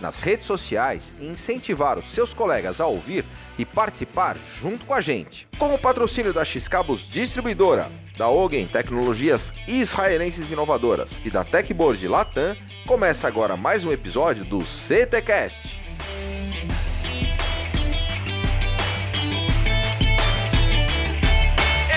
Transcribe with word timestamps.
nas 0.00 0.20
redes 0.20 0.46
sociais 0.46 1.14
e 1.20 1.26
incentivar 1.26 1.98
os 1.98 2.12
seus 2.12 2.34
colegas 2.34 2.80
a 2.80 2.86
ouvir 2.86 3.24
e 3.58 3.64
participar 3.64 4.36
junto 4.60 4.84
com 4.84 4.94
a 4.94 5.00
gente. 5.00 5.46
Com 5.58 5.74
o 5.74 5.78
patrocínio 5.78 6.32
da 6.32 6.44
X-Cabos 6.44 7.08
Distribuidora, 7.08 7.90
da 8.16 8.28
Ogen 8.28 8.66
Tecnologias 8.66 9.52
Israelenses 9.66 10.50
Inovadoras 10.50 11.18
e 11.24 11.30
da 11.30 11.44
Techboard 11.44 12.06
Latam, 12.06 12.56
começa 12.86 13.26
agora 13.28 13.56
mais 13.56 13.84
um 13.84 13.92
episódio 13.92 14.44
do 14.44 14.60
CTcast. 14.60 15.80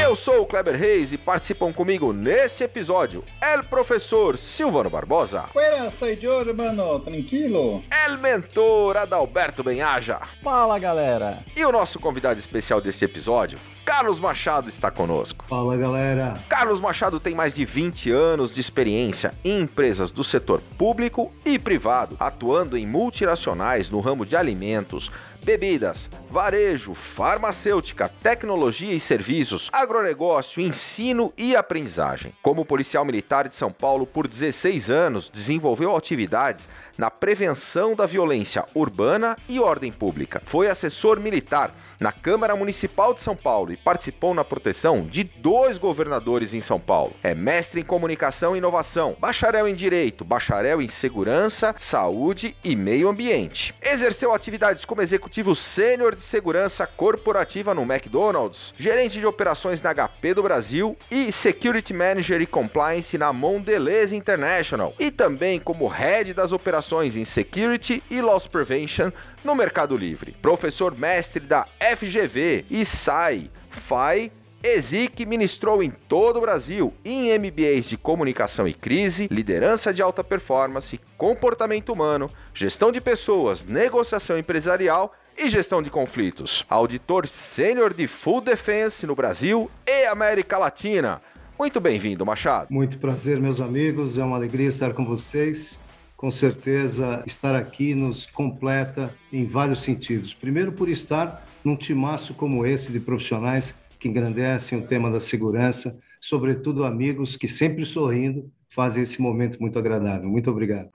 Eu 0.07 0.15
sou 0.15 0.43
o 0.43 0.45
Kleber 0.45 0.77
Reis 0.77 1.11
e 1.11 1.17
participam 1.17 1.73
comigo 1.73 2.13
neste 2.13 2.63
episódio 2.63 3.25
el 3.43 3.61
professor 3.65 4.37
Silvano 4.37 4.89
Barbosa. 4.89 5.49
Buenas, 5.53 5.95
soy 5.95 6.15
yo, 6.15 6.39
hermano, 6.39 6.97
tranquilo. 7.01 7.83
El 8.07 8.17
mentor 8.17 8.95
Adalberto 8.95 9.65
Benhaja. 9.65 10.21
Fala, 10.41 10.79
galera. 10.79 11.43
E 11.57 11.65
o 11.65 11.73
nosso 11.73 11.99
convidado 11.99 12.39
especial 12.39 12.79
deste 12.79 13.03
episódio, 13.03 13.59
Carlos 13.87 14.19
Machado, 14.19 14.67
está 14.67 14.91
conosco. 14.91 15.45
Fala, 15.47 15.77
galera. 15.77 16.37
Carlos 16.49 16.81
Machado 16.81 17.21
tem 17.21 17.33
mais 17.33 17.53
de 17.53 17.63
20 17.63 18.11
anos 18.11 18.53
de 18.53 18.59
experiência 18.59 19.33
em 19.45 19.61
empresas 19.61 20.11
do 20.11 20.25
setor 20.25 20.61
público 20.77 21.31
e 21.45 21.57
privado, 21.57 22.17
atuando 22.19 22.77
em 22.77 22.85
multinacionais 22.85 23.89
no 23.89 24.01
ramo 24.01 24.25
de 24.25 24.35
alimentos, 24.35 25.09
bebidas, 25.41 26.09
varejo, 26.29 26.93
farmacêutica, 26.93 28.11
tecnologia 28.21 28.93
e 28.93 28.99
serviços, 28.99 29.69
agronegócio, 29.71 30.61
ensino 30.61 31.31
e 31.37 31.55
aprendizagem. 31.55 32.33
Como 32.43 32.65
policial 32.65 33.05
militar 33.05 33.47
de 33.47 33.55
São 33.55 33.71
Paulo 33.71 34.05
por 34.05 34.27
16 34.27 34.91
anos, 34.91 35.29
desenvolveu 35.29 35.95
atividades 35.95 36.67
na 36.97 37.09
prevenção 37.09 37.95
da 37.95 38.05
violência 38.05 38.65
urbana 38.75 39.37
e 39.47 39.57
ordem 39.57 39.89
pública. 39.89 40.41
Foi 40.45 40.67
assessor 40.67 41.17
militar 41.17 41.73
na 41.97 42.11
Câmara 42.11 42.53
Municipal 42.53 43.13
de 43.13 43.21
São 43.21 43.35
Paulo 43.35 43.71
participou 43.83 44.33
na 44.33 44.43
proteção 44.43 45.05
de 45.05 45.23
dois 45.23 45.77
governadores 45.77 46.53
em 46.53 46.59
São 46.59 46.79
Paulo. 46.79 47.13
É 47.23 47.33
mestre 47.33 47.81
em 47.81 47.83
comunicação 47.83 48.55
e 48.55 48.57
inovação, 48.57 49.15
bacharel 49.19 49.67
em 49.67 49.75
direito, 49.75 50.25
bacharel 50.25 50.81
em 50.81 50.87
segurança, 50.87 51.75
saúde 51.79 52.55
e 52.63 52.75
meio 52.75 53.09
ambiente. 53.09 53.73
Exerceu 53.81 54.33
atividades 54.33 54.85
como 54.85 55.01
executivo 55.01 55.55
sênior 55.55 56.15
de 56.15 56.21
segurança 56.21 56.85
corporativa 56.85 57.73
no 57.73 57.83
McDonald's, 57.83 58.73
gerente 58.77 59.19
de 59.19 59.25
operações 59.25 59.81
na 59.81 59.93
HP 59.93 60.33
do 60.33 60.43
Brasil 60.43 60.97
e 61.09 61.31
security 61.31 61.93
manager 61.93 62.41
e 62.41 62.45
compliance 62.45 63.17
na 63.17 63.31
Mondelez 63.31 64.11
International, 64.11 64.93
e 64.99 65.11
também 65.11 65.59
como 65.59 65.87
head 65.87 66.33
das 66.33 66.51
operações 66.51 67.15
em 67.15 67.23
security 67.23 68.03
e 68.09 68.21
loss 68.21 68.47
prevention 68.47 69.11
no 69.47 69.55
Mercado 69.55 69.95
Livre. 69.95 70.35
Professor 70.41 70.93
mestre 70.93 71.39
da 71.39 71.65
FGV 71.79 72.65
e 72.69 72.83
SAI, 72.83 73.49
FAI 73.69 74.29
ESIC 74.61 75.25
ministrou 75.25 75.81
em 75.81 75.89
todo 75.89 76.35
o 76.35 76.41
Brasil 76.41 76.93
em 77.05 77.31
MBAs 77.39 77.87
de 77.87 77.95
comunicação 77.95 78.67
e 78.67 78.73
crise, 78.73 79.29
liderança 79.31 79.93
de 79.93 80.01
alta 80.01 80.21
performance, 80.21 80.99
comportamento 81.17 81.93
humano, 81.93 82.29
gestão 82.53 82.91
de 82.91 82.99
pessoas, 82.99 83.63
negociação 83.63 84.37
empresarial 84.37 85.15
e 85.37 85.47
gestão 85.47 85.81
de 85.81 85.89
conflitos. 85.89 86.65
Auditor 86.69 87.25
sênior 87.25 87.93
de 87.93 88.05
Full 88.05 88.41
Defense 88.41 89.07
no 89.07 89.15
Brasil 89.15 89.71
e 89.87 90.07
América 90.07 90.57
Latina. 90.57 91.21
Muito 91.57 91.79
bem-vindo, 91.79 92.25
Machado. 92.25 92.67
Muito 92.69 92.97
prazer, 92.97 93.39
meus 93.39 93.61
amigos. 93.61 94.17
É 94.17 94.23
uma 94.25 94.35
alegria 94.35 94.67
estar 94.67 94.93
com 94.93 95.05
vocês. 95.05 95.79
Com 96.17 96.31
certeza, 96.31 97.21
estar 97.27 97.55
aqui 97.55 97.93
nos 97.93 98.27
completa 98.27 99.13
em 99.31 99.45
vários 99.45 99.81
sentidos. 99.81 100.33
Primeiro, 100.33 100.71
por 100.71 100.89
estar 100.89 101.45
num 101.63 101.75
timaço 101.75 102.33
como 102.33 102.65
esse 102.65 102.91
de 102.91 102.99
profissionais 102.99 103.77
que 103.99 104.09
engrandecem 104.09 104.79
o 104.79 104.81
tema 104.81 105.11
da 105.11 105.19
segurança, 105.19 105.95
sobretudo 106.19 106.83
amigos 106.83 107.37
que 107.37 107.47
sempre 107.47 107.85
sorrindo 107.85 108.51
fazem 108.67 109.03
esse 109.03 109.21
momento 109.21 109.59
muito 109.61 109.77
agradável. 109.77 110.27
Muito 110.27 110.49
obrigado. 110.49 110.89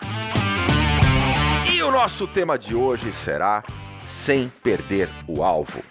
E 1.73 1.81
o 1.81 1.93
nosso 1.93 2.27
tema 2.27 2.59
de 2.59 2.75
hoje 2.75 3.13
será 3.13 3.63
sem 4.05 4.51
perder 4.61 5.09
o 5.29 5.45
alvo. 5.45 5.85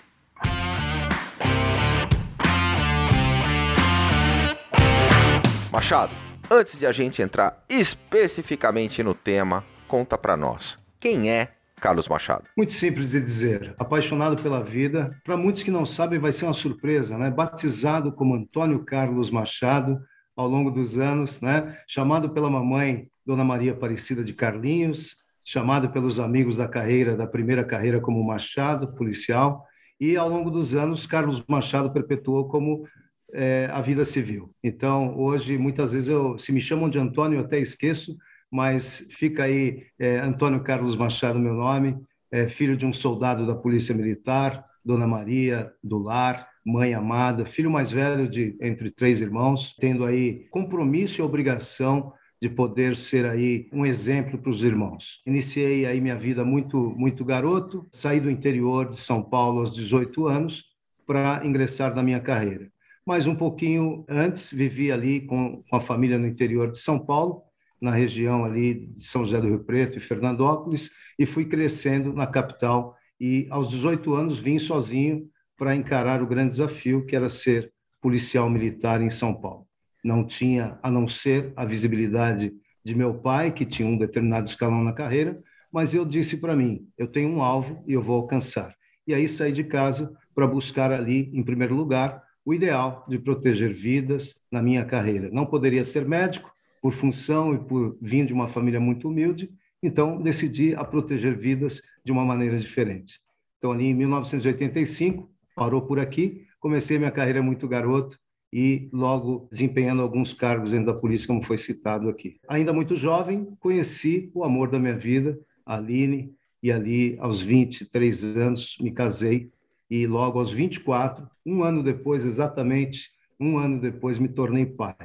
Machado, 5.72 6.12
antes 6.52 6.78
de 6.78 6.86
a 6.86 6.92
gente 6.92 7.22
entrar 7.22 7.64
especificamente 7.70 9.02
no 9.02 9.14
tema, 9.14 9.64
conta 9.88 10.18
para 10.18 10.36
nós. 10.36 10.78
Quem 11.00 11.32
é 11.32 11.54
Carlos 11.80 12.10
Machado? 12.10 12.44
Muito 12.58 12.74
simples 12.74 13.12
de 13.12 13.22
dizer. 13.22 13.74
Apaixonado 13.80 14.44
pela 14.44 14.62
vida. 14.62 15.10
Para 15.24 15.38
muitos 15.38 15.64
que 15.64 15.72
não 15.72 15.86
sabem, 15.86 16.20
vai 16.20 16.34
ser 16.34 16.44
uma 16.44 16.54
surpresa, 16.54 17.18
né? 17.18 17.32
Batizado 17.32 18.12
como 18.12 18.36
Antônio 18.36 18.84
Carlos 18.84 19.32
Machado 19.32 20.02
ao 20.36 20.46
longo 20.46 20.70
dos 20.70 21.00
anos, 21.00 21.40
né? 21.40 21.78
Chamado 21.88 22.30
pela 22.32 22.50
mamãe, 22.50 23.08
Dona 23.26 23.46
Maria 23.46 23.72
Aparecida 23.72 24.22
de 24.22 24.34
Carlinhos, 24.34 25.16
chamado 25.46 25.90
pelos 25.90 26.20
amigos 26.20 26.58
da 26.58 26.68
carreira, 26.68 27.16
da 27.16 27.26
primeira 27.26 27.64
carreira 27.64 28.02
como 28.02 28.22
Machado, 28.22 28.94
policial, 28.94 29.66
e 30.00 30.18
ao 30.18 30.28
longo 30.28 30.52
dos 30.52 30.76
anos, 30.76 31.06
Carlos 31.06 31.42
Machado 31.48 31.94
perpetuou 31.94 32.50
como 32.50 32.86
é, 33.34 33.70
a 33.72 33.82
vida 33.82 34.06
civil. 34.06 34.54
Então, 34.64 35.18
hoje, 35.18 35.58
muitas 35.58 35.94
vezes, 35.94 36.10
eu, 36.10 36.38
se 36.38 36.52
me 36.52 36.60
chamam 36.60 36.90
de 36.90 37.00
Antônio, 37.00 37.40
eu 37.40 37.46
até 37.46 37.60
esqueço, 37.60 38.18
mas 38.52 39.08
fica 39.12 39.44
aí 39.44 39.84
é, 39.98 40.20
Antônio 40.20 40.62
Carlos 40.62 40.96
Machado, 40.96 41.40
meu 41.40 41.54
nome, 41.54 41.98
é, 42.32 42.48
filho 42.50 42.76
de 42.76 42.86
um 42.86 42.94
soldado 42.94 43.46
da 43.46 43.56
Polícia 43.56 43.96
Militar, 43.96 44.66
Dona 44.84 45.08
Maria 45.08 45.72
do 45.84 45.98
Lar, 45.98 46.48
mãe 46.66 46.94
amada, 46.94 47.46
filho 47.46 47.72
mais 47.72 47.92
velho 47.92 48.30
de 48.30 48.58
entre 48.62 48.92
três 48.92 49.22
irmãos, 49.22 49.76
tendo 49.80 50.06
aí 50.06 50.46
compromisso 50.50 51.22
e 51.22 51.24
obrigação 51.24 52.14
de 52.42 52.50
poder 52.50 52.96
ser 52.96 53.26
aí 53.26 53.70
um 53.72 53.86
exemplo 53.86 54.40
para 54.40 54.50
os 54.50 54.64
irmãos. 54.64 55.22
Iniciei 55.26 55.86
aí 55.86 56.02
minha 56.02 56.18
vida 56.18 56.44
muito 56.44 56.92
muito 56.98 57.24
garoto, 57.24 57.88
saí 57.92 58.20
do 58.20 58.32
interior 58.32 58.90
de 58.90 59.00
São 59.00 59.22
Paulo 59.22 59.60
aos 59.60 59.72
18 59.74 60.28
anos 60.28 60.66
para 61.06 61.46
ingressar 61.46 61.96
na 61.96 62.02
minha 62.02 62.20
carreira. 62.20 62.72
Mas 63.06 63.28
um 63.28 63.36
pouquinho 63.36 64.06
antes 64.08 64.52
vivi 64.52 64.92
ali 64.92 65.22
com, 65.22 65.64
com 65.70 65.76
a 65.76 65.82
família 65.82 66.18
no 66.18 66.28
interior 66.28 66.72
de 66.72 66.80
São 66.80 67.00
Paulo, 67.00 67.44
na 67.82 67.92
região 67.92 68.46
ali 68.46 68.88
de 68.88 69.08
São 69.08 69.26
José 69.26 69.42
do 69.42 69.48
Rio 69.48 69.64
Preto 69.64 69.98
e 69.98 70.02
Fernandópolis, 70.02 70.92
e 71.18 71.26
fui 71.26 71.46
crescendo 71.46 72.14
na 72.14 72.28
capital 72.28 72.96
e 73.20 73.48
aos 73.50 73.70
18 73.70 74.14
anos 74.14 74.40
vim 74.40 74.60
sozinho 74.60 75.28
para 75.58 75.76
encarar 75.76 76.22
o 76.22 76.28
grande 76.28 76.52
desafio 76.52 77.06
que 77.06 77.16
era 77.16 77.30
ser 77.30 77.74
policial 78.00 78.50
militar 78.50 79.02
em 79.02 79.10
São 79.10 79.34
Paulo 79.34 79.68
não 80.04 80.26
tinha 80.26 80.80
a 80.82 80.92
não 80.92 81.08
ser 81.08 81.54
a 81.56 81.66
visibilidade 81.66 82.54
de 82.84 82.96
meu 82.96 83.14
pai, 83.14 83.52
que 83.52 83.66
tinha 83.66 83.88
um 83.88 83.98
determinado 83.98 84.50
escalão 84.50 84.84
na 84.84 84.94
carreira, 84.94 85.40
mas 85.72 85.94
eu 85.94 86.04
disse 86.04 86.38
para 86.38 86.56
mim, 86.56 86.88
eu 86.98 87.08
tenho 87.08 87.30
um 87.30 87.42
alvo 87.42 87.84
e 87.88 87.94
eu 87.94 88.02
vou 88.02 88.18
alcançar. 88.18 88.76
E 89.08 89.14
aí 89.14 89.30
saí 89.30 89.52
de 89.52 89.64
casa 89.64 90.12
para 90.34 90.48
buscar 90.48 90.92
ali, 90.92 91.30
em 91.34 91.44
primeiro 91.44 91.76
lugar, 91.76 92.22
o 92.46 92.54
ideal 92.54 93.06
de 93.08 93.20
proteger 93.20 93.74
vidas 93.74 94.36
na 94.52 94.62
minha 94.62 94.84
carreira. 94.86 95.30
Não 95.32 95.46
poderia 95.46 95.86
ser 95.86 96.08
médico, 96.08 96.52
por 96.82 96.92
função 96.92 97.54
e 97.54 97.60
por 97.60 97.96
vir 98.02 98.26
de 98.26 98.34
uma 98.34 98.48
família 98.48 98.80
muito 98.80 99.08
humilde, 99.08 99.52
então 99.84 100.20
decidi 100.22 100.74
a 100.76 100.84
proteger 100.84 101.38
vidas 101.38 101.82
de 102.04 102.12
uma 102.12 102.26
maneira 102.26 102.58
diferente. 102.58 103.20
Então 103.58 103.72
ali 103.72 103.86
em 103.86 103.94
1985, 103.94 105.30
parou 105.56 105.84
por 105.84 106.00
aqui, 106.00 106.48
comecei 106.60 106.98
minha 106.98 107.12
carreira 107.12 107.42
muito 107.42 107.68
garoto, 107.68 108.20
e 108.54 108.90
logo 108.92 109.48
desempenhando 109.50 110.02
alguns 110.02 110.34
cargos 110.34 110.72
dentro 110.72 110.88
da 110.88 110.94
polícia, 110.94 111.28
como 111.28 111.42
foi 111.42 111.58
citado 111.58 112.10
aqui. 112.10 112.38
Ainda 112.50 112.74
muito 112.74 112.96
jovem, 112.96 113.48
conheci 113.60 114.30
o 114.34 114.44
amor 114.44 114.70
da 114.70 114.78
minha 114.78 114.98
vida, 114.98 115.40
a 115.66 115.78
Aline, 115.78 116.34
e 116.62 116.72
ali 116.72 117.16
aos 117.20 117.42
23 117.42 118.24
anos 118.36 118.78
me 118.82 118.92
casei 118.92 119.50
e 119.92 120.08
logo 120.08 120.40
aos 120.40 120.54
24, 120.54 121.30
um 121.46 121.64
ano 121.64 121.84
depois 121.84 122.26
exatamente, 122.26 123.12
um 123.38 123.58
ano 123.58 123.78
depois 123.78 124.18
me 124.18 124.30
tornei 124.30 124.66
pai. 124.66 124.96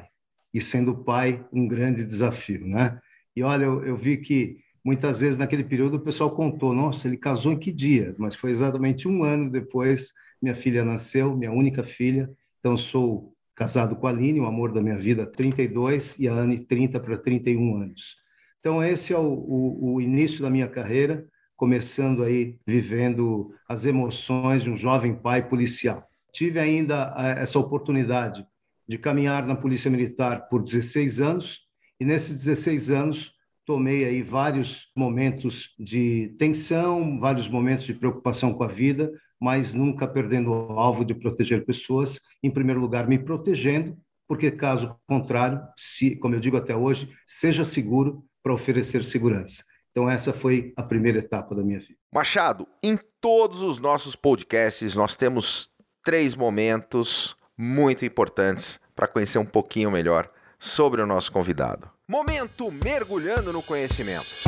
E 0.55 0.62
sendo 0.62 0.94
pai, 1.03 1.44
um 1.53 1.67
grande 1.67 2.05
desafio, 2.05 2.65
né? 2.65 3.00
E 3.35 3.43
olha, 3.43 3.65
eu, 3.65 3.85
eu 3.85 3.97
vi 3.97 4.17
que 4.19 4.61
muitas 4.85 5.21
vezes 5.21 5.37
naquele 5.37 5.65
período 5.65 5.97
o 5.97 6.00
pessoal 6.00 6.31
contou, 6.31 6.73
nossa, 6.73 7.09
ele 7.09 7.17
casou 7.17 7.53
em 7.53 7.59
que 7.59 7.73
dia? 7.73 8.15
Mas 8.17 8.37
foi 8.37 8.53
exatamente 8.53 9.09
um 9.09 9.25
ano 9.25 9.50
depois, 9.50 10.12
minha 10.41 10.55
filha 10.55 10.85
nasceu, 10.85 11.37
minha 11.37 11.50
única 11.50 11.83
filha. 11.83 12.31
Então, 12.61 12.77
sou 12.77 13.35
casado 13.56 13.97
com 13.97 14.06
a 14.06 14.11
Aline, 14.11 14.38
o 14.38 14.47
amor 14.47 14.71
da 14.71 14.81
minha 14.81 14.97
vida, 14.97 15.27
32, 15.27 16.17
e 16.21 16.29
a 16.29 16.33
Anne, 16.33 16.61
30 16.61 17.00
para 17.00 17.19
31 17.19 17.77
anos. 17.77 18.17
Então, 18.61 18.85
esse 18.85 19.12
é 19.12 19.19
o, 19.19 19.33
o, 19.33 19.94
o 19.94 20.00
início 20.00 20.43
da 20.43 20.50
minha 20.50 20.69
carreira, 20.69 21.27
começando 21.56 22.23
aí, 22.23 22.58
vivendo 22.67 23.53
as 23.69 23.87
emoções 23.87 24.62
de 24.62 24.70
um 24.70 24.76
jovem 24.76 25.14
pai 25.14 25.49
policial. 25.49 26.06
Tive 26.32 26.58
ainda 26.58 27.14
eh, 27.17 27.43
essa 27.43 27.58
oportunidade 27.58 28.47
de 28.87 28.99
caminhar 28.99 29.47
na 29.47 29.56
Polícia 29.56 29.91
Militar 29.91 30.49
por 30.49 30.62
16 30.62 31.20
anos, 31.20 31.61
e 31.99 32.05
nesses 32.05 32.44
16 32.44 32.91
anos 32.91 33.32
tomei 33.64 34.05
aí 34.05 34.23
vários 34.23 34.91
momentos 34.94 35.75
de 35.79 36.35
tensão, 36.38 37.19
vários 37.19 37.49
momentos 37.49 37.85
de 37.85 37.94
preocupação 37.94 38.52
com 38.52 38.62
a 38.62 38.69
vida, 38.69 39.11
mas 39.41 39.75
nunca 39.75 40.06
perdendo 40.06 40.50
o 40.52 40.79
alvo 40.79 41.05
de 41.05 41.14
proteger 41.14 41.64
pessoas, 41.64 42.20
em 42.43 42.50
primeiro 42.50 42.81
lugar 42.81 43.09
me 43.09 43.19
protegendo, 43.19 43.97
porque 44.29 44.50
caso 44.50 44.97
contrário, 45.06 45.61
se, 45.76 46.17
como 46.17 46.35
eu 46.35 46.41
digo 46.41 46.56
até 46.56 46.76
hoje, 46.76 47.09
seja 47.26 47.64
seguro 47.64 48.25
para 48.43 48.55
oferecer 48.55 49.05
segurança. 49.05 49.64
Então 49.96 50.10
essa 50.10 50.31
foi 50.31 50.75
a 50.76 50.82
primeira 50.82 51.20
etapa 51.20 51.54
da 51.54 51.62
minha 51.62 51.78
vida. 51.78 51.94
Machado, 52.12 52.69
em 52.82 52.98
todos 53.19 53.62
os 53.62 53.78
nossos 53.78 54.14
podcasts 54.14 54.94
nós 54.94 55.16
temos 55.16 55.70
três 56.04 56.34
momentos 56.34 57.34
muito 57.56 58.04
importantes 58.04 58.78
para 58.94 59.08
conhecer 59.08 59.38
um 59.38 59.46
pouquinho 59.46 59.90
melhor 59.90 60.31
sobre 60.58 61.00
o 61.00 61.06
nosso 61.06 61.32
convidado. 61.32 61.90
Momento 62.06 62.70
mergulhando 62.70 63.54
no 63.54 63.62
conhecimento. 63.62 64.44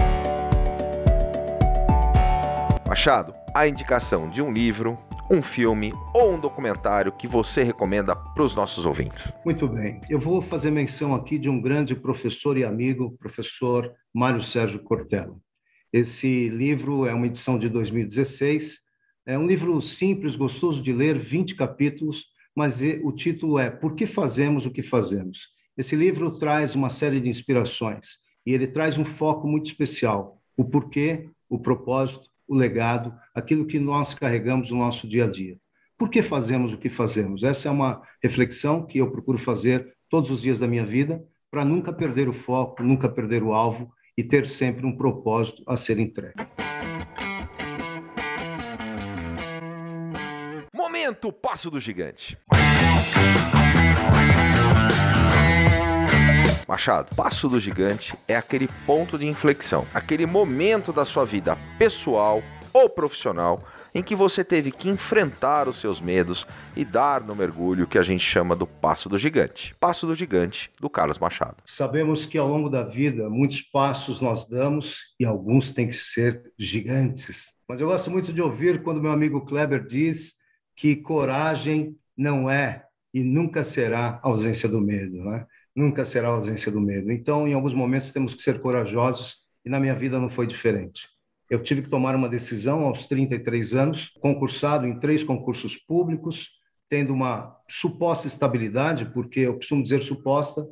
Machado, 2.87 3.33
a 3.55 3.67
indicação 3.67 4.29
de 4.29 4.43
um 4.43 4.53
livro, 4.53 4.99
um 5.31 5.43
filme 5.43 5.93
ou 6.15 6.33
um 6.33 6.41
documentário 6.41 7.13
que 7.13 7.29
você 7.29 7.63
recomenda 7.63 8.17
para 8.17 8.43
os 8.43 8.55
nossos 8.55 8.87
ouvintes? 8.87 9.31
Muito 9.45 9.69
bem. 9.69 10.01
Eu 10.09 10.19
vou 10.19 10.41
fazer 10.41 10.71
menção 10.71 11.15
aqui 11.15 11.39
de 11.39 11.51
um 11.51 11.61
grande 11.61 11.95
professor 11.95 12.57
e 12.57 12.65
amigo, 12.65 13.15
professor 13.19 13.93
Mário 14.13 14.43
Sérgio 14.43 14.83
Cortella. 14.83 15.37
Esse 15.93 16.49
livro 16.49 17.05
é 17.07 17.13
uma 17.13 17.27
edição 17.27 17.59
de 17.59 17.69
2016. 17.69 18.79
É 19.27 19.39
um 19.39 19.47
livro 19.47 19.81
simples, 19.83 20.35
gostoso 20.35 20.83
de 20.83 20.93
ler, 20.93 21.19
20 21.19 21.55
capítulos, 21.55 22.27
mas 22.57 22.81
o 23.03 23.13
título 23.13 23.59
é 23.59 23.71
Por 23.71 23.95
que 23.95 24.07
fazemos 24.07 24.65
o 24.65 24.71
que 24.71 24.83
fazemos? 24.83 25.49
Esse 25.77 25.95
livro 25.95 26.39
traz 26.39 26.75
uma 26.75 26.89
série 26.89 27.21
de 27.21 27.29
inspirações 27.29 28.19
e 28.47 28.55
ele 28.55 28.67
traz 28.67 28.97
um 28.97 29.05
foco 29.05 29.47
muito 29.47 29.67
especial: 29.67 30.41
o 30.57 30.65
porquê, 30.65 31.29
o 31.49 31.59
propósito 31.59 32.29
o 32.49 32.57
legado, 32.57 33.15
aquilo 33.35 33.67
que 33.67 33.79
nós 33.79 34.15
carregamos 34.15 34.71
no 34.71 34.79
nosso 34.79 35.07
dia 35.07 35.25
a 35.25 35.31
dia. 35.31 35.57
Por 35.97 36.09
que 36.09 36.23
fazemos 36.23 36.73
o 36.73 36.79
que 36.79 36.89
fazemos? 36.89 37.43
Essa 37.43 37.69
é 37.69 37.71
uma 37.71 38.01
reflexão 38.23 38.87
que 38.87 38.99
eu 38.99 39.11
procuro 39.11 39.37
fazer 39.37 39.95
todos 40.09 40.31
os 40.31 40.41
dias 40.41 40.59
da 40.59 40.67
minha 40.67 40.87
vida 40.87 41.23
para 41.51 41.65
nunca 41.65 41.93
perder 41.93 42.29
o 42.29 42.33
foco, 42.33 42.83
nunca 42.83 43.09
perder 43.09 43.43
o 43.43 43.53
alvo 43.53 43.93
e 44.17 44.23
ter 44.23 44.47
sempre 44.47 44.87
um 44.87 44.97
propósito 44.97 45.63
a 45.67 45.77
ser 45.77 45.99
entregue. 45.99 46.35
Momento 50.75 51.33
Passo 51.33 51.71
do 51.71 51.81
Gigante. 51.81 52.39
Machado, 56.69 57.17
passo 57.17 57.49
do 57.49 57.59
gigante 57.59 58.15
é 58.29 58.37
aquele 58.37 58.69
ponto 58.85 59.19
de 59.19 59.25
inflexão, 59.25 59.87
aquele 59.95 60.27
momento 60.27 60.93
da 60.93 61.07
sua 61.07 61.25
vida 61.25 61.57
pessoal 61.79 62.43
ou 62.75 62.91
profissional 62.91 63.67
em 63.95 64.03
que 64.03 64.15
você 64.15 64.45
teve 64.45 64.71
que 64.71 64.91
enfrentar 64.91 65.67
os 65.67 65.81
seus 65.81 65.99
medos 65.99 66.47
e 66.77 66.85
dar 66.85 67.23
no 67.23 67.35
mergulho 67.35 67.87
que 67.87 67.97
a 67.97 68.03
gente 68.03 68.23
chama 68.23 68.55
do 68.55 68.67
passo 68.67 69.09
do 69.09 69.17
gigante. 69.17 69.75
Passo 69.81 70.07
do 70.07 70.15
gigante 70.15 70.71
do 70.79 70.91
Carlos 70.91 71.19
Machado. 71.19 71.57
Sabemos 71.65 72.27
que 72.27 72.37
ao 72.37 72.47
longo 72.47 72.69
da 72.69 72.83
vida 72.83 73.31
muitos 73.31 73.63
passos 73.63 74.21
nós 74.21 74.47
damos 74.47 75.15
e 75.19 75.25
alguns 75.25 75.73
têm 75.73 75.89
que 75.89 75.97
ser 75.97 76.53
gigantes. 76.59 77.47
Mas 77.67 77.81
eu 77.81 77.87
gosto 77.87 78.11
muito 78.11 78.31
de 78.31 78.43
ouvir 78.43 78.83
quando 78.83 79.01
meu 79.01 79.11
amigo 79.11 79.47
Kleber 79.47 79.87
diz 79.87 80.35
que 80.77 80.97
coragem 80.97 81.97
não 82.15 82.51
é 82.51 82.85
e 83.15 83.25
nunca 83.25 83.65
será 83.65 84.21
ausência 84.23 84.69
do 84.69 84.83
medo, 84.83 85.25
né? 85.25 85.47
Nunca 85.75 86.05
será 86.05 86.29
a 86.29 86.33
ausência 86.33 86.71
do 86.73 86.81
medo. 86.81 87.13
Então, 87.13 87.47
em 87.47 87.55
alguns 87.55 87.75
momentos, 87.75 88.13
temos 88.13 88.35
que 88.35 88.43
ser 88.43 88.61
corajosos 88.61 89.37
e 89.65 89.71
na 89.71 89.79
minha 89.79 89.95
vida 89.95 90.19
não 90.19 90.31
foi 90.31 90.47
diferente. 90.47 91.09
Eu 91.51 91.63
tive 91.63 91.83
que 91.83 91.89
tomar 91.89 92.15
uma 92.15 92.29
decisão 92.29 92.85
aos 92.85 93.07
33 93.07 93.75
anos, 93.75 94.09
concursado 94.21 94.87
em 94.87 94.99
três 94.99 95.25
concursos 95.25 95.77
públicos, 95.77 96.51
tendo 96.89 97.13
uma 97.13 97.57
suposta 97.69 98.27
estabilidade, 98.27 99.07
porque 99.07 99.41
eu 99.41 99.55
costumo 99.55 99.83
dizer 99.83 100.03
suposta, 100.03 100.67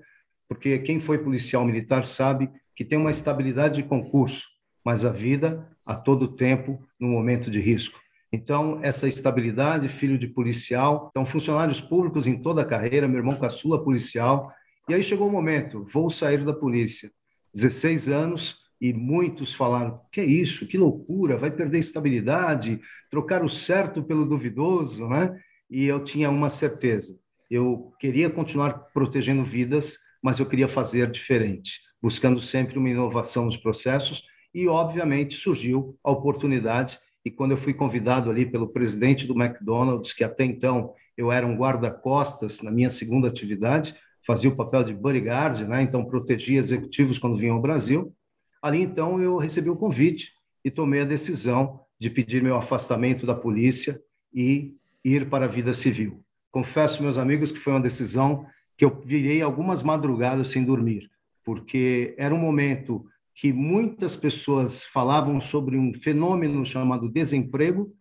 porque 0.48 0.78
quem 0.78 1.00
foi 1.00 1.18
policial 1.18 1.64
militar 1.64 2.04
sabe 2.04 2.50
que 2.74 2.84
tem 2.84 2.98
uma 2.98 3.10
estabilidade 3.10 3.82
de 3.82 3.88
concurso, 3.88 4.46
mas 4.84 5.04
a 5.04 5.10
vida 5.10 5.66
a 5.84 5.94
todo 5.94 6.36
tempo 6.36 6.82
no 7.00 7.08
momento 7.08 7.50
de 7.50 7.60
risco. 7.60 7.98
Então, 8.32 8.80
essa 8.82 9.08
estabilidade, 9.08 9.88
filho 9.88 10.18
de 10.18 10.26
policial, 10.26 11.08
então 11.10 11.24
funcionários 11.24 11.80
públicos 11.80 12.26
em 12.26 12.40
toda 12.40 12.62
a 12.62 12.66
carreira, 12.66 13.08
meu 13.08 13.18
irmão 13.18 13.38
caçula 13.38 13.82
policial, 13.82 14.52
e 14.88 14.94
aí 14.94 15.02
chegou 15.02 15.28
o 15.28 15.32
momento, 15.32 15.84
vou 15.84 16.10
sair 16.10 16.44
da 16.44 16.52
polícia. 16.52 17.10
16 17.52 18.08
anos 18.08 18.58
e 18.80 18.92
muitos 18.92 19.54
falaram: 19.54 20.00
que 20.12 20.20
é 20.20 20.24
isso? 20.24 20.66
Que 20.66 20.78
loucura, 20.78 21.36
vai 21.36 21.50
perder 21.50 21.78
estabilidade, 21.78 22.80
trocar 23.10 23.44
o 23.44 23.48
certo 23.48 24.02
pelo 24.02 24.26
duvidoso, 24.26 25.08
né? 25.08 25.36
E 25.68 25.86
eu 25.86 26.04
tinha 26.04 26.30
uma 26.30 26.50
certeza: 26.50 27.18
eu 27.50 27.92
queria 27.98 28.30
continuar 28.30 28.74
protegendo 28.92 29.44
vidas, 29.44 29.98
mas 30.22 30.38
eu 30.38 30.46
queria 30.46 30.68
fazer 30.68 31.10
diferente, 31.10 31.80
buscando 32.00 32.40
sempre 32.40 32.78
uma 32.78 32.90
inovação 32.90 33.46
nos 33.46 33.56
processos. 33.56 34.22
E, 34.54 34.68
obviamente, 34.68 35.34
surgiu 35.34 35.98
a 36.02 36.10
oportunidade. 36.10 36.98
E 37.24 37.30
quando 37.30 37.50
eu 37.50 37.56
fui 37.56 37.74
convidado 37.74 38.30
ali 38.30 38.46
pelo 38.46 38.68
presidente 38.68 39.26
do 39.26 39.34
McDonald's, 39.34 40.12
que 40.12 40.24
até 40.24 40.44
então 40.44 40.94
eu 41.16 41.30
era 41.30 41.46
um 41.46 41.56
guarda-costas 41.56 42.62
na 42.62 42.70
minha 42.70 42.88
segunda 42.88 43.28
atividade, 43.28 43.94
fazia 44.26 44.50
o 44.50 44.56
papel 44.56 44.82
de 44.82 44.92
bodyguard, 44.92 45.64
né? 45.66 45.82
então 45.82 46.04
protegia 46.04 46.58
executivos 46.58 47.18
quando 47.18 47.36
vinham 47.36 47.54
ao 47.54 47.62
Brasil. 47.62 48.12
Ali, 48.60 48.82
então, 48.82 49.22
eu 49.22 49.36
recebi 49.36 49.70
o 49.70 49.76
convite 49.76 50.32
e 50.64 50.70
tomei 50.70 51.02
a 51.02 51.04
decisão 51.04 51.80
de 51.98 52.10
pedir 52.10 52.42
meu 52.42 52.56
afastamento 52.56 53.24
da 53.24 53.34
polícia 53.34 54.00
e 54.34 54.74
ir 55.04 55.30
para 55.30 55.44
a 55.44 55.48
vida 55.48 55.72
civil. 55.72 56.20
Confesso, 56.50 57.02
meus 57.02 57.16
amigos, 57.16 57.52
que 57.52 57.58
foi 57.58 57.72
uma 57.72 57.80
decisão 57.80 58.44
que 58.76 58.84
eu 58.84 59.00
virei 59.04 59.40
algumas 59.40 59.82
madrugadas 59.82 60.48
sem 60.48 60.64
dormir, 60.64 61.08
porque 61.44 62.14
era 62.18 62.34
um 62.34 62.38
momento 62.38 63.06
que 63.34 63.52
muitas 63.52 64.16
pessoas 64.16 64.82
falavam 64.84 65.40
sobre 65.40 65.76
um 65.76 65.94
fenômeno 65.94 66.66
chamado 66.66 67.08
desemprego 67.08 67.94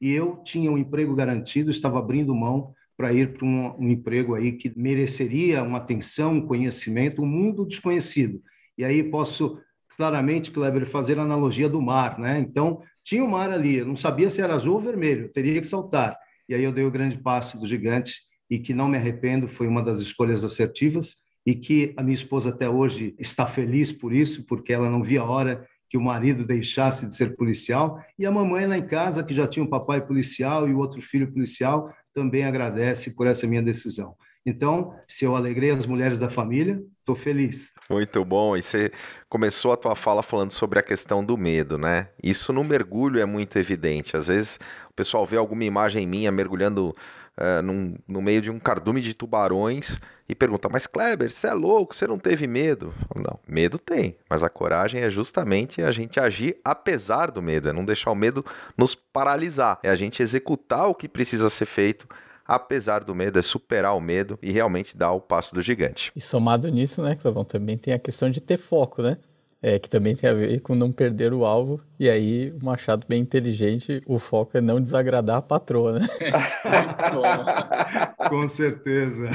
e 0.00 0.10
eu 0.10 0.42
tinha 0.44 0.70
um 0.70 0.78
emprego 0.78 1.14
garantido, 1.14 1.70
estava 1.70 1.98
abrindo 1.98 2.34
mão 2.34 2.74
para 3.00 3.14
ir 3.14 3.32
para 3.32 3.46
um, 3.46 3.74
um, 3.78 3.88
emprego 3.88 4.34
aí 4.34 4.52
que 4.52 4.70
mereceria 4.78 5.62
uma 5.62 5.78
atenção, 5.78 6.34
um 6.34 6.46
conhecimento, 6.46 7.22
um 7.22 7.26
mundo 7.26 7.64
desconhecido. 7.64 8.42
E 8.76 8.84
aí 8.84 9.02
posso 9.02 9.58
claramente, 9.96 10.50
Kleber, 10.50 10.86
fazer 10.86 11.18
a 11.18 11.22
analogia 11.22 11.66
do 11.66 11.80
mar, 11.80 12.18
né? 12.18 12.38
Então, 12.38 12.82
tinha 13.02 13.24
o 13.24 13.26
um 13.26 13.30
mar 13.30 13.50
ali, 13.50 13.76
eu 13.76 13.86
não 13.86 13.96
sabia 13.96 14.28
se 14.28 14.42
era 14.42 14.54
azul 14.54 14.74
ou 14.74 14.80
vermelho, 14.80 15.32
teria 15.32 15.58
que 15.58 15.66
saltar. 15.66 16.14
E 16.46 16.54
aí 16.54 16.62
eu 16.62 16.70
dei 16.70 16.84
o 16.84 16.90
grande 16.90 17.16
passo 17.16 17.58
do 17.58 17.66
gigante 17.66 18.20
e 18.50 18.58
que 18.58 18.74
não 18.74 18.86
me 18.86 18.98
arrependo, 18.98 19.48
foi 19.48 19.66
uma 19.66 19.82
das 19.82 20.00
escolhas 20.00 20.44
assertivas 20.44 21.16
e 21.46 21.54
que 21.54 21.94
a 21.96 22.02
minha 22.02 22.14
esposa 22.14 22.50
até 22.50 22.68
hoje 22.68 23.14
está 23.18 23.46
feliz 23.46 23.90
por 23.90 24.12
isso, 24.12 24.44
porque 24.44 24.74
ela 24.74 24.90
não 24.90 25.02
via 25.02 25.22
a 25.22 25.24
hora 25.24 25.66
que 25.90 25.98
o 25.98 26.00
marido 26.00 26.46
deixasse 26.46 27.04
de 27.04 27.16
ser 27.16 27.34
policial, 27.36 28.00
e 28.16 28.24
a 28.24 28.30
mamãe 28.30 28.64
lá 28.64 28.78
em 28.78 28.86
casa, 28.86 29.24
que 29.24 29.34
já 29.34 29.48
tinha 29.48 29.64
um 29.64 29.68
papai 29.68 30.00
policial 30.00 30.68
e 30.68 30.72
o 30.72 30.78
outro 30.78 31.02
filho 31.02 31.30
policial, 31.32 31.92
também 32.14 32.44
agradece 32.44 33.10
por 33.10 33.26
essa 33.26 33.44
minha 33.44 33.60
decisão. 33.60 34.14
Então, 34.46 34.94
se 35.06 35.24
eu 35.24 35.36
alegrei 35.36 35.70
as 35.70 35.84
mulheres 35.84 36.18
da 36.18 36.30
família, 36.30 36.80
estou 37.00 37.14
feliz. 37.14 37.74
Muito 37.90 38.24
bom. 38.24 38.56
E 38.56 38.62
você 38.62 38.90
começou 39.28 39.72
a 39.72 39.76
tua 39.76 39.94
fala 39.94 40.22
falando 40.22 40.52
sobre 40.52 40.78
a 40.78 40.82
questão 40.82 41.24
do 41.24 41.36
medo, 41.36 41.76
né? 41.76 42.08
Isso 42.22 42.52
no 42.52 42.64
mergulho 42.64 43.20
é 43.20 43.26
muito 43.26 43.58
evidente. 43.58 44.16
Às 44.16 44.28
vezes 44.28 44.58
o 44.88 44.94
pessoal 44.94 45.26
vê 45.26 45.36
alguma 45.36 45.64
imagem 45.64 46.06
minha 46.06 46.30
mergulhando 46.30 46.94
uh, 47.40 47.62
num, 47.62 47.96
no 48.06 48.20
meio 48.20 48.42
de 48.42 48.50
um 48.50 48.58
cardume 48.58 49.00
de 49.00 49.14
tubarões 49.14 49.98
e 50.28 50.34
pergunta: 50.34 50.68
Mas 50.68 50.86
Kleber, 50.86 51.30
você 51.30 51.48
é 51.48 51.54
louco? 51.54 51.94
Você 51.94 52.06
não 52.06 52.18
teve 52.18 52.46
medo? 52.46 52.94
Não, 53.16 53.38
medo 53.48 53.78
tem, 53.78 54.16
mas 54.28 54.42
a 54.42 54.48
coragem 54.48 55.00
é 55.02 55.10
justamente 55.10 55.82
a 55.82 55.90
gente 55.90 56.20
agir 56.20 56.58
apesar 56.64 57.30
do 57.30 57.42
medo, 57.42 57.68
é 57.68 57.72
não 57.72 57.84
deixar 57.84 58.10
o 58.10 58.14
medo 58.14 58.44
nos 58.76 58.94
paralisar, 58.94 59.78
é 59.82 59.90
a 59.90 59.96
gente 59.96 60.22
executar 60.22 60.88
o 60.88 60.94
que 60.94 61.08
precisa 61.08 61.48
ser 61.50 61.66
feito 61.66 62.06
apesar 62.46 63.04
do 63.04 63.14
medo, 63.14 63.38
é 63.38 63.42
superar 63.42 63.96
o 63.96 64.00
medo 64.00 64.36
e 64.42 64.50
realmente 64.50 64.96
dar 64.96 65.12
o 65.12 65.20
passo 65.20 65.54
do 65.54 65.62
gigante. 65.62 66.10
E 66.16 66.20
somado 66.20 66.68
nisso, 66.68 67.00
né, 67.00 67.14
Clavão, 67.14 67.44
também 67.44 67.78
tem 67.78 67.94
a 67.94 67.98
questão 67.98 68.28
de 68.28 68.40
ter 68.40 68.56
foco, 68.56 69.02
né? 69.02 69.18
É, 69.62 69.78
que 69.78 69.88
também 69.88 70.16
tem 70.16 70.30
a 70.30 70.34
ver 70.34 70.60
com 70.60 70.74
não 70.74 70.90
perder 70.90 71.32
o 71.32 71.44
alvo. 71.44 71.80
E 71.98 72.08
aí, 72.08 72.48
o 72.60 72.64
Machado, 72.64 73.04
bem 73.06 73.20
inteligente, 73.20 74.02
o 74.06 74.18
foco 74.18 74.56
é 74.56 74.60
não 74.60 74.80
desagradar 74.80 75.36
a 75.36 75.42
patroa, 75.42 75.98
né? 75.98 76.08
com 78.28 78.48
certeza. 78.48 79.28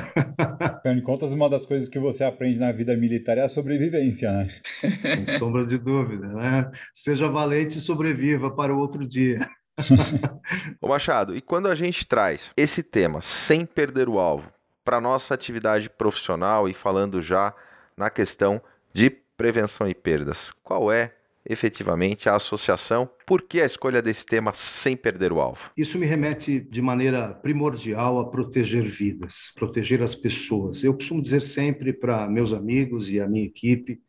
Afinal 0.60 0.96
de 0.96 1.02
contas, 1.02 1.34
uma 1.34 1.50
das 1.50 1.66
coisas 1.66 1.88
que 1.88 2.00
você 2.00 2.24
aprende 2.24 2.58
na 2.58 2.72
vida 2.72 2.96
militar 2.98 3.38
é 3.38 3.42
a 3.42 3.50
sobrevivência, 3.50 4.32
né? 4.32 4.48
Sem 4.82 5.38
sombra 5.38 5.66
de 5.66 5.78
dúvida, 5.78 6.28
né? 6.28 6.72
Seja 6.94 7.30
valente 7.30 7.78
e 7.78 7.82
sobreviva 7.82 8.50
para 8.50 8.74
o 8.74 8.80
outro 8.80 9.08
dia. 9.08 9.48
Ô 10.82 10.88
Machado, 10.88 11.36
e 11.36 11.42
quando 11.42 11.68
a 11.68 11.76
gente 11.76 12.08
traz 12.08 12.52
esse 12.58 12.82
tema, 12.82 13.22
sem 13.22 13.66
perder 13.66 14.10
o 14.10 14.18
alvo, 14.18 14.52
para 14.84 15.02
nossa 15.02 15.34
atividade 15.34 15.90
profissional 15.90 16.70
e 16.70 16.74
falando 16.74 17.22
já 17.22 17.54
na 17.98 18.10
questão 18.10 18.62
de 18.94 19.25
prevenção 19.38 19.88
e 19.88 19.94
perdas, 19.94 20.52
qual 20.64 20.92
é 20.92 21.14
efetivamente 21.48 22.28
a 22.28 22.36
associação? 22.36 23.10
Por 23.26 23.44
que 23.44 23.62
a 23.62 23.66
escolha 23.66 24.02
desse 24.02 24.26
tema 24.26 24.52
sem 24.54 24.98
perder 24.98 25.32
o 25.32 25.40
alvo? 25.40 25.72
Isso 25.78 26.00
me 26.00 26.06
remete 26.06 26.60
de 26.60 26.82
maneira 26.82 27.34
primordial 27.34 28.20
a 28.20 28.30
proteger 28.30 28.86
vidas, 28.86 29.52
proteger 29.56 30.02
as 30.02 30.16
pessoas. 30.16 30.84
Eu 30.84 30.94
costumo 30.94 31.22
dizer 31.22 31.42
sempre 31.42 31.94
para 31.94 32.28
meus 32.28 32.52
amigos 32.52 33.10
e 33.10 33.20
a 33.20 33.28
minha 33.28 33.46
equipe 33.46 34.02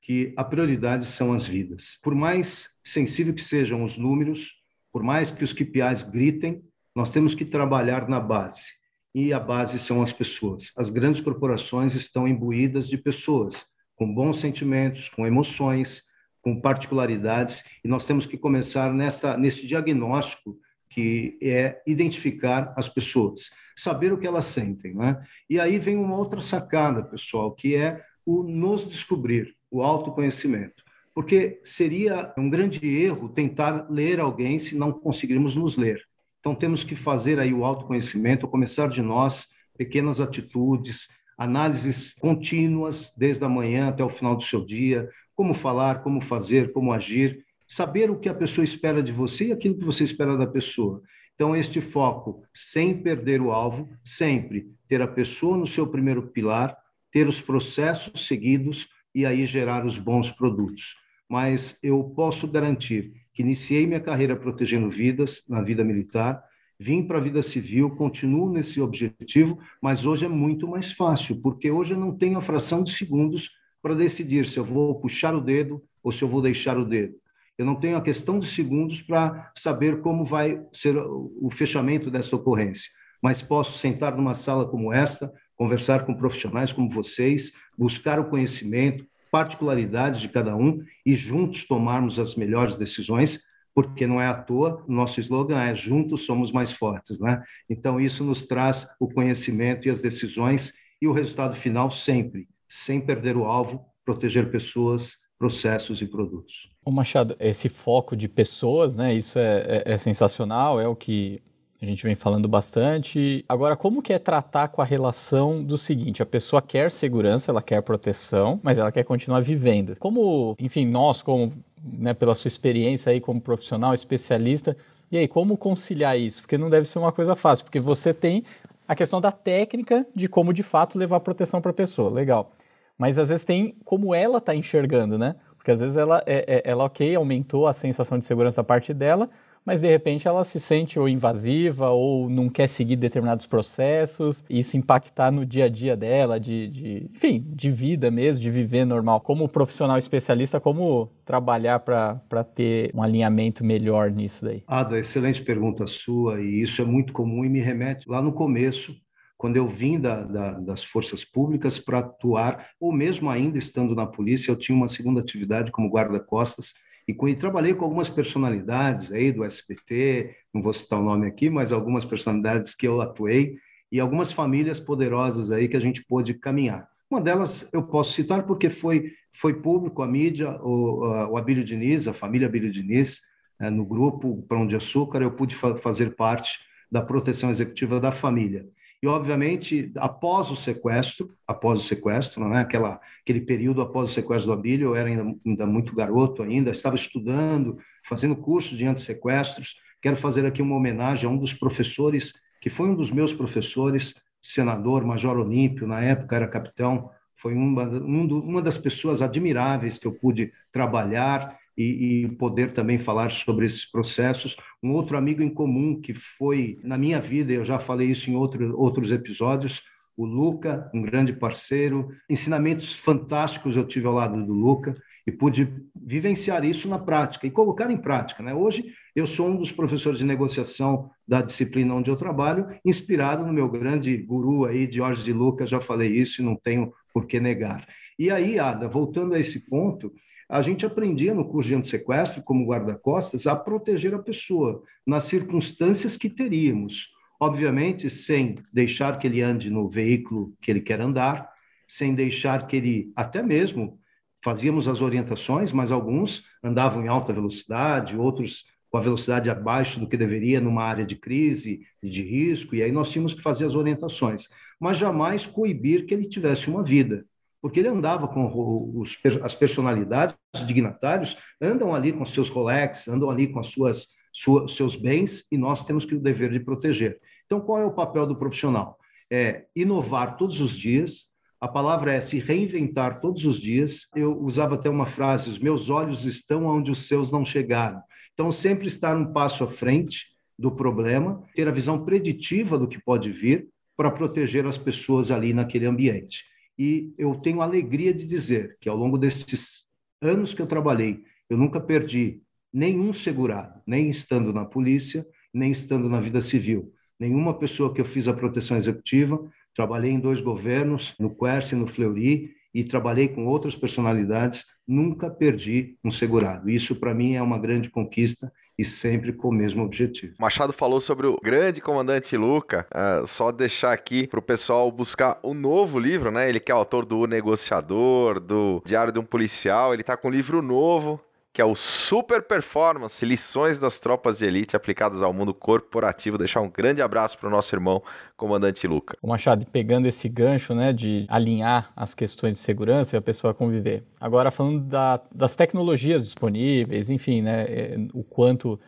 que 0.00 0.32
a 0.36 0.44
prioridade 0.44 1.06
são 1.06 1.32
as 1.32 1.46
vidas. 1.46 1.98
Por 2.02 2.14
mais 2.14 2.68
sensível 2.84 3.34
que 3.34 3.42
sejam 3.42 3.82
os 3.82 3.96
números, 3.96 4.62
por 4.92 5.02
mais 5.02 5.30
que 5.30 5.42
os 5.42 5.52
KPIs 5.52 6.02
gritem, 6.02 6.62
nós 6.94 7.10
temos 7.10 7.34
que 7.34 7.44
trabalhar 7.44 8.08
na 8.08 8.20
base. 8.20 8.74
E 9.14 9.32
a 9.32 9.40
base 9.40 9.78
são 9.78 10.02
as 10.02 10.12
pessoas. 10.12 10.72
As 10.76 10.90
grandes 10.90 11.20
corporações 11.20 11.94
estão 11.94 12.28
imbuídas 12.28 12.88
de 12.88 12.98
pessoas 12.98 13.66
com 13.96 14.12
bons 14.12 14.38
sentimentos, 14.38 15.08
com 15.08 15.26
emoções, 15.26 16.02
com 16.42 16.60
particularidades, 16.60 17.64
e 17.82 17.88
nós 17.88 18.06
temos 18.06 18.26
que 18.26 18.36
começar 18.36 18.92
nessa, 18.92 19.36
nesse 19.36 19.66
diagnóstico 19.66 20.58
que 20.90 21.38
é 21.42 21.82
identificar 21.86 22.72
as 22.76 22.88
pessoas, 22.88 23.50
saber 23.76 24.12
o 24.12 24.18
que 24.18 24.26
elas 24.26 24.44
sentem. 24.44 24.94
Né? 24.94 25.20
E 25.48 25.58
aí 25.58 25.78
vem 25.78 25.96
uma 25.96 26.16
outra 26.16 26.40
sacada, 26.40 27.02
pessoal, 27.02 27.52
que 27.52 27.74
é 27.74 28.02
o 28.24 28.42
nos 28.42 28.88
descobrir, 28.88 29.54
o 29.70 29.82
autoconhecimento 29.82 30.84
porque 31.14 31.60
seria 31.62 32.34
um 32.36 32.50
grande 32.50 32.84
erro 32.84 33.28
tentar 33.28 33.86
ler 33.88 34.18
alguém 34.18 34.58
se 34.58 34.76
não 34.76 34.92
conseguirmos 34.92 35.54
nos 35.54 35.76
ler. 35.76 36.02
Então 36.40 36.54
temos 36.54 36.82
que 36.82 36.96
fazer 36.96 37.38
aí 37.38 37.54
o 37.54 37.64
autoconhecimento, 37.64 38.48
começar 38.48 38.88
de 38.88 39.00
nós, 39.00 39.48
pequenas 39.78 40.20
atitudes, 40.20 41.08
análises 41.36 42.12
contínuas 42.14 43.12
desde 43.16 43.44
a 43.44 43.48
manhã 43.48 43.88
até 43.88 44.04
o 44.04 44.08
final 44.08 44.36
do 44.36 44.42
seu 44.42 44.64
dia, 44.64 45.08
como 45.34 45.54
falar, 45.54 46.02
como 46.02 46.20
fazer, 46.20 46.72
como 46.72 46.92
agir, 46.92 47.44
saber 47.66 48.10
o 48.10 48.18
que 48.18 48.28
a 48.28 48.34
pessoa 48.34 48.64
espera 48.64 49.02
de 49.02 49.12
você 49.12 49.48
e 49.48 49.52
aquilo 49.52 49.78
que 49.78 49.84
você 49.84 50.04
espera 50.04 50.36
da 50.36 50.46
pessoa. 50.46 51.02
Então 51.34 51.56
este 51.56 51.80
foco, 51.80 52.42
sem 52.54 52.96
perder 53.02 53.40
o 53.40 53.50
alvo, 53.50 53.88
sempre 54.04 54.70
ter 54.88 55.02
a 55.02 55.08
pessoa 55.08 55.56
no 55.56 55.66
seu 55.66 55.86
primeiro 55.86 56.28
pilar, 56.28 56.76
ter 57.10 57.26
os 57.26 57.40
processos 57.40 58.26
seguidos 58.26 58.88
e 59.14 59.26
aí 59.26 59.46
gerar 59.46 59.84
os 59.84 59.98
bons 59.98 60.30
produtos 60.30 60.96
mas 61.28 61.78
eu 61.82 62.02
posso 62.04 62.46
garantir 62.46 63.12
que 63.32 63.42
iniciei 63.42 63.86
minha 63.86 64.00
carreira 64.00 64.36
protegendo 64.36 64.88
vidas 64.88 65.44
na 65.48 65.62
vida 65.62 65.82
militar, 65.82 66.42
vim 66.78 67.02
para 67.02 67.18
a 67.18 67.20
vida 67.20 67.42
civil, 67.42 67.90
continuo 67.90 68.50
nesse 68.50 68.80
objetivo, 68.80 69.58
mas 69.80 70.06
hoje 70.06 70.24
é 70.24 70.28
muito 70.28 70.66
mais 70.66 70.92
fácil, 70.92 71.40
porque 71.40 71.70
hoje 71.70 71.94
eu 71.94 71.98
não 71.98 72.16
tenho 72.16 72.38
a 72.38 72.42
fração 72.42 72.82
de 72.82 72.92
segundos 72.92 73.50
para 73.82 73.94
decidir 73.94 74.46
se 74.46 74.58
eu 74.58 74.64
vou 74.64 74.94
puxar 74.98 75.34
o 75.34 75.40
dedo 75.40 75.82
ou 76.02 76.10
se 76.10 76.22
eu 76.22 76.28
vou 76.28 76.42
deixar 76.42 76.78
o 76.78 76.84
dedo. 76.84 77.14
Eu 77.56 77.64
não 77.64 77.76
tenho 77.76 77.96
a 77.96 78.02
questão 78.02 78.38
de 78.38 78.46
segundos 78.46 79.00
para 79.00 79.52
saber 79.56 80.00
como 80.00 80.24
vai 80.24 80.60
ser 80.72 80.96
o 80.96 81.48
fechamento 81.50 82.10
dessa 82.10 82.34
ocorrência, 82.34 82.90
mas 83.22 83.40
posso 83.40 83.78
sentar 83.78 84.16
numa 84.16 84.34
sala 84.34 84.66
como 84.66 84.92
esta, 84.92 85.32
conversar 85.56 86.04
com 86.04 86.14
profissionais 86.14 86.72
como 86.72 86.90
vocês, 86.90 87.52
buscar 87.78 88.18
o 88.18 88.28
conhecimento, 88.28 89.06
particularidades 89.30 90.20
de 90.20 90.28
cada 90.28 90.56
um 90.56 90.80
e 91.04 91.14
juntos 91.14 91.64
tomarmos 91.64 92.18
as 92.18 92.34
melhores 92.34 92.76
decisões, 92.76 93.40
porque 93.74 94.06
não 94.06 94.20
é 94.20 94.26
à 94.26 94.34
toa, 94.34 94.84
nosso 94.86 95.20
slogan 95.20 95.60
é 95.60 95.74
juntos 95.74 96.24
somos 96.24 96.52
mais 96.52 96.70
fortes, 96.72 97.18
né? 97.18 97.42
Então 97.68 98.00
isso 98.00 98.22
nos 98.22 98.46
traz 98.46 98.88
o 99.00 99.08
conhecimento 99.08 99.88
e 99.88 99.90
as 99.90 100.00
decisões 100.00 100.72
e 101.02 101.08
o 101.08 101.12
resultado 101.12 101.54
final 101.54 101.90
sempre, 101.90 102.48
sem 102.68 103.00
perder 103.00 103.36
o 103.36 103.44
alvo, 103.44 103.84
proteger 104.04 104.50
pessoas, 104.50 105.16
processos 105.38 106.00
e 106.00 106.06
produtos. 106.06 106.70
O 106.84 106.92
Machado, 106.92 107.36
esse 107.40 107.68
foco 107.68 108.16
de 108.16 108.28
pessoas, 108.28 108.94
né? 108.94 109.12
Isso 109.12 109.38
é, 109.38 109.82
é, 109.84 109.92
é 109.92 109.98
sensacional, 109.98 110.80
é 110.80 110.86
o 110.86 110.94
que 110.94 111.42
a 111.82 111.86
gente 111.86 112.02
vem 112.02 112.14
falando 112.14 112.48
bastante. 112.48 113.44
Agora, 113.48 113.76
como 113.76 114.00
que 114.00 114.12
é 114.12 114.18
tratar 114.18 114.68
com 114.68 114.80
a 114.80 114.84
relação 114.84 115.62
do 115.62 115.76
seguinte, 115.76 116.22
a 116.22 116.26
pessoa 116.26 116.62
quer 116.62 116.90
segurança, 116.90 117.50
ela 117.50 117.60
quer 117.60 117.82
proteção, 117.82 118.58
mas 118.62 118.78
ela 118.78 118.90
quer 118.90 119.04
continuar 119.04 119.40
vivendo. 119.40 119.96
Como, 119.96 120.56
enfim, 120.58 120.86
nós 120.86 121.22
como, 121.22 121.52
né, 121.84 122.14
pela 122.14 122.34
sua 122.34 122.48
experiência 122.48 123.12
aí 123.12 123.20
como 123.20 123.40
profissional, 123.40 123.92
especialista, 123.92 124.76
e 125.14 125.18
aí, 125.18 125.28
como 125.28 125.56
conciliar 125.56 126.18
isso? 126.18 126.40
Porque 126.40 126.58
não 126.58 126.68
deve 126.68 126.88
ser 126.88 126.98
uma 126.98 127.12
coisa 127.12 127.36
fácil, 127.36 127.64
porque 127.64 127.78
você 127.78 128.12
tem 128.12 128.42
a 128.88 128.96
questão 128.96 129.20
da 129.20 129.30
técnica 129.30 130.04
de 130.12 130.28
como 130.28 130.52
de 130.52 130.62
fato 130.62 130.98
levar 130.98 131.20
proteção 131.20 131.60
para 131.60 131.70
a 131.70 131.74
pessoa, 131.74 132.10
legal. 132.10 132.50
Mas 132.98 133.18
às 133.18 133.28
vezes 133.28 133.44
tem 133.44 133.76
como 133.84 134.14
ela 134.14 134.38
está 134.38 134.54
enxergando, 134.54 135.18
né? 135.18 135.36
Porque 135.56 135.70
às 135.70 135.80
vezes 135.80 135.96
ela, 135.96 136.22
é, 136.26 136.44
é, 136.56 136.62
ela, 136.70 136.84
ok, 136.84 137.14
aumentou 137.14 137.66
a 137.66 137.72
sensação 137.72 138.18
de 138.18 138.24
segurança 138.24 138.60
a 138.60 138.64
parte 138.64 138.92
dela, 138.92 139.30
mas 139.64 139.80
de 139.80 139.88
repente 139.88 140.28
ela 140.28 140.44
se 140.44 140.60
sente 140.60 140.98
ou 140.98 141.08
invasiva 141.08 141.90
ou 141.90 142.28
não 142.28 142.48
quer 142.48 142.68
seguir 142.68 142.96
determinados 142.96 143.46
processos, 143.46 144.44
e 144.48 144.58
isso 144.58 144.76
impactar 144.76 145.30
no 145.30 145.46
dia 145.46 145.64
a 145.64 145.68
dia 145.68 145.96
dela, 145.96 146.38
de, 146.38 146.68
de 146.68 147.10
enfim, 147.14 147.44
de 147.48 147.70
vida 147.70 148.10
mesmo, 148.10 148.42
de 148.42 148.50
viver 148.50 148.84
normal. 148.84 149.20
Como 149.20 149.48
profissional 149.48 149.96
especialista, 149.96 150.60
como 150.60 151.10
trabalhar 151.24 151.80
para 151.80 152.44
ter 152.54 152.90
um 152.94 153.02
alinhamento 153.02 153.64
melhor 153.64 154.10
nisso 154.10 154.44
daí? 154.44 154.62
Ada, 154.66 154.98
excelente 154.98 155.42
pergunta 155.42 155.86
sua, 155.86 156.40
e 156.40 156.60
isso 156.60 156.82
é 156.82 156.84
muito 156.84 157.12
comum 157.12 157.44
e 157.44 157.48
me 157.48 157.60
remete 157.60 158.08
lá 158.08 158.20
no 158.20 158.32
começo, 158.32 158.94
quando 159.36 159.56
eu 159.56 159.66
vim 159.66 159.98
da, 159.98 160.22
da, 160.22 160.52
das 160.52 160.84
forças 160.84 161.24
públicas 161.24 161.78
para 161.78 161.98
atuar, 161.98 162.68
ou 162.80 162.92
mesmo 162.92 163.28
ainda 163.28 163.58
estando 163.58 163.94
na 163.94 164.06
polícia, 164.06 164.50
eu 164.50 164.56
tinha 164.56 164.76
uma 164.76 164.88
segunda 164.88 165.20
atividade 165.20 165.72
como 165.72 165.90
guarda-costas, 165.90 166.72
e, 167.06 167.34
trabalhei 167.34 167.74
com 167.74 167.84
algumas 167.84 168.08
personalidades 168.08 169.12
aí 169.12 169.30
do 169.30 169.44
SBT, 169.44 170.34
não 170.52 170.62
vou 170.62 170.72
citar 170.72 171.00
o 171.00 171.04
nome 171.04 171.26
aqui, 171.26 171.50
mas 171.50 171.72
algumas 171.72 172.04
personalidades 172.04 172.74
que 172.74 172.86
eu 172.88 173.00
atuei 173.00 173.56
e 173.92 174.00
algumas 174.00 174.32
famílias 174.32 174.80
poderosas 174.80 175.50
aí 175.50 175.68
que 175.68 175.76
a 175.76 175.80
gente 175.80 176.04
pôde 176.04 176.34
caminhar. 176.34 176.88
Uma 177.10 177.20
delas 177.20 177.68
eu 177.72 177.82
posso 177.82 178.12
citar 178.12 178.44
porque 178.44 178.70
foi 178.70 179.12
foi 179.36 179.54
público 179.54 180.02
a 180.02 180.06
mídia, 180.06 180.50
o, 180.62 181.30
o 181.32 181.36
Abílio 181.36 181.64
Diniz, 181.64 182.06
a 182.06 182.12
família 182.12 182.46
Abílio 182.46 182.70
Diniz, 182.70 183.20
é, 183.60 183.68
no 183.68 183.84
grupo 183.84 184.42
Pão 184.48 184.66
de 184.66 184.76
Açúcar, 184.76 185.22
eu 185.22 185.32
pude 185.32 185.54
fa 185.54 185.76
fazer 185.76 186.14
parte 186.14 186.60
da 186.90 187.02
proteção 187.02 187.50
executiva 187.50 188.00
da 188.00 188.12
família. 188.12 188.66
E, 189.04 189.06
obviamente, 189.06 189.92
após 189.96 190.50
o 190.50 190.56
sequestro, 190.56 191.36
após 191.46 191.78
o 191.78 191.82
sequestro, 191.82 192.48
né, 192.48 192.60
aquela, 192.60 192.98
aquele 193.20 193.42
período 193.42 193.82
após 193.82 194.08
o 194.08 194.12
sequestro 194.14 194.46
do 194.46 194.58
Abílio, 194.58 194.88
eu 194.88 194.96
era 194.96 195.10
ainda, 195.10 195.36
ainda 195.44 195.66
muito 195.66 195.94
garoto 195.94 196.42
ainda, 196.42 196.70
estava 196.70 196.96
estudando, 196.96 197.76
fazendo 198.02 198.34
curso 198.34 198.74
de 198.74 198.86
antissequestros. 198.86 199.76
Quero 200.00 200.16
fazer 200.16 200.46
aqui 200.46 200.62
uma 200.62 200.74
homenagem 200.74 201.28
a 201.28 201.30
um 201.30 201.36
dos 201.36 201.52
professores, 201.52 202.32
que 202.62 202.70
foi 202.70 202.88
um 202.88 202.94
dos 202.94 203.10
meus 203.10 203.34
professores, 203.34 204.14
senador, 204.40 205.04
major 205.04 205.36
Olímpio, 205.36 205.86
na 205.86 206.00
época 206.00 206.36
era 206.36 206.48
capitão, 206.48 207.10
foi 207.36 207.52
uma, 207.52 207.82
um 207.82 208.26
do, 208.26 208.40
uma 208.40 208.62
das 208.62 208.78
pessoas 208.78 209.20
admiráveis 209.20 209.98
que 209.98 210.06
eu 210.06 210.12
pude 210.12 210.50
trabalhar 210.72 211.58
e, 211.76 212.24
e, 212.24 212.36
poder 212.36 212.72
também 212.72 212.98
falar 212.98 213.30
sobre 213.30 213.66
esses 213.66 213.84
processos. 213.84 214.56
Um 214.82 214.92
outro 214.92 215.16
amigo 215.16 215.42
em 215.42 215.48
comum 215.48 216.00
que 216.00 216.14
foi 216.14 216.78
na 216.82 216.96
minha 216.96 217.20
vida, 217.20 217.52
eu 217.52 217.64
já 217.64 217.78
falei 217.78 218.10
isso 218.10 218.30
em 218.30 218.36
outro, 218.36 218.78
outros 218.78 219.12
episódios, 219.12 219.82
o 220.16 220.24
Luca, 220.24 220.90
um 220.94 221.02
grande 221.02 221.32
parceiro. 221.32 222.08
Ensinamentos 222.30 222.92
fantásticos 222.92 223.76
eu 223.76 223.86
tive 223.86 224.06
ao 224.06 224.14
lado 224.14 224.44
do 224.44 224.52
Luca 224.52 224.94
e 225.26 225.32
pude 225.32 225.72
vivenciar 225.94 226.64
isso 226.64 226.88
na 226.88 226.98
prática 226.98 227.46
e 227.46 227.50
colocar 227.50 227.90
em 227.90 227.96
prática. 227.96 228.42
Né? 228.42 228.54
Hoje, 228.54 228.92
eu 229.16 229.26
sou 229.26 229.48
um 229.48 229.56
dos 229.56 229.72
professores 229.72 230.18
de 230.18 230.26
negociação 230.26 231.10
da 231.26 231.40
disciplina 231.40 231.94
onde 231.94 232.10
eu 232.10 232.16
trabalho, 232.16 232.68
inspirado 232.84 233.44
no 233.44 233.52
meu 233.52 233.68
grande 233.68 234.16
guru 234.18 234.66
aí, 234.66 234.90
Jorge 234.90 235.24
de 235.24 235.32
Luca, 235.32 235.66
já 235.66 235.80
falei 235.80 236.10
isso 236.10 236.42
e 236.42 236.44
não 236.44 236.54
tenho 236.54 236.92
por 237.12 237.26
que 237.26 237.40
negar. 237.40 237.86
E 238.18 238.30
aí, 238.30 238.58
Ada, 238.58 238.86
voltando 238.86 239.34
a 239.34 239.40
esse 239.40 239.66
ponto, 239.68 240.12
a 240.48 240.60
gente 240.60 240.84
aprendia 240.84 241.34
no 241.34 241.48
curso 241.48 241.68
de 241.68 241.74
antissequestro, 241.74 242.42
como 242.42 242.66
guarda-costas, 242.66 243.46
a 243.46 243.56
proteger 243.56 244.14
a 244.14 244.18
pessoa 244.18 244.82
nas 245.06 245.24
circunstâncias 245.24 246.16
que 246.16 246.28
teríamos. 246.28 247.10
Obviamente, 247.40 248.08
sem 248.08 248.54
deixar 248.72 249.18
que 249.18 249.26
ele 249.26 249.42
ande 249.42 249.70
no 249.70 249.88
veículo 249.88 250.54
que 250.60 250.70
ele 250.70 250.80
quer 250.80 251.00
andar, 251.00 251.50
sem 251.86 252.14
deixar 252.14 252.66
que 252.66 252.76
ele, 252.76 253.12
até 253.16 253.42
mesmo, 253.42 253.98
fazíamos 254.42 254.86
as 254.88 255.00
orientações, 255.00 255.72
mas 255.72 255.90
alguns 255.90 256.44
andavam 256.62 257.04
em 257.04 257.08
alta 257.08 257.32
velocidade, 257.32 258.16
outros 258.16 258.64
com 258.90 258.98
a 258.98 259.00
velocidade 259.00 259.50
abaixo 259.50 259.98
do 259.98 260.08
que 260.08 260.16
deveria 260.16 260.60
numa 260.60 260.84
área 260.84 261.04
de 261.04 261.16
crise 261.16 261.80
e 262.00 262.08
de 262.08 262.22
risco, 262.22 262.76
e 262.76 262.82
aí 262.82 262.92
nós 262.92 263.10
tínhamos 263.10 263.34
que 263.34 263.42
fazer 263.42 263.64
as 263.64 263.74
orientações, 263.74 264.48
mas 264.78 264.98
jamais 264.98 265.44
coibir 265.44 266.06
que 266.06 266.14
ele 266.14 266.28
tivesse 266.28 266.70
uma 266.70 266.80
vida, 266.80 267.26
porque 267.64 267.80
ele 267.80 267.88
andava 267.88 268.28
com 268.28 268.92
os, 268.94 269.18
as 269.42 269.54
personalidades, 269.54 270.36
os 270.54 270.66
dignatários, 270.66 271.38
andam 271.58 271.94
ali 271.94 272.12
com 272.12 272.22
seus 272.26 272.50
Rolex, 272.50 273.08
andam 273.08 273.30
ali 273.30 273.46
com 273.46 273.58
as 273.58 273.68
suas, 273.68 274.08
suas, 274.30 274.76
seus 274.76 274.94
bens, 274.94 275.46
e 275.50 275.56
nós 275.56 275.82
temos 275.82 276.04
que 276.04 276.14
o 276.14 276.20
dever 276.20 276.50
de 276.50 276.60
proteger. 276.60 277.18
Então, 277.46 277.62
qual 277.62 277.78
é 277.78 277.86
o 277.86 277.94
papel 277.94 278.26
do 278.26 278.36
profissional? 278.36 278.98
É 279.32 279.64
inovar 279.74 280.36
todos 280.36 280.60
os 280.60 280.76
dias, 280.76 281.28
a 281.58 281.66
palavra 281.66 282.12
é 282.12 282.20
se 282.20 282.38
reinventar 282.38 283.18
todos 283.18 283.46
os 283.46 283.58
dias. 283.58 284.08
Eu 284.14 284.38
usava 284.42 284.74
até 284.74 284.90
uma 284.90 285.06
frase: 285.06 285.48
os 285.48 285.58
meus 285.58 285.88
olhos 285.88 286.26
estão 286.26 286.66
onde 286.66 286.90
os 286.90 287.08
seus 287.08 287.32
não 287.32 287.46
chegaram. 287.46 288.02
Então, 288.34 288.52
sempre 288.52 288.88
estar 288.88 289.16
um 289.16 289.32
passo 289.32 289.64
à 289.64 289.66
frente 289.66 290.26
do 290.58 290.70
problema, 290.70 291.42
ter 291.54 291.66
a 291.66 291.72
visão 291.72 292.04
preditiva 292.04 292.78
do 292.78 292.86
que 292.86 293.02
pode 293.02 293.30
vir 293.30 293.66
para 293.96 294.10
proteger 294.10 294.66
as 294.66 294.76
pessoas 294.76 295.30
ali 295.30 295.54
naquele 295.54 295.86
ambiente. 295.86 296.44
E 296.78 297.14
eu 297.16 297.34
tenho 297.36 297.60
alegria 297.60 298.12
de 298.12 298.26
dizer 298.26 298.76
que 298.80 298.88
ao 298.88 298.96
longo 298.96 299.16
desses 299.16 299.84
anos 300.20 300.54
que 300.54 300.62
eu 300.62 300.66
trabalhei, 300.66 301.22
eu 301.48 301.56
nunca 301.56 301.80
perdi 301.80 302.42
nenhum 302.72 303.12
segurado, 303.12 303.80
nem 303.86 304.08
estando 304.10 304.52
na 304.52 304.64
polícia, 304.64 305.26
nem 305.52 305.70
estando 305.70 306.08
na 306.08 306.20
vida 306.20 306.40
civil. 306.40 306.92
Nenhuma 307.18 307.56
pessoa 307.56 307.94
que 307.94 308.00
eu 308.00 308.04
fiz 308.04 308.26
a 308.26 308.34
proteção 308.34 308.76
executiva, 308.76 309.40
trabalhei 309.72 310.10
em 310.10 310.18
dois 310.18 310.40
governos, 310.40 311.14
no 311.18 311.34
Quercy 311.34 311.74
e 311.74 311.78
no 311.78 311.86
Fleury, 311.86 312.52
e 312.74 312.82
trabalhei 312.82 313.28
com 313.28 313.46
outras 313.46 313.76
personalidades, 313.76 314.66
nunca 314.86 315.30
perdi 315.30 315.96
um 316.02 316.10
segurado. 316.10 316.68
Isso, 316.68 316.96
para 316.96 317.14
mim, 317.14 317.34
é 317.34 317.42
uma 317.42 317.58
grande 317.58 317.88
conquista 317.88 318.52
e 318.78 318.84
sempre 318.84 319.32
com 319.32 319.48
o 319.48 319.52
mesmo 319.52 319.84
objetivo. 319.84 320.34
Machado 320.38 320.72
falou 320.72 321.00
sobre 321.00 321.26
o 321.26 321.38
grande 321.42 321.80
comandante 321.80 322.36
Luca. 322.36 322.86
Uh, 322.92 323.26
só 323.26 323.52
deixar 323.52 323.92
aqui 323.92 324.26
para 324.26 324.38
o 324.38 324.42
pessoal 324.42 324.90
buscar 324.90 325.38
o 325.42 325.54
novo 325.54 325.98
livro, 325.98 326.30
né? 326.30 326.48
Ele 326.48 326.60
que 326.60 326.72
é 326.72 326.74
autor 326.74 327.04
do 327.04 327.26
Negociador, 327.26 328.40
do 328.40 328.82
Diário 328.84 329.12
de 329.12 329.18
um 329.18 329.24
Policial. 329.24 329.92
Ele 329.92 330.02
está 330.02 330.16
com 330.16 330.28
um 330.28 330.30
livro 330.30 330.60
novo 330.60 331.20
que 331.54 331.62
é 331.62 331.64
o 331.64 331.76
Super 331.76 332.42
Performance, 332.42 333.24
lições 333.24 333.78
das 333.78 334.00
tropas 334.00 334.38
de 334.38 334.44
elite 334.44 334.74
aplicadas 334.74 335.22
ao 335.22 335.32
mundo 335.32 335.54
corporativo. 335.54 336.36
Deixar 336.36 336.60
um 336.60 336.68
grande 336.68 337.00
abraço 337.00 337.38
para 337.38 337.46
o 337.46 337.50
nosso 337.50 337.72
irmão, 337.72 338.02
comandante 338.36 338.88
Luca. 338.88 339.16
O 339.22 339.28
Machado, 339.28 339.64
pegando 339.64 340.06
esse 340.06 340.28
gancho, 340.28 340.74
né, 340.74 340.92
de 340.92 341.24
alinhar 341.28 341.92
as 341.94 342.12
questões 342.12 342.56
de 342.56 342.60
segurança 342.60 343.14
e 343.14 343.18
a 343.18 343.22
pessoa 343.22 343.54
conviver. 343.54 344.02
Agora, 344.20 344.50
falando 344.50 344.80
da, 344.80 345.20
das 345.32 345.54
tecnologias 345.54 346.24
disponíveis, 346.24 347.08
enfim, 347.08 347.40
né, 347.40 347.62
é, 347.68 347.96
o 348.12 348.24
quanto 348.24 348.80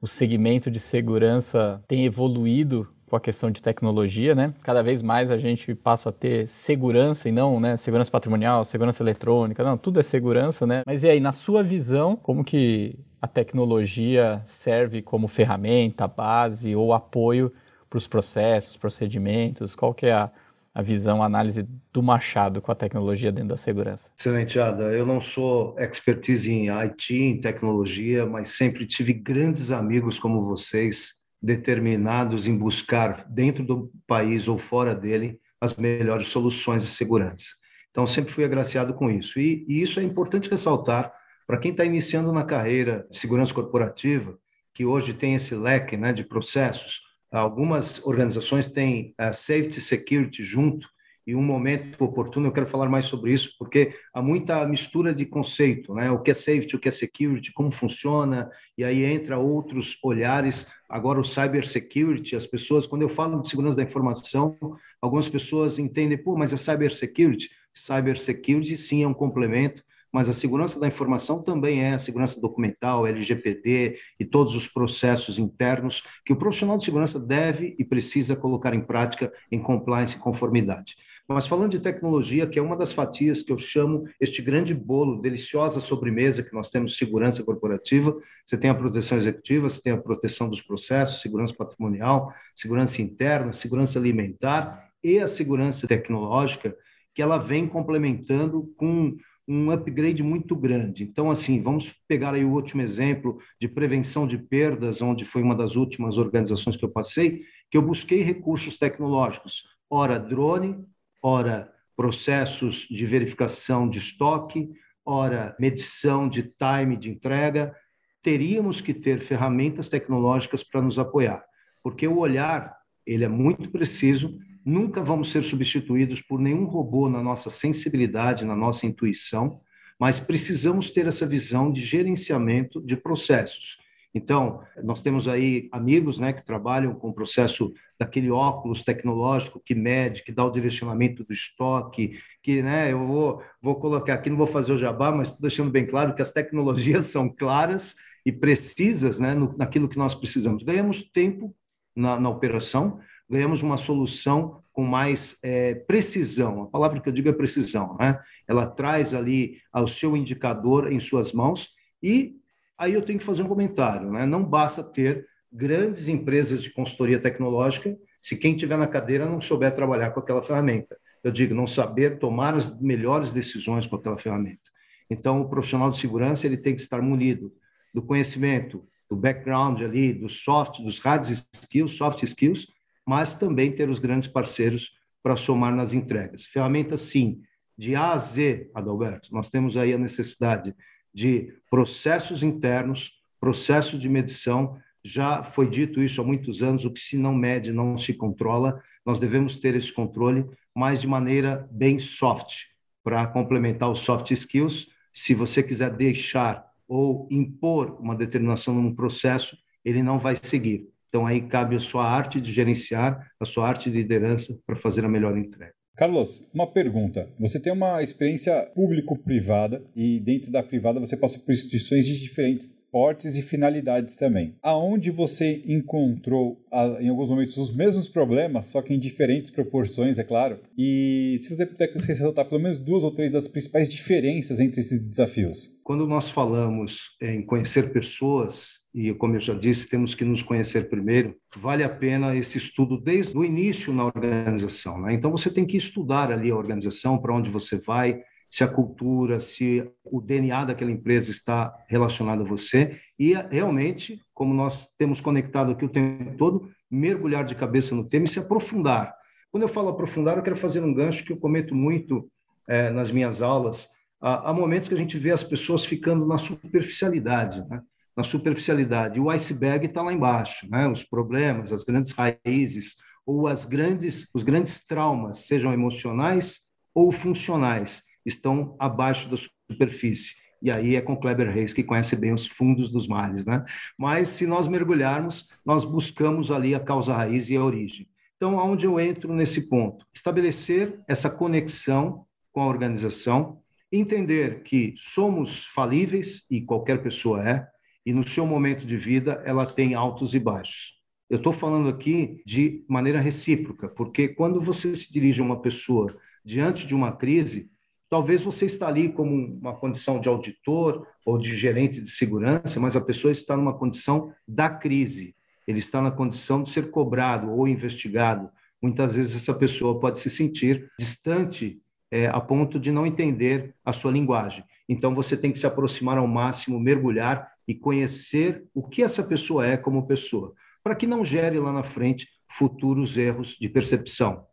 o 0.00 0.06
segmento 0.06 0.70
de 0.70 0.78
segurança 0.78 1.82
tem 1.88 2.04
evoluído 2.04 2.88
com 3.12 3.16
a 3.16 3.20
questão 3.20 3.50
de 3.50 3.60
tecnologia, 3.60 4.34
né? 4.34 4.54
Cada 4.62 4.82
vez 4.82 5.02
mais 5.02 5.30
a 5.30 5.36
gente 5.36 5.74
passa 5.74 6.08
a 6.08 6.12
ter 6.12 6.48
segurança 6.48 7.28
e 7.28 7.32
não, 7.32 7.60
né, 7.60 7.76
segurança 7.76 8.10
patrimonial, 8.10 8.64
segurança 8.64 9.02
eletrônica, 9.02 9.62
não, 9.62 9.76
tudo 9.76 10.00
é 10.00 10.02
segurança, 10.02 10.66
né? 10.66 10.82
Mas 10.86 11.04
e 11.04 11.10
aí, 11.10 11.20
na 11.20 11.30
sua 11.30 11.62
visão, 11.62 12.16
como 12.16 12.42
que 12.42 12.98
a 13.20 13.28
tecnologia 13.28 14.40
serve 14.46 15.02
como 15.02 15.28
ferramenta, 15.28 16.08
base 16.08 16.74
ou 16.74 16.94
apoio 16.94 17.52
para 17.90 17.98
os 17.98 18.06
processos, 18.06 18.78
procedimentos? 18.78 19.74
Qual 19.74 19.92
que 19.92 20.06
é 20.06 20.12
a, 20.14 20.30
a 20.74 20.80
visão, 20.80 21.22
a 21.22 21.26
análise 21.26 21.68
do 21.92 22.02
Machado 22.02 22.62
com 22.62 22.72
a 22.72 22.74
tecnologia 22.74 23.30
dentro 23.30 23.50
da 23.50 23.58
segurança? 23.58 24.10
Excelente, 24.18 24.58
Ada. 24.58 24.84
Eu 24.84 25.04
não 25.04 25.20
sou 25.20 25.78
expertise 25.78 26.50
em 26.50 26.70
IT, 26.70 27.14
em 27.14 27.38
tecnologia, 27.38 28.24
mas 28.24 28.48
sempre 28.48 28.86
tive 28.86 29.12
grandes 29.12 29.70
amigos 29.70 30.18
como 30.18 30.40
vocês 30.40 31.20
determinados 31.42 32.46
em 32.46 32.56
buscar, 32.56 33.26
dentro 33.28 33.64
do 33.64 33.90
país 34.06 34.46
ou 34.46 34.58
fora 34.58 34.94
dele, 34.94 35.40
as 35.60 35.74
melhores 35.74 36.28
soluções 36.28 36.82
de 36.84 36.90
segurança. 36.90 37.46
Então, 37.90 38.06
sempre 38.06 38.32
fui 38.32 38.44
agraciado 38.44 38.94
com 38.94 39.10
isso. 39.10 39.38
E, 39.38 39.64
e 39.68 39.82
isso 39.82 40.00
é 40.00 40.02
importante 40.02 40.48
ressaltar 40.48 41.12
para 41.46 41.58
quem 41.58 41.72
está 41.72 41.84
iniciando 41.84 42.32
na 42.32 42.44
carreira 42.44 43.06
de 43.10 43.18
segurança 43.18 43.52
corporativa, 43.52 44.38
que 44.74 44.84
hoje 44.84 45.12
tem 45.12 45.34
esse 45.34 45.54
leque 45.54 45.96
né, 45.96 46.12
de 46.12 46.24
processos. 46.24 47.02
Algumas 47.30 48.04
organizações 48.06 48.68
têm 48.68 49.14
a 49.18 49.32
Safety 49.32 49.80
Security 49.80 50.42
junto, 50.42 50.88
e 51.26 51.34
um 51.34 51.42
momento 51.42 52.02
oportuno 52.02 52.48
eu 52.48 52.52
quero 52.52 52.66
falar 52.66 52.88
mais 52.88 53.06
sobre 53.06 53.32
isso, 53.32 53.54
porque 53.58 53.94
há 54.12 54.20
muita 54.20 54.66
mistura 54.66 55.14
de 55.14 55.24
conceito, 55.24 55.94
né? 55.94 56.10
O 56.10 56.20
que 56.20 56.30
é 56.30 56.34
safety, 56.34 56.76
o 56.76 56.78
que 56.78 56.88
é 56.88 56.92
security, 56.92 57.52
como 57.52 57.70
funciona, 57.70 58.50
e 58.76 58.84
aí 58.84 59.04
entra 59.04 59.38
outros 59.38 59.98
olhares. 60.02 60.66
Agora 60.88 61.20
o 61.20 61.24
cyber 61.24 61.66
security, 61.66 62.34
as 62.34 62.46
pessoas, 62.46 62.86
quando 62.86 63.02
eu 63.02 63.08
falo 63.08 63.40
de 63.40 63.48
segurança 63.48 63.76
da 63.76 63.82
informação, 63.82 64.56
algumas 65.00 65.28
pessoas 65.28 65.78
entendem, 65.78 66.18
pô, 66.18 66.36
mas 66.36 66.52
é 66.52 66.56
cyber 66.56 66.92
security. 66.92 67.50
Cyber 67.72 68.18
security 68.18 68.76
sim 68.76 69.02
é 69.02 69.08
um 69.08 69.14
complemento, 69.14 69.82
mas 70.12 70.28
a 70.28 70.34
segurança 70.34 70.78
da 70.78 70.86
informação 70.86 71.42
também 71.42 71.82
é 71.82 71.94
a 71.94 71.98
segurança 71.98 72.38
documental, 72.38 73.06
LGPD 73.06 73.96
e 74.20 74.24
todos 74.26 74.54
os 74.54 74.68
processos 74.68 75.38
internos 75.38 76.02
que 76.24 76.32
o 76.32 76.36
profissional 76.36 76.76
de 76.76 76.84
segurança 76.84 77.18
deve 77.18 77.74
e 77.78 77.84
precisa 77.84 78.36
colocar 78.36 78.74
em 78.74 78.82
prática 78.82 79.32
em 79.50 79.58
compliance 79.58 80.16
e 80.16 80.18
conformidade. 80.18 80.96
Mas 81.32 81.46
falando 81.46 81.70
de 81.70 81.80
tecnologia, 81.80 82.46
que 82.46 82.58
é 82.58 82.62
uma 82.62 82.76
das 82.76 82.92
fatias 82.92 83.42
que 83.42 83.52
eu 83.52 83.58
chamo 83.58 84.04
este 84.20 84.42
grande 84.42 84.74
bolo, 84.74 85.20
deliciosa 85.20 85.80
sobremesa 85.80 86.42
que 86.42 86.52
nós 86.54 86.70
temos 86.70 86.96
segurança 86.96 87.42
corporativa, 87.42 88.16
você 88.44 88.58
tem 88.58 88.70
a 88.70 88.74
proteção 88.74 89.18
executiva, 89.18 89.68
você 89.68 89.82
tem 89.82 89.92
a 89.92 90.00
proteção 90.00 90.48
dos 90.48 90.62
processos, 90.62 91.20
segurança 91.20 91.54
patrimonial, 91.54 92.32
segurança 92.54 93.00
interna, 93.02 93.52
segurança 93.52 93.98
alimentar 93.98 94.88
e 95.02 95.18
a 95.18 95.28
segurança 95.28 95.86
tecnológica, 95.86 96.76
que 97.14 97.22
ela 97.22 97.38
vem 97.38 97.66
complementando 97.66 98.72
com 98.76 99.16
um 99.46 99.70
upgrade 99.70 100.22
muito 100.22 100.54
grande. 100.54 101.02
Então, 101.02 101.30
assim, 101.30 101.60
vamos 101.60 101.94
pegar 102.06 102.34
aí 102.34 102.44
o 102.44 102.52
último 102.52 102.80
exemplo 102.80 103.38
de 103.60 103.68
prevenção 103.68 104.26
de 104.26 104.38
perdas, 104.38 105.02
onde 105.02 105.24
foi 105.24 105.42
uma 105.42 105.54
das 105.54 105.76
últimas 105.76 106.16
organizações 106.16 106.76
que 106.76 106.84
eu 106.84 106.90
passei, 106.90 107.42
que 107.70 107.76
eu 107.76 107.82
busquei 107.82 108.22
recursos 108.22 108.78
tecnológicos, 108.78 109.64
ora 109.90 110.18
drone, 110.18 110.86
ora 111.22 111.72
processos 111.96 112.86
de 112.90 113.06
verificação 113.06 113.88
de 113.88 113.98
estoque, 113.98 114.70
ora 115.04 115.56
medição 115.58 116.28
de 116.28 116.42
time 116.42 116.96
de 116.96 117.10
entrega, 117.10 117.74
teríamos 118.22 118.80
que 118.80 118.92
ter 118.92 119.20
ferramentas 119.20 119.88
tecnológicas 119.88 120.62
para 120.62 120.82
nos 120.82 120.98
apoiar, 120.98 121.44
porque 121.82 122.06
o 122.06 122.18
olhar 122.18 122.74
ele 123.06 123.24
é 123.24 123.28
muito 123.28 123.70
preciso, 123.70 124.38
nunca 124.64 125.02
vamos 125.02 125.30
ser 125.30 125.42
substituídos 125.42 126.20
por 126.20 126.40
nenhum 126.40 126.64
robô 126.64 127.08
na 127.08 127.22
nossa 127.22 127.50
sensibilidade, 127.50 128.44
na 128.44 128.54
nossa 128.54 128.86
intuição, 128.86 129.60
mas 129.98 130.20
precisamos 130.20 130.90
ter 130.90 131.06
essa 131.06 131.26
visão 131.26 131.72
de 131.72 131.80
gerenciamento 131.80 132.80
de 132.80 132.96
processos. 132.96 133.78
Então, 134.14 134.62
nós 134.82 135.02
temos 135.02 135.26
aí 135.26 135.68
amigos 135.72 136.18
né, 136.18 136.32
que 136.32 136.44
trabalham 136.44 136.94
com 136.94 137.08
o 137.08 137.14
processo 137.14 137.72
daquele 137.98 138.30
óculos 138.30 138.82
tecnológico 138.82 139.62
que 139.64 139.74
mede, 139.74 140.22
que 140.22 140.32
dá 140.32 140.44
o 140.44 140.50
direcionamento 140.50 141.24
do 141.24 141.32
estoque, 141.32 142.18
que 142.42 142.62
né, 142.62 142.92
eu 142.92 143.06
vou, 143.06 143.42
vou 143.60 143.76
colocar 143.76 144.14
aqui, 144.14 144.28
não 144.28 144.36
vou 144.36 144.46
fazer 144.46 144.72
o 144.72 144.78
jabá, 144.78 145.10
mas 145.10 145.28
estou 145.28 145.42
deixando 145.42 145.70
bem 145.70 145.86
claro 145.86 146.14
que 146.14 146.22
as 146.22 146.32
tecnologias 146.32 147.06
são 147.12 147.28
claras 147.28 147.94
e 148.24 148.30
precisas 148.30 149.18
né, 149.18 149.34
no, 149.34 149.56
naquilo 149.56 149.88
que 149.88 149.98
nós 149.98 150.14
precisamos. 150.14 150.62
Ganhamos 150.62 151.02
tempo 151.10 151.54
na, 151.96 152.20
na 152.20 152.28
operação, 152.28 153.00
ganhamos 153.28 153.62
uma 153.62 153.78
solução 153.78 154.62
com 154.72 154.84
mais 154.84 155.38
é, 155.42 155.74
precisão. 155.74 156.62
A 156.62 156.66
palavra 156.66 157.00
que 157.00 157.08
eu 157.08 157.12
digo 157.12 157.28
é 157.28 157.32
precisão. 157.32 157.96
Né? 157.98 158.18
Ela 158.46 158.66
traz 158.66 159.14
ali 159.14 159.58
o 159.74 159.86
seu 159.86 160.16
indicador 160.16 160.92
em 160.92 161.00
suas 161.00 161.32
mãos 161.32 161.70
e 162.02 162.36
Aí 162.82 162.94
eu 162.94 163.02
tenho 163.02 163.20
que 163.20 163.24
fazer 163.24 163.44
um 163.44 163.48
comentário, 163.48 164.10
né? 164.10 164.26
Não 164.26 164.42
basta 164.42 164.82
ter 164.82 165.28
grandes 165.52 166.08
empresas 166.08 166.60
de 166.60 166.72
consultoria 166.72 167.20
tecnológica 167.20 167.96
se 168.20 168.36
quem 168.36 168.56
tiver 168.56 168.76
na 168.76 168.88
cadeira 168.88 169.24
não 169.24 169.40
souber 169.40 169.72
trabalhar 169.72 170.10
com 170.10 170.18
aquela 170.18 170.42
ferramenta. 170.42 170.98
Eu 171.22 171.30
digo, 171.30 171.54
não 171.54 171.64
saber 171.64 172.18
tomar 172.18 172.56
as 172.56 172.76
melhores 172.80 173.32
decisões 173.32 173.86
com 173.86 173.94
aquela 173.94 174.18
ferramenta. 174.18 174.68
Então, 175.08 175.42
o 175.42 175.48
profissional 175.48 175.92
de 175.92 175.98
segurança 175.98 176.44
ele 176.44 176.56
tem 176.56 176.74
que 176.74 176.82
estar 176.82 177.00
munido 177.00 177.54
do 177.94 178.02
conhecimento, 178.02 178.84
do 179.08 179.14
background 179.14 179.80
ali, 179.80 180.12
dos 180.12 180.42
soft, 180.42 180.82
dos 180.82 180.98
hard 180.98 181.22
skills, 181.54 181.92
soft 181.92 182.24
skills, 182.24 182.66
mas 183.06 183.36
também 183.36 183.70
ter 183.70 183.88
os 183.88 184.00
grandes 184.00 184.26
parceiros 184.26 184.90
para 185.22 185.36
somar 185.36 185.72
nas 185.72 185.92
entregas. 185.92 186.46
Ferramentas, 186.46 187.02
sim, 187.02 187.42
de 187.78 187.94
A 187.94 188.10
a 188.10 188.18
Z, 188.18 188.72
Adalberto. 188.74 189.32
Nós 189.32 189.50
temos 189.50 189.76
aí 189.76 189.92
a 189.92 189.98
necessidade 189.98 190.74
de 191.12 191.52
processos 191.70 192.42
internos, 192.42 193.12
processos 193.40 193.98
de 193.98 194.08
medição. 194.08 194.78
Já 195.04 195.42
foi 195.42 195.68
dito 195.68 196.02
isso 196.02 196.20
há 196.20 196.24
muitos 196.24 196.62
anos: 196.62 196.84
o 196.84 196.90
que 196.90 197.00
se 197.00 197.16
não 197.16 197.34
mede 197.34 197.72
não 197.72 197.96
se 197.98 198.14
controla. 198.14 198.82
Nós 199.04 199.18
devemos 199.18 199.56
ter 199.56 199.74
esse 199.74 199.92
controle, 199.92 200.46
mas 200.74 201.00
de 201.00 201.08
maneira 201.08 201.68
bem 201.70 201.98
soft, 201.98 202.66
para 203.02 203.26
complementar 203.26 203.90
os 203.90 204.00
soft 204.00 204.30
skills. 204.30 204.88
se 205.12 205.34
você 205.34 205.62
quiser 205.62 205.90
deixar 205.90 206.64
ou 206.88 207.28
impor 207.30 208.00
uma 208.00 208.14
determinação 208.14 208.74
num 208.74 208.94
processo, 208.94 209.56
ele 209.84 210.02
não 210.02 210.18
vai 210.18 210.36
seguir. 210.36 210.88
Então 211.08 211.26
aí 211.26 211.42
cabe 211.42 211.76
a 211.76 211.80
sua 211.80 212.08
arte 212.08 212.40
de 212.40 212.52
gerenciar, 212.52 213.30
a 213.38 213.44
sua 213.44 213.68
arte 213.68 213.90
de 213.90 213.98
liderança 213.98 214.58
para 214.66 214.76
fazer 214.76 215.04
a 215.04 215.08
melhor 215.08 215.36
entrega. 215.36 215.74
Carlos, 215.94 216.50
uma 216.54 216.66
pergunta. 216.66 217.28
Você 217.38 217.60
tem 217.60 217.72
uma 217.72 218.02
experiência 218.02 218.62
público-privada 218.74 219.84
e 219.94 220.18
dentro 220.20 220.50
da 220.50 220.62
privada 220.62 220.98
você 220.98 221.16
passou 221.16 221.40
por 221.42 221.52
instituições 221.52 222.06
de 222.06 222.18
diferentes 222.18 222.80
portes 222.90 223.36
e 223.36 223.42
finalidades 223.42 224.16
também. 224.16 224.54
Aonde 224.62 225.10
você 225.10 225.62
encontrou, 225.66 226.62
em 227.00 227.08
alguns 227.08 227.28
momentos, 227.28 227.56
os 227.56 227.74
mesmos 227.74 228.08
problemas, 228.08 228.66
só 228.66 228.82
que 228.82 228.92
em 228.92 228.98
diferentes 228.98 229.50
proporções, 229.50 230.18
é 230.18 230.24
claro? 230.24 230.60
E 230.76 231.36
se 231.38 231.54
você 231.54 231.64
puder 231.64 231.90
ressaltar 231.90 232.46
pelo 232.46 232.60
menos 232.60 232.80
duas 232.80 233.04
ou 233.04 233.10
três 233.10 233.32
das 233.32 233.48
principais 233.48 233.88
diferenças 233.88 234.60
entre 234.60 234.80
esses 234.80 235.06
desafios. 235.06 235.70
Quando 235.82 236.06
nós 236.06 236.30
falamos 236.30 237.16
em 237.20 237.44
conhecer 237.44 237.92
pessoas, 237.92 238.81
e 238.94 239.14
como 239.14 239.36
eu 239.36 239.40
já 239.40 239.54
disse, 239.54 239.88
temos 239.88 240.14
que 240.14 240.24
nos 240.24 240.42
conhecer 240.42 240.88
primeiro, 240.90 241.34
vale 241.56 241.82
a 241.82 241.88
pena 241.88 242.36
esse 242.36 242.58
estudo 242.58 243.00
desde 243.00 243.36
o 243.36 243.44
início 243.44 243.92
na 243.92 244.04
organização. 244.04 245.00
Né? 245.00 245.14
Então, 245.14 245.30
você 245.30 245.50
tem 245.50 245.64
que 245.64 245.76
estudar 245.76 246.30
ali 246.30 246.50
a 246.50 246.56
organização, 246.56 247.18
para 247.18 247.34
onde 247.34 247.48
você 247.48 247.78
vai, 247.78 248.20
se 248.50 248.62
a 248.62 248.68
cultura, 248.68 249.40
se 249.40 249.82
o 250.04 250.20
DNA 250.20 250.66
daquela 250.66 250.90
empresa 250.90 251.30
está 251.30 251.74
relacionado 251.88 252.42
a 252.42 252.46
você 252.46 252.98
e 253.18 253.32
realmente, 253.50 254.20
como 254.34 254.52
nós 254.52 254.88
temos 254.98 255.22
conectado 255.22 255.72
aqui 255.72 255.86
o 255.86 255.88
tempo 255.88 256.36
todo, 256.36 256.68
mergulhar 256.90 257.46
de 257.46 257.54
cabeça 257.54 257.94
no 257.94 258.06
tema 258.06 258.26
e 258.26 258.28
se 258.28 258.38
aprofundar. 258.38 259.14
Quando 259.50 259.62
eu 259.62 259.68
falo 259.70 259.88
aprofundar, 259.88 260.36
eu 260.36 260.42
quero 260.42 260.56
fazer 260.56 260.84
um 260.84 260.92
gancho 260.92 261.24
que 261.24 261.32
eu 261.32 261.38
cometo 261.38 261.74
muito 261.74 262.30
é, 262.68 262.90
nas 262.90 263.10
minhas 263.10 263.40
aulas. 263.40 263.88
Há, 264.20 264.50
há, 264.50 264.52
momentos 264.52 264.86
que 264.86 264.94
a 264.94 264.98
gente 264.98 265.16
vê 265.16 265.30
as 265.30 265.42
pessoas 265.42 265.82
ficando 265.82 266.26
na 266.26 266.36
superficialidade, 266.36 267.66
né? 267.70 267.80
Na 268.16 268.22
superficialidade. 268.22 269.20
O 269.20 269.30
iceberg 269.30 269.86
está 269.86 270.02
lá 270.02 270.12
embaixo, 270.12 270.68
né? 270.70 270.86
Os 270.88 271.04
problemas, 271.04 271.72
as 271.72 271.84
grandes 271.84 272.12
raízes 272.12 272.96
ou 273.26 273.46
as 273.46 273.64
grandes, 273.64 274.28
os 274.34 274.42
grandes 274.42 274.84
traumas, 274.86 275.38
sejam 275.46 275.72
emocionais 275.72 276.60
ou 276.94 277.10
funcionais, 277.12 278.02
estão 278.24 278.76
abaixo 278.78 279.28
da 279.28 279.36
superfície. 279.70 280.34
E 280.60 280.70
aí 280.70 280.94
é 280.94 281.00
com 281.00 281.16
Kleber 281.16 281.50
Reis, 281.50 281.72
que 281.72 281.82
conhece 281.82 282.14
bem 282.14 282.32
os 282.32 282.46
fundos 282.46 282.90
dos 282.90 283.08
mares, 283.08 283.46
né? 283.46 283.64
Mas 283.98 284.28
se 284.28 284.46
nós 284.46 284.68
mergulharmos, 284.68 285.48
nós 285.64 285.84
buscamos 285.84 286.52
ali 286.52 286.74
a 286.74 286.80
causa 286.80 287.14
raiz 287.14 287.50
e 287.50 287.56
a 287.56 287.64
origem. 287.64 288.08
Então, 288.36 288.60
aonde 288.60 288.86
eu 288.86 288.98
entro 288.98 289.34
nesse 289.34 289.68
ponto? 289.68 290.06
Estabelecer 290.14 291.00
essa 291.08 291.28
conexão 291.28 292.24
com 292.52 292.60
a 292.60 292.66
organização, 292.66 293.60
entender 293.90 294.62
que 294.62 294.94
somos 294.96 295.66
falíveis 295.66 296.44
e 296.50 296.60
qualquer 296.60 297.02
pessoa 297.02 297.48
é, 297.48 297.66
e 298.04 298.12
no 298.12 298.26
seu 298.26 298.46
momento 298.46 298.86
de 298.86 298.96
vida 298.96 299.42
ela 299.44 299.66
tem 299.66 299.94
altos 299.94 300.34
e 300.34 300.38
baixos. 300.38 301.00
Eu 301.30 301.38
estou 301.38 301.52
falando 301.52 301.88
aqui 301.88 302.42
de 302.44 302.84
maneira 302.88 303.20
recíproca, 303.20 303.88
porque 303.88 304.28
quando 304.28 304.60
você 304.60 304.94
se 304.94 305.10
dirige 305.10 305.40
a 305.40 305.44
uma 305.44 305.62
pessoa 305.62 306.14
diante 306.44 306.86
de 306.86 306.94
uma 306.94 307.12
crise, 307.12 307.70
talvez 308.10 308.42
você 308.42 308.66
está 308.66 308.88
ali 308.88 309.08
como 309.08 309.34
uma 309.34 309.74
condição 309.74 310.20
de 310.20 310.28
auditor 310.28 311.06
ou 311.24 311.38
de 311.38 311.56
gerente 311.56 312.02
de 312.02 312.10
segurança, 312.10 312.78
mas 312.78 312.96
a 312.96 313.00
pessoa 313.00 313.32
está 313.32 313.56
numa 313.56 313.72
condição 313.72 314.30
da 314.46 314.68
crise. 314.68 315.34
Ele 315.66 315.78
está 315.78 316.02
na 316.02 316.10
condição 316.10 316.62
de 316.62 316.70
ser 316.70 316.90
cobrado 316.90 317.50
ou 317.50 317.66
investigado. 317.66 318.50
Muitas 318.82 319.14
vezes 319.14 319.34
essa 319.34 319.54
pessoa 319.54 319.98
pode 319.98 320.20
se 320.20 320.28
sentir 320.28 320.90
distante 320.98 321.80
é, 322.10 322.26
a 322.26 322.40
ponto 322.40 322.78
de 322.78 322.92
não 322.92 323.06
entender 323.06 323.74
a 323.82 323.94
sua 323.94 324.12
linguagem. 324.12 324.62
Então 324.88 325.14
você 325.14 325.36
tem 325.36 325.52
que 325.52 325.58
se 325.58 325.66
aproximar 325.66 326.18
ao 326.18 326.26
máximo, 326.26 326.78
mergulhar 326.78 327.50
e 327.66 327.74
conhecer 327.74 328.64
o 328.74 328.82
que 328.82 329.02
essa 329.02 329.22
pessoa 329.22 329.66
é 329.66 329.76
como 329.76 330.06
pessoa, 330.06 330.54
para 330.82 330.94
que 330.94 331.06
não 331.06 331.24
gere 331.24 331.58
lá 331.58 331.72
na 331.72 331.82
frente 331.82 332.28
futuros 332.50 333.16
erros 333.16 333.56
de 333.60 333.68
percepção. 333.68 334.44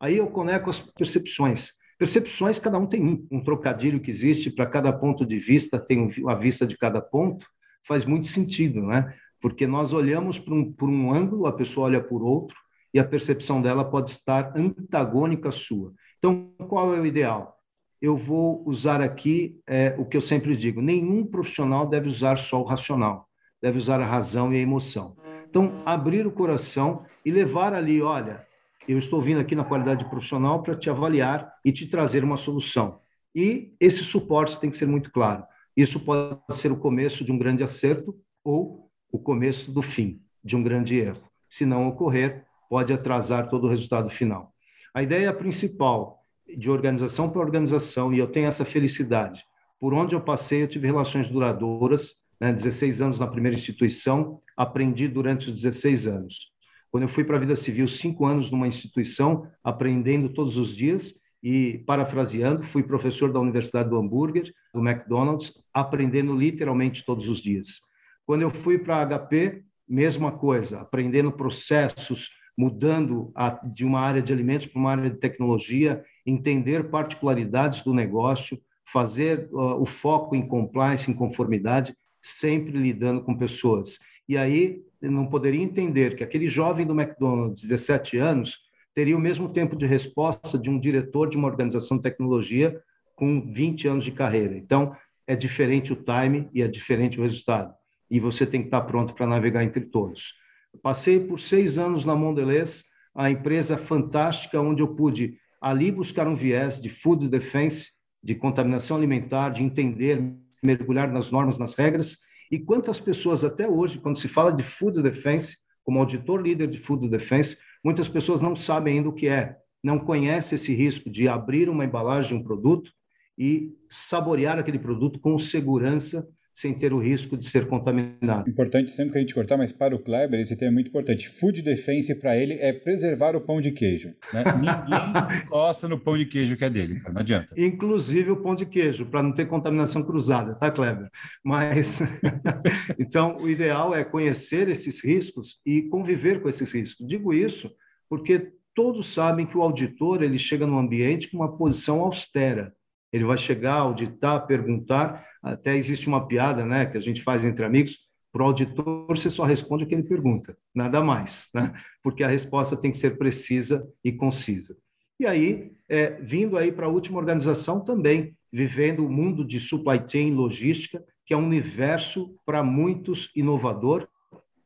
Aí 0.00 0.18
eu 0.18 0.26
conecto 0.26 0.68
as 0.68 0.80
percepções. 0.80 1.72
Percepções, 1.98 2.58
cada 2.58 2.78
um 2.78 2.86
tem 2.86 3.02
um, 3.02 3.26
um 3.30 3.42
trocadilho 3.42 4.00
que 4.00 4.10
existe 4.10 4.50
para 4.50 4.66
cada 4.66 4.92
ponto 4.92 5.24
de 5.24 5.38
vista, 5.38 5.78
tem 5.78 6.10
a 6.28 6.34
vista 6.34 6.66
de 6.66 6.76
cada 6.76 7.00
ponto, 7.00 7.46
faz 7.82 8.04
muito 8.04 8.26
sentido, 8.26 8.82
né? 8.82 9.14
Porque 9.40 9.66
nós 9.66 9.92
olhamos 9.94 10.38
por 10.38 10.52
um, 10.52 10.72
por 10.72 10.90
um 10.90 11.12
ângulo, 11.12 11.46
a 11.46 11.52
pessoa 11.52 11.86
olha 11.86 12.02
por 12.02 12.22
outro, 12.22 12.56
e 12.92 12.98
a 12.98 13.04
percepção 13.04 13.62
dela 13.62 13.84
pode 13.84 14.10
estar 14.10 14.52
antagônica 14.56 15.48
à 15.48 15.52
sua. 15.52 15.94
Então, 16.18 16.52
qual 16.68 16.94
é 16.94 17.00
o 17.00 17.06
ideal? 17.06 17.55
Eu 18.00 18.16
vou 18.16 18.62
usar 18.66 19.00
aqui 19.00 19.60
é, 19.66 19.94
o 19.98 20.04
que 20.04 20.16
eu 20.16 20.20
sempre 20.20 20.56
digo: 20.56 20.80
nenhum 20.80 21.24
profissional 21.24 21.86
deve 21.86 22.08
usar 22.08 22.36
só 22.36 22.60
o 22.60 22.64
racional, 22.64 23.28
deve 23.60 23.78
usar 23.78 24.00
a 24.00 24.06
razão 24.06 24.52
e 24.52 24.56
a 24.56 24.60
emoção. 24.60 25.16
Então, 25.48 25.82
abrir 25.86 26.26
o 26.26 26.32
coração 26.32 27.04
e 27.24 27.30
levar 27.30 27.72
ali, 27.72 28.02
olha, 28.02 28.46
eu 28.86 28.98
estou 28.98 29.20
vindo 29.20 29.40
aqui 29.40 29.54
na 29.54 29.64
qualidade 29.64 30.04
profissional 30.04 30.62
para 30.62 30.74
te 30.74 30.90
avaliar 30.90 31.52
e 31.64 31.72
te 31.72 31.86
trazer 31.86 32.22
uma 32.22 32.36
solução. 32.36 33.00
E 33.34 33.74
esse 33.80 34.04
suporte 34.04 34.60
tem 34.60 34.70
que 34.70 34.76
ser 34.76 34.86
muito 34.86 35.10
claro. 35.10 35.44
Isso 35.76 36.00
pode 36.00 36.38
ser 36.50 36.72
o 36.72 36.76
começo 36.76 37.24
de 37.24 37.32
um 37.32 37.38
grande 37.38 37.62
acerto 37.62 38.16
ou 38.44 38.90
o 39.10 39.18
começo 39.18 39.72
do 39.72 39.82
fim 39.82 40.20
de 40.42 40.56
um 40.56 40.62
grande 40.62 40.96
erro. 40.98 41.22
Se 41.48 41.66
não 41.66 41.88
ocorrer, 41.88 42.44
pode 42.68 42.92
atrasar 42.92 43.48
todo 43.48 43.66
o 43.66 43.70
resultado 43.70 44.08
final. 44.08 44.52
A 44.94 45.02
ideia 45.02 45.32
principal 45.32 46.22
de 46.56 46.70
organização 46.70 47.30
para 47.30 47.40
organização, 47.40 48.12
e 48.12 48.18
eu 48.18 48.26
tenho 48.26 48.46
essa 48.46 48.64
felicidade. 48.64 49.44
Por 49.78 49.92
onde 49.94 50.14
eu 50.14 50.20
passei, 50.20 50.62
eu 50.62 50.68
tive 50.68 50.86
relações 50.86 51.28
duradouras, 51.28 52.14
né, 52.40 52.52
16 52.52 53.00
anos 53.00 53.18
na 53.18 53.26
primeira 53.26 53.54
instituição, 53.54 54.40
aprendi 54.56 55.08
durante 55.08 55.48
os 55.48 55.54
16 55.54 56.06
anos. 56.06 56.52
Quando 56.90 57.02
eu 57.02 57.08
fui 57.08 57.24
para 57.24 57.36
a 57.36 57.40
vida 57.40 57.56
civil, 57.56 57.86
cinco 57.88 58.24
anos 58.24 58.50
numa 58.50 58.68
instituição, 58.68 59.46
aprendendo 59.62 60.28
todos 60.28 60.56
os 60.56 60.74
dias, 60.74 61.14
e 61.42 61.78
parafraseando, 61.86 62.64
fui 62.64 62.82
professor 62.82 63.32
da 63.32 63.38
Universidade 63.38 63.88
do 63.88 63.96
Hambúrguer, 63.96 64.52
do 64.74 64.80
McDonald's, 64.80 65.52
aprendendo 65.72 66.36
literalmente 66.36 67.04
todos 67.04 67.28
os 67.28 67.38
dias. 67.38 67.82
Quando 68.24 68.42
eu 68.42 68.50
fui 68.50 68.78
para 68.78 69.02
a 69.02 69.06
HP, 69.06 69.62
mesma 69.88 70.32
coisa, 70.32 70.80
aprendendo 70.80 71.30
processos, 71.30 72.30
mudando 72.56 73.30
a, 73.34 73.50
de 73.64 73.84
uma 73.84 74.00
área 74.00 74.22
de 74.22 74.32
alimentos 74.32 74.66
para 74.66 74.80
uma 74.80 74.90
área 74.90 75.10
de 75.10 75.18
tecnologia, 75.18 76.02
entender 76.24 76.88
particularidades 76.90 77.82
do 77.82 77.92
negócio, 77.92 78.58
fazer 78.84 79.48
uh, 79.52 79.80
o 79.80 79.84
foco 79.84 80.34
em 80.34 80.46
compliance, 80.46 81.10
em 81.10 81.14
conformidade, 81.14 81.94
sempre 82.22 82.72
lidando 82.72 83.22
com 83.22 83.36
pessoas. 83.36 83.98
E 84.28 84.36
aí, 84.36 84.82
não 85.00 85.26
poderia 85.26 85.62
entender 85.62 86.16
que 86.16 86.24
aquele 86.24 86.46
jovem 86.46 86.86
do 86.86 86.98
McDonald's, 86.98 87.62
17 87.62 88.16
anos, 88.16 88.58
teria 88.94 89.16
o 89.16 89.20
mesmo 89.20 89.48
tempo 89.48 89.76
de 89.76 89.86
resposta 89.86 90.58
de 90.58 90.70
um 90.70 90.80
diretor 90.80 91.28
de 91.28 91.36
uma 91.36 91.48
organização 91.48 91.98
de 91.98 92.02
tecnologia 92.02 92.80
com 93.14 93.52
20 93.52 93.88
anos 93.88 94.04
de 94.04 94.12
carreira. 94.12 94.56
Então, 94.56 94.96
é 95.26 95.36
diferente 95.36 95.92
o 95.92 95.96
time 95.96 96.48
e 96.54 96.62
é 96.62 96.68
diferente 96.68 97.20
o 97.20 97.22
resultado. 97.22 97.74
E 98.10 98.18
você 98.18 98.46
tem 98.46 98.62
que 98.62 98.68
estar 98.68 98.82
pronto 98.82 99.14
para 99.14 99.26
navegar 99.26 99.64
entre 99.64 99.82
todos. 99.82 100.34
Passei 100.82 101.20
por 101.20 101.38
seis 101.40 101.78
anos 101.78 102.04
na 102.04 102.14
Mondelez, 102.14 102.84
a 103.14 103.30
empresa 103.30 103.76
fantástica 103.76 104.60
onde 104.60 104.82
eu 104.82 104.94
pude 104.94 105.38
ali 105.60 105.90
buscar 105.90 106.28
um 106.28 106.36
viés 106.36 106.80
de 106.80 106.88
food 106.88 107.28
defense, 107.28 107.90
de 108.22 108.34
contaminação 108.34 108.96
alimentar, 108.96 109.50
de 109.50 109.64
entender, 109.64 110.22
mergulhar 110.62 111.10
nas 111.10 111.30
normas, 111.30 111.58
nas 111.58 111.74
regras. 111.74 112.18
E 112.50 112.58
quantas 112.58 113.00
pessoas 113.00 113.44
até 113.44 113.68
hoje, 113.68 113.98
quando 113.98 114.18
se 114.18 114.28
fala 114.28 114.52
de 114.52 114.62
food 114.62 115.02
defense, 115.02 115.56
como 115.82 115.98
auditor 115.98 116.42
líder 116.42 116.68
de 116.68 116.78
food 116.78 117.08
defense, 117.08 117.56
muitas 117.82 118.08
pessoas 118.08 118.40
não 118.40 118.56
sabem 118.56 118.98
ainda 118.98 119.08
o 119.08 119.12
que 119.12 119.28
é, 119.28 119.56
não 119.82 119.98
conhecem 119.98 120.56
esse 120.56 120.74
risco 120.74 121.08
de 121.08 121.28
abrir 121.28 121.68
uma 121.68 121.84
embalagem 121.84 122.36
de 122.36 122.42
um 122.42 122.44
produto 122.44 122.90
e 123.38 123.72
saborear 123.88 124.58
aquele 124.58 124.78
produto 124.78 125.20
com 125.20 125.38
segurança 125.38 126.26
sem 126.56 126.72
ter 126.72 126.90
o 126.94 126.98
risco 126.98 127.36
de 127.36 127.50
ser 127.50 127.66
contaminado. 127.66 128.48
Importante 128.48 128.90
sempre 128.90 129.12
que 129.12 129.18
a 129.18 129.20
gente 129.20 129.34
cortar, 129.34 129.58
mas 129.58 129.72
para 129.72 129.94
o 129.94 129.98
Kleber 129.98 130.40
esse 130.40 130.56
tema 130.56 130.70
é 130.70 130.72
muito 130.72 130.88
importante. 130.88 131.28
Food 131.28 131.60
defense 131.60 132.14
para 132.14 132.34
ele 132.34 132.54
é 132.54 132.72
preservar 132.72 133.36
o 133.36 133.42
pão 133.42 133.60
de 133.60 133.72
queijo. 133.72 134.14
Né? 134.32 134.42
Ninguém 134.56 135.44
encosta 135.44 135.86
no 135.86 136.00
pão 136.00 136.16
de 136.16 136.24
queijo 136.24 136.56
que 136.56 136.64
é 136.64 136.70
dele, 136.70 137.02
não 137.12 137.20
adianta. 137.20 137.52
Inclusive 137.58 138.30
o 138.30 138.42
pão 138.42 138.54
de 138.54 138.64
queijo, 138.64 139.04
para 139.04 139.22
não 139.22 139.34
ter 139.34 139.44
contaminação 139.44 140.02
cruzada, 140.02 140.54
tá, 140.54 140.70
Kleber? 140.70 141.10
Mas 141.44 142.00
então 142.98 143.36
o 143.36 143.50
ideal 143.50 143.94
é 143.94 144.02
conhecer 144.02 144.70
esses 144.70 145.04
riscos 145.04 145.60
e 145.64 145.82
conviver 145.82 146.40
com 146.40 146.48
esses 146.48 146.72
riscos. 146.72 147.06
Digo 147.06 147.34
isso 147.34 147.70
porque 148.08 148.50
todos 148.74 149.12
sabem 149.12 149.44
que 149.44 149.58
o 149.58 149.62
auditor 149.62 150.22
ele 150.22 150.38
chega 150.38 150.66
no 150.66 150.78
ambiente 150.78 151.30
com 151.30 151.36
uma 151.36 151.54
posição 151.54 152.00
austera. 152.00 152.72
Ele 153.12 153.24
vai 153.24 153.38
chegar, 153.38 153.74
auditar, 153.74 154.46
perguntar, 154.46 155.24
até 155.42 155.76
existe 155.76 156.08
uma 156.08 156.26
piada 156.26 156.64
né, 156.64 156.86
que 156.86 156.96
a 156.96 157.00
gente 157.00 157.22
faz 157.22 157.44
entre 157.44 157.64
amigos, 157.64 158.06
para 158.32 158.42
o 158.42 158.46
auditor 158.46 159.06
você 159.08 159.30
só 159.30 159.44
responde 159.44 159.84
o 159.84 159.86
que 159.86 159.94
ele 159.94 160.02
pergunta, 160.02 160.56
nada 160.74 161.02
mais, 161.02 161.48
né? 161.54 161.72
porque 162.02 162.22
a 162.22 162.28
resposta 162.28 162.76
tem 162.76 162.90
que 162.90 162.98
ser 162.98 163.16
precisa 163.16 163.88
e 164.04 164.12
concisa. 164.12 164.76
E 165.18 165.24
aí, 165.24 165.72
é, 165.88 166.20
vindo 166.20 166.58
aí 166.58 166.70
para 166.70 166.84
a 166.84 166.90
última 166.90 167.18
organização 167.18 167.80
também, 167.80 168.36
vivendo 168.52 169.06
o 169.06 169.10
mundo 169.10 169.42
de 169.42 169.58
supply 169.58 170.04
chain 170.06 170.34
logística, 170.34 171.02
que 171.24 171.32
é 171.32 171.36
um 171.36 171.46
universo 171.46 172.34
para 172.44 172.62
muitos 172.62 173.30
inovador 173.34 174.06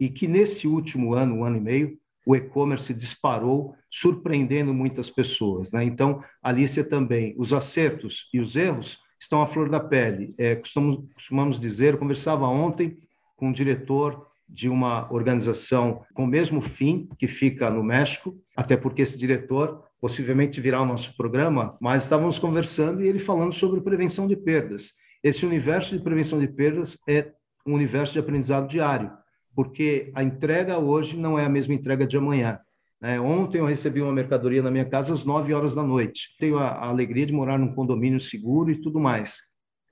e 0.01 0.09
que 0.09 0.27
nesse 0.27 0.67
último 0.67 1.15
ano, 1.15 1.37
um 1.37 1.45
ano 1.45 1.59
e 1.59 1.61
meio, 1.61 1.99
o 2.27 2.37
e-commerce 2.37 2.93
disparou, 2.93 3.75
surpreendendo 3.91 4.73
muitas 4.75 5.11
pessoas. 5.11 5.73
Né? 5.73 5.85
Então, 5.85 6.23
Alicia 6.43 6.85
também, 6.85 7.35
os 7.37 7.53
acertos 7.53 8.29
e 8.33 8.41
os 8.41 8.57
erros 8.57 9.01
estão 9.19 9.43
à 9.43 9.47
flor 9.47 9.69
da 9.69 9.81
pele. 9.81 10.35
É, 10.39 10.57
costumamos, 10.57 11.05
costumamos 11.15 11.61
dizer, 11.61 11.95
eu 11.95 11.99
conversava 11.99 12.47
ontem 12.47 12.99
com 13.37 13.49
um 13.49 13.53
diretor 13.53 14.27
de 14.49 14.69
uma 14.69 15.13
organização 15.13 16.03
com 16.13 16.25
o 16.25 16.27
mesmo 16.27 16.61
fim, 16.61 17.09
que 17.19 17.29
fica 17.29 17.71
no 17.71 17.85
México, 17.85 18.37
até 18.57 18.77
porque 18.77 19.03
esse 19.03 19.17
diretor 19.17 19.85
possivelmente 20.01 20.61
virá 20.61 20.81
o 20.81 20.87
nosso 20.87 21.17
programa, 21.17 21.77
mas 21.81 22.03
estávamos 22.03 22.39
conversando 22.39 23.03
e 23.03 23.09
ele 23.09 23.19
falando 23.19 23.53
sobre 23.53 23.81
prevenção 23.81 24.27
de 24.27 24.35
perdas. 24.35 24.93
Esse 25.23 25.45
universo 25.45 25.97
de 25.97 26.03
prevenção 26.03 26.41
de 26.41 26.49
perdas 26.49 26.99
é 27.07 27.33
um 27.67 27.75
universo 27.75 28.15
de 28.15 28.19
aprendizado 28.19 28.67
diário, 28.67 29.13
porque 29.55 30.11
a 30.15 30.23
entrega 30.23 30.79
hoje 30.79 31.17
não 31.17 31.39
é 31.39 31.45
a 31.45 31.49
mesma 31.49 31.75
entrega 31.75 32.07
de 32.07 32.17
amanhã. 32.17 32.59
É, 33.03 33.19
ontem 33.19 33.59
eu 33.59 33.67
recebi 33.67 34.03
uma 34.03 34.13
mercadoria 34.13 34.63
na 34.63 34.71
minha 34.71 34.85
casa 34.85 35.15
às 35.15 35.25
9 35.25 35.55
horas 35.55 35.75
da 35.75 35.83
noite. 35.83 36.37
Tenho 36.39 36.59
a, 36.59 36.69
a 36.69 36.89
alegria 36.89 37.25
de 37.25 37.33
morar 37.33 37.59
num 37.59 37.75
condomínio 37.75 38.21
seguro 38.21 38.71
e 38.71 38.81
tudo 38.81 39.01
mais. 39.01 39.39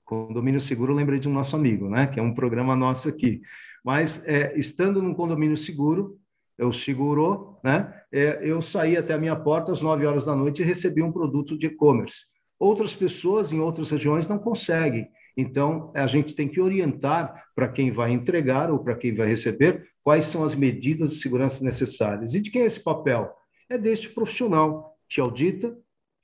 Condomínio 0.05 0.61
seguro, 0.61 0.93
eu 0.93 0.97
lembrei 0.97 1.19
de 1.19 1.27
um 1.27 1.33
nosso 1.33 1.55
amigo, 1.55 1.89
né? 1.89 2.07
que 2.07 2.19
é 2.19 2.23
um 2.23 2.33
programa 2.33 2.75
nosso 2.75 3.09
aqui. 3.09 3.41
Mas, 3.83 4.23
é, 4.27 4.57
estando 4.57 5.01
num 5.01 5.13
condomínio 5.13 5.57
seguro, 5.57 6.19
eu 6.57 6.73
segurou, 6.73 7.59
né? 7.63 7.93
É, 8.11 8.39
eu 8.41 8.61
saí 8.61 8.97
até 8.97 9.13
a 9.13 9.17
minha 9.17 9.35
porta 9.35 9.71
às 9.71 9.81
9 9.81 10.05
horas 10.05 10.25
da 10.25 10.35
noite 10.35 10.61
e 10.61 10.65
recebi 10.65 11.01
um 11.01 11.11
produto 11.11 11.57
de 11.57 11.67
e-commerce. 11.67 12.25
Outras 12.59 12.93
pessoas 12.93 13.53
em 13.53 13.59
outras 13.59 13.89
regiões 13.89 14.27
não 14.27 14.37
conseguem. 14.37 15.07
Então, 15.39 15.89
a 15.95 16.05
gente 16.05 16.35
tem 16.35 16.49
que 16.49 16.59
orientar 16.59 17.45
para 17.55 17.69
quem 17.69 17.91
vai 17.91 18.11
entregar 18.11 18.69
ou 18.69 18.79
para 18.79 18.93
quem 18.93 19.15
vai 19.15 19.25
receber 19.25 19.87
quais 20.03 20.25
são 20.25 20.43
as 20.43 20.53
medidas 20.53 21.11
de 21.11 21.15
segurança 21.15 21.63
necessárias. 21.63 22.33
E 22.33 22.41
de 22.41 22.51
quem 22.51 22.63
é 22.63 22.65
esse 22.65 22.83
papel? 22.83 23.31
É 23.69 23.77
deste 23.77 24.09
profissional 24.09 24.97
que 25.07 25.21
audita, 25.21 25.77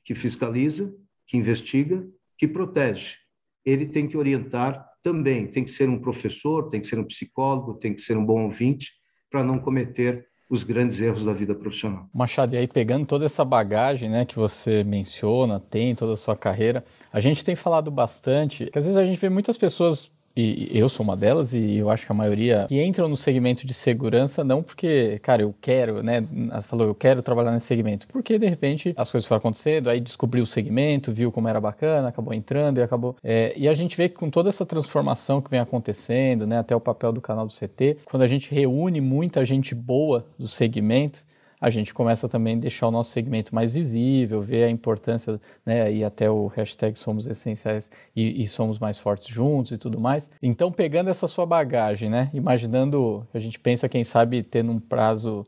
que 0.04 0.13
fiscaliza, 0.13 0.93
que 1.25 1.38
investiga, 1.38 2.06
que 2.38 2.45
protege. 2.45 3.15
Ele 3.63 3.86
tem 3.86 4.06
que 4.06 4.17
orientar 4.17 4.86
também, 5.01 5.47
tem 5.47 5.63
que 5.63 5.71
ser 5.71 5.88
um 5.88 5.97
professor, 5.97 6.67
tem 6.67 6.82
que 6.82 6.88
ser 6.88 6.99
um 6.99 7.06
psicólogo, 7.06 7.75
tem 7.75 7.93
que 7.93 8.01
ser 8.01 8.17
um 8.17 8.25
bom 8.25 8.43
ouvinte 8.43 8.91
para 9.30 9.45
não 9.45 9.60
cometer 9.60 10.28
os 10.49 10.63
grandes 10.63 11.01
erros 11.01 11.25
da 11.25 11.34
vida 11.34 11.55
profissional. 11.55 12.08
Machado, 12.13 12.53
e 12.53 12.58
aí 12.58 12.67
pegando 12.67 13.05
toda 13.05 13.25
essa 13.25 13.43
bagagem 13.43 14.10
né, 14.10 14.25
que 14.25 14.36
você 14.36 14.84
menciona, 14.84 15.60
tem 15.60 15.95
toda 15.95 16.13
a 16.13 16.17
sua 16.17 16.36
carreira, 16.36 16.84
a 17.12 17.19
gente 17.19 17.43
tem 17.43 17.55
falado 17.55 17.89
bastante, 17.89 18.65
que 18.67 18.77
às 18.77 18.86
vezes 18.86 18.97
a 18.97 19.03
gente 19.03 19.19
vê 19.19 19.29
muitas 19.29 19.58
pessoas 19.58 20.12
e 20.36 20.78
eu 20.78 20.89
sou 20.89 21.04
uma 21.04 21.15
delas, 21.15 21.54
e 21.54 21.78
eu 21.78 21.89
acho 21.89 22.06
que 22.06 22.12
a 22.12 22.15
maioria 22.15 22.65
que 22.67 22.82
entram 22.84 23.08
no 23.08 23.15
segmento 23.15 23.65
de 23.65 23.74
segurança 23.74 24.43
não 24.43 24.62
porque, 24.62 25.19
cara, 25.19 25.41
eu 25.41 25.56
quero, 25.62 26.04
né? 26.04 26.28
Falou, 26.62 26.88
eu 26.88 26.95
quero 26.95 27.21
trabalhar 27.21 27.52
nesse 27.52 27.67
segmento. 27.67 28.08
Porque 28.08 28.38
de 28.38 28.48
repente 28.48 28.93
as 28.98 29.10
coisas 29.10 29.28
foram 29.28 29.39
acontecendo, 29.39 29.89
aí 29.89 30.00
descobriu 30.00 30.43
o 30.43 30.48
segmento, 30.48 31.12
viu 31.12 31.32
como 31.32 31.48
era 31.48 31.62
bacana, 31.62 32.10
acabou 32.10 32.34
entrando 32.34 32.80
e 32.80 32.84
acabou. 32.84 33.15
É, 33.24 33.54
e 33.56 33.67
a 33.67 33.74
gente 33.74 33.95
vê 33.95 34.10
que 34.10 34.15
com 34.15 34.30
toda 34.30 34.50
essa 34.50 34.65
transformação 34.65 35.41
que 35.41 35.50
vem 35.50 35.60
acontecendo, 35.60 36.45
né? 36.45 36.60
Até 36.60 36.76
o 36.76 36.82
papel 36.82 37.13
do 37.13 37.21
canal 37.21 37.48
do 37.48 37.54
CT, 37.54 38.00
quando 38.06 38.24
a 38.24 38.28
gente 38.28 38.54
reúne 38.54 39.00
muita 39.00 39.45
gente 39.45 39.74
boa 39.74 40.26
do 40.38 40.48
segmento, 40.48 41.24
a 41.65 41.69
gente 41.71 41.95
começa 41.95 42.30
também 42.30 42.58
a 42.58 42.60
deixar 42.60 42.88
o 42.88 42.91
nosso 42.91 43.10
segmento 43.10 43.56
mais 43.56 43.71
visível, 43.71 44.39
ver 44.39 44.65
a 44.65 44.69
importância, 44.69 45.41
né, 45.65 45.91
e 45.91 46.04
até 46.04 46.30
o 46.30 46.45
hashtag 46.45 46.97
somos 46.99 47.25
essenciais 47.25 47.89
e, 48.15 48.43
e, 48.43 48.47
somos 48.47 48.78
mais 48.78 48.99
fortes 48.99 49.34
juntos 49.34 49.71
e 49.71 49.78
tudo 49.80 49.99
mais. 49.99 50.30
Então, 50.43 50.71
pegando 50.71 51.10
essa 51.10 51.28
sua 51.28 51.43
bagagem, 51.43 52.08
né, 52.08 52.30
imaginando, 52.36 53.28
a 53.34 53.39
gente 53.39 53.60
pensa, 53.60 53.89
quem 53.89 54.04
sabe, 54.04 54.43
ter 54.43 54.63
num 54.63 54.80
prazo 54.80 55.43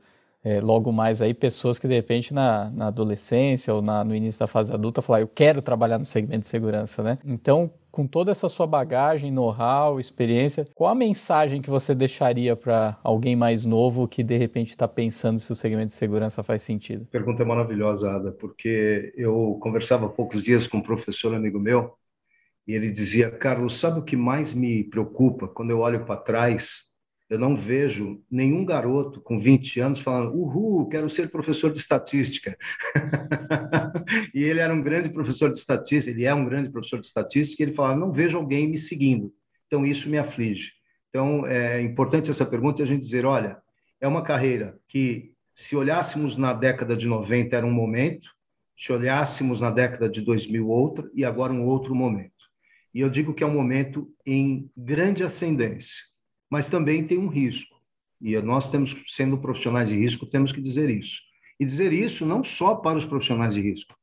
é, 0.47 0.61
logo 0.61 0.93
mais 0.93 1.21
aí 1.21 1.33
pessoas 1.33 1.77
que 1.77 1.89
de 1.89 1.93
repente 1.93 2.33
na, 2.33 2.69
na 2.69 2.87
adolescência 2.87 3.73
ou 3.73 3.81
na, 3.81 4.01
no 4.01 4.15
início 4.15 4.39
da 4.39 4.47
fase 4.47 4.71
adulta 4.71 5.01
falar 5.01 5.19
eu 5.19 5.27
quero 5.27 5.61
trabalhar 5.61 5.97
no 5.99 6.05
segmento 6.05 6.41
de 6.41 6.47
segurança, 6.47 7.03
né? 7.03 7.17
Então, 7.25 7.69
com 7.91 8.07
toda 8.07 8.31
essa 8.31 8.47
sua 8.47 8.65
bagagem, 8.65 9.29
know-how, 9.29 9.99
experiência, 9.99 10.65
qual 10.73 10.91
a 10.91 10.95
mensagem 10.95 11.61
que 11.61 11.69
você 11.69 11.93
deixaria 11.93 12.55
para 12.55 12.97
alguém 13.03 13.35
mais 13.35 13.65
novo 13.65 14.07
que 14.07 14.23
de 14.23 14.37
repente 14.37 14.69
está 14.69 14.87
pensando 14.87 15.37
se 15.37 15.51
o 15.51 15.55
segmento 15.55 15.87
de 15.87 15.93
segurança 15.93 16.41
faz 16.41 16.61
sentido? 16.61 17.05
Pergunta 17.11 17.43
maravilhosa, 17.43 18.09
Ada, 18.09 18.31
porque 18.31 19.11
eu 19.17 19.57
conversava 19.61 20.05
há 20.05 20.09
poucos 20.09 20.41
dias 20.41 20.65
com 20.65 20.77
um 20.77 20.81
professor 20.81 21.35
amigo 21.35 21.59
meu 21.59 21.93
e 22.65 22.73
ele 22.73 22.89
dizia, 22.89 23.29
Carlos, 23.29 23.77
sabe 23.77 23.99
o 23.99 24.03
que 24.03 24.15
mais 24.15 24.53
me 24.53 24.85
preocupa 24.85 25.47
quando 25.47 25.71
eu 25.71 25.79
olho 25.79 26.05
para 26.05 26.17
trás 26.17 26.86
eu 27.29 27.37
não 27.37 27.55
vejo 27.55 28.23
nenhum 28.31 28.63
garoto 28.63 29.19
com 29.19 29.37
20 29.37 29.81
anos 29.81 29.99
falando, 29.99 30.33
uhul, 30.33 30.87
quero 30.87 31.09
ser 31.09 31.29
professor 31.29 31.71
de 31.73 31.79
estatística. 31.79 32.57
e 34.33 34.43
ele 34.43 34.61
era 34.61 34.73
um 34.73 34.81
grande 34.81 35.09
professor 35.09 35.51
de 35.51 35.57
estatística, 35.57 36.15
ele 36.15 36.25
é 36.25 36.33
um 36.33 36.45
grande 36.45 36.69
professor 36.69 36.99
de 36.99 37.05
estatística, 37.05 37.61
e 37.61 37.65
ele 37.65 37.73
falava, 37.73 37.99
não 37.99 38.11
vejo 38.11 38.37
alguém 38.37 38.69
me 38.69 38.77
seguindo. 38.77 39.33
Então, 39.65 39.85
isso 39.85 40.09
me 40.09 40.17
aflige. 40.17 40.71
Então, 41.09 41.45
é 41.45 41.81
importante 41.81 42.31
essa 42.31 42.45
pergunta 42.45 42.81
e 42.81 42.83
a 42.83 42.87
gente 42.87 43.01
dizer, 43.01 43.25
olha, 43.25 43.57
é 43.99 44.07
uma 44.07 44.23
carreira 44.23 44.77
que, 44.87 45.33
se 45.53 45.75
olhássemos 45.75 46.37
na 46.37 46.53
década 46.53 46.95
de 46.95 47.07
90, 47.07 47.55
era 47.55 47.65
um 47.65 47.71
momento, 47.71 48.29
se 48.77 48.93
olhássemos 48.93 49.59
na 49.59 49.71
década 49.71 50.07
de 50.07 50.21
2000, 50.21 50.69
outra, 50.69 51.09
e 51.13 51.25
agora 51.25 51.51
um 51.51 51.65
outro 51.65 51.93
momento. 51.93 52.31
E 52.93 53.01
eu 53.01 53.09
digo 53.09 53.33
que 53.33 53.43
é 53.43 53.47
um 53.47 53.53
momento 53.53 54.09
em 54.25 54.69
grande 54.77 55.23
ascendência 55.23 56.07
mas 56.49 56.69
também 56.69 57.05
tem 57.05 57.17
um 57.17 57.27
risco. 57.27 57.75
E 58.21 58.39
nós 58.41 58.69
temos, 58.69 58.95
sendo 59.07 59.37
profissionais 59.37 59.89
de 59.89 59.95
risco, 59.95 60.25
temos 60.25 60.51
que 60.51 60.61
dizer 60.61 60.89
isso. 60.89 61.21
E 61.59 61.65
dizer 61.65 61.93
isso 61.93 62.25
não 62.25 62.43
só 62.43 62.75
para 62.75 62.97
os 62.97 63.05
profissionais 63.05 63.53
de 63.53 63.61
risco, 63.61 63.95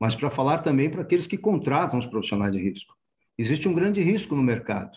mas 0.00 0.14
para 0.14 0.30
falar 0.30 0.58
também 0.58 0.88
para 0.88 1.02
aqueles 1.02 1.26
que 1.26 1.36
contratam 1.36 1.98
os 1.98 2.06
profissionais 2.06 2.52
de 2.52 2.58
risco. 2.58 2.94
Existe 3.38 3.68
um 3.68 3.74
grande 3.74 4.00
risco 4.00 4.34
no 4.34 4.42
mercado, 4.42 4.96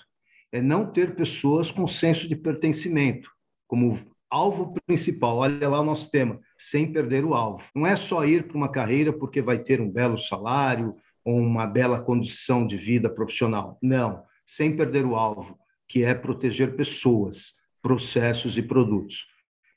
é 0.52 0.62
não 0.62 0.92
ter 0.92 1.16
pessoas 1.16 1.72
com 1.72 1.88
senso 1.88 2.28
de 2.28 2.36
pertencimento 2.36 3.32
como 3.68 4.00
alvo 4.30 4.74
principal. 4.86 5.38
Olha 5.38 5.70
lá 5.70 5.82
o 5.82 5.86
nosso 5.86 6.10
tema, 6.10 6.40
sem 6.58 6.92
perder 6.92 7.26
o 7.26 7.34
alvo. 7.34 7.70
Não 7.76 7.86
é 7.88 7.96
só 7.96 8.26
ir 8.26 8.48
para 8.48 8.58
uma 8.58 8.70
carreira 8.70 9.14
porque 9.14 9.42
vai 9.42 9.60
ter 9.60 9.80
um 9.80 9.90
belo 9.90 10.18
salário 10.18 10.96
ou 11.24 11.38
uma 11.40 11.66
bela 11.66 12.02
condição 12.02 12.66
de 12.66 12.78
vida 12.78 13.10
profissional. 13.10 13.78
Não, 13.82 14.24
sem 14.46 14.76
perder 14.76 15.06
o 15.06 15.16
alvo 15.16 15.58
que 15.94 16.04
é 16.04 16.16
proteger 16.16 16.76
pessoas, 16.76 17.54
processos 17.80 18.58
e 18.58 18.64
produtos. 18.64 19.28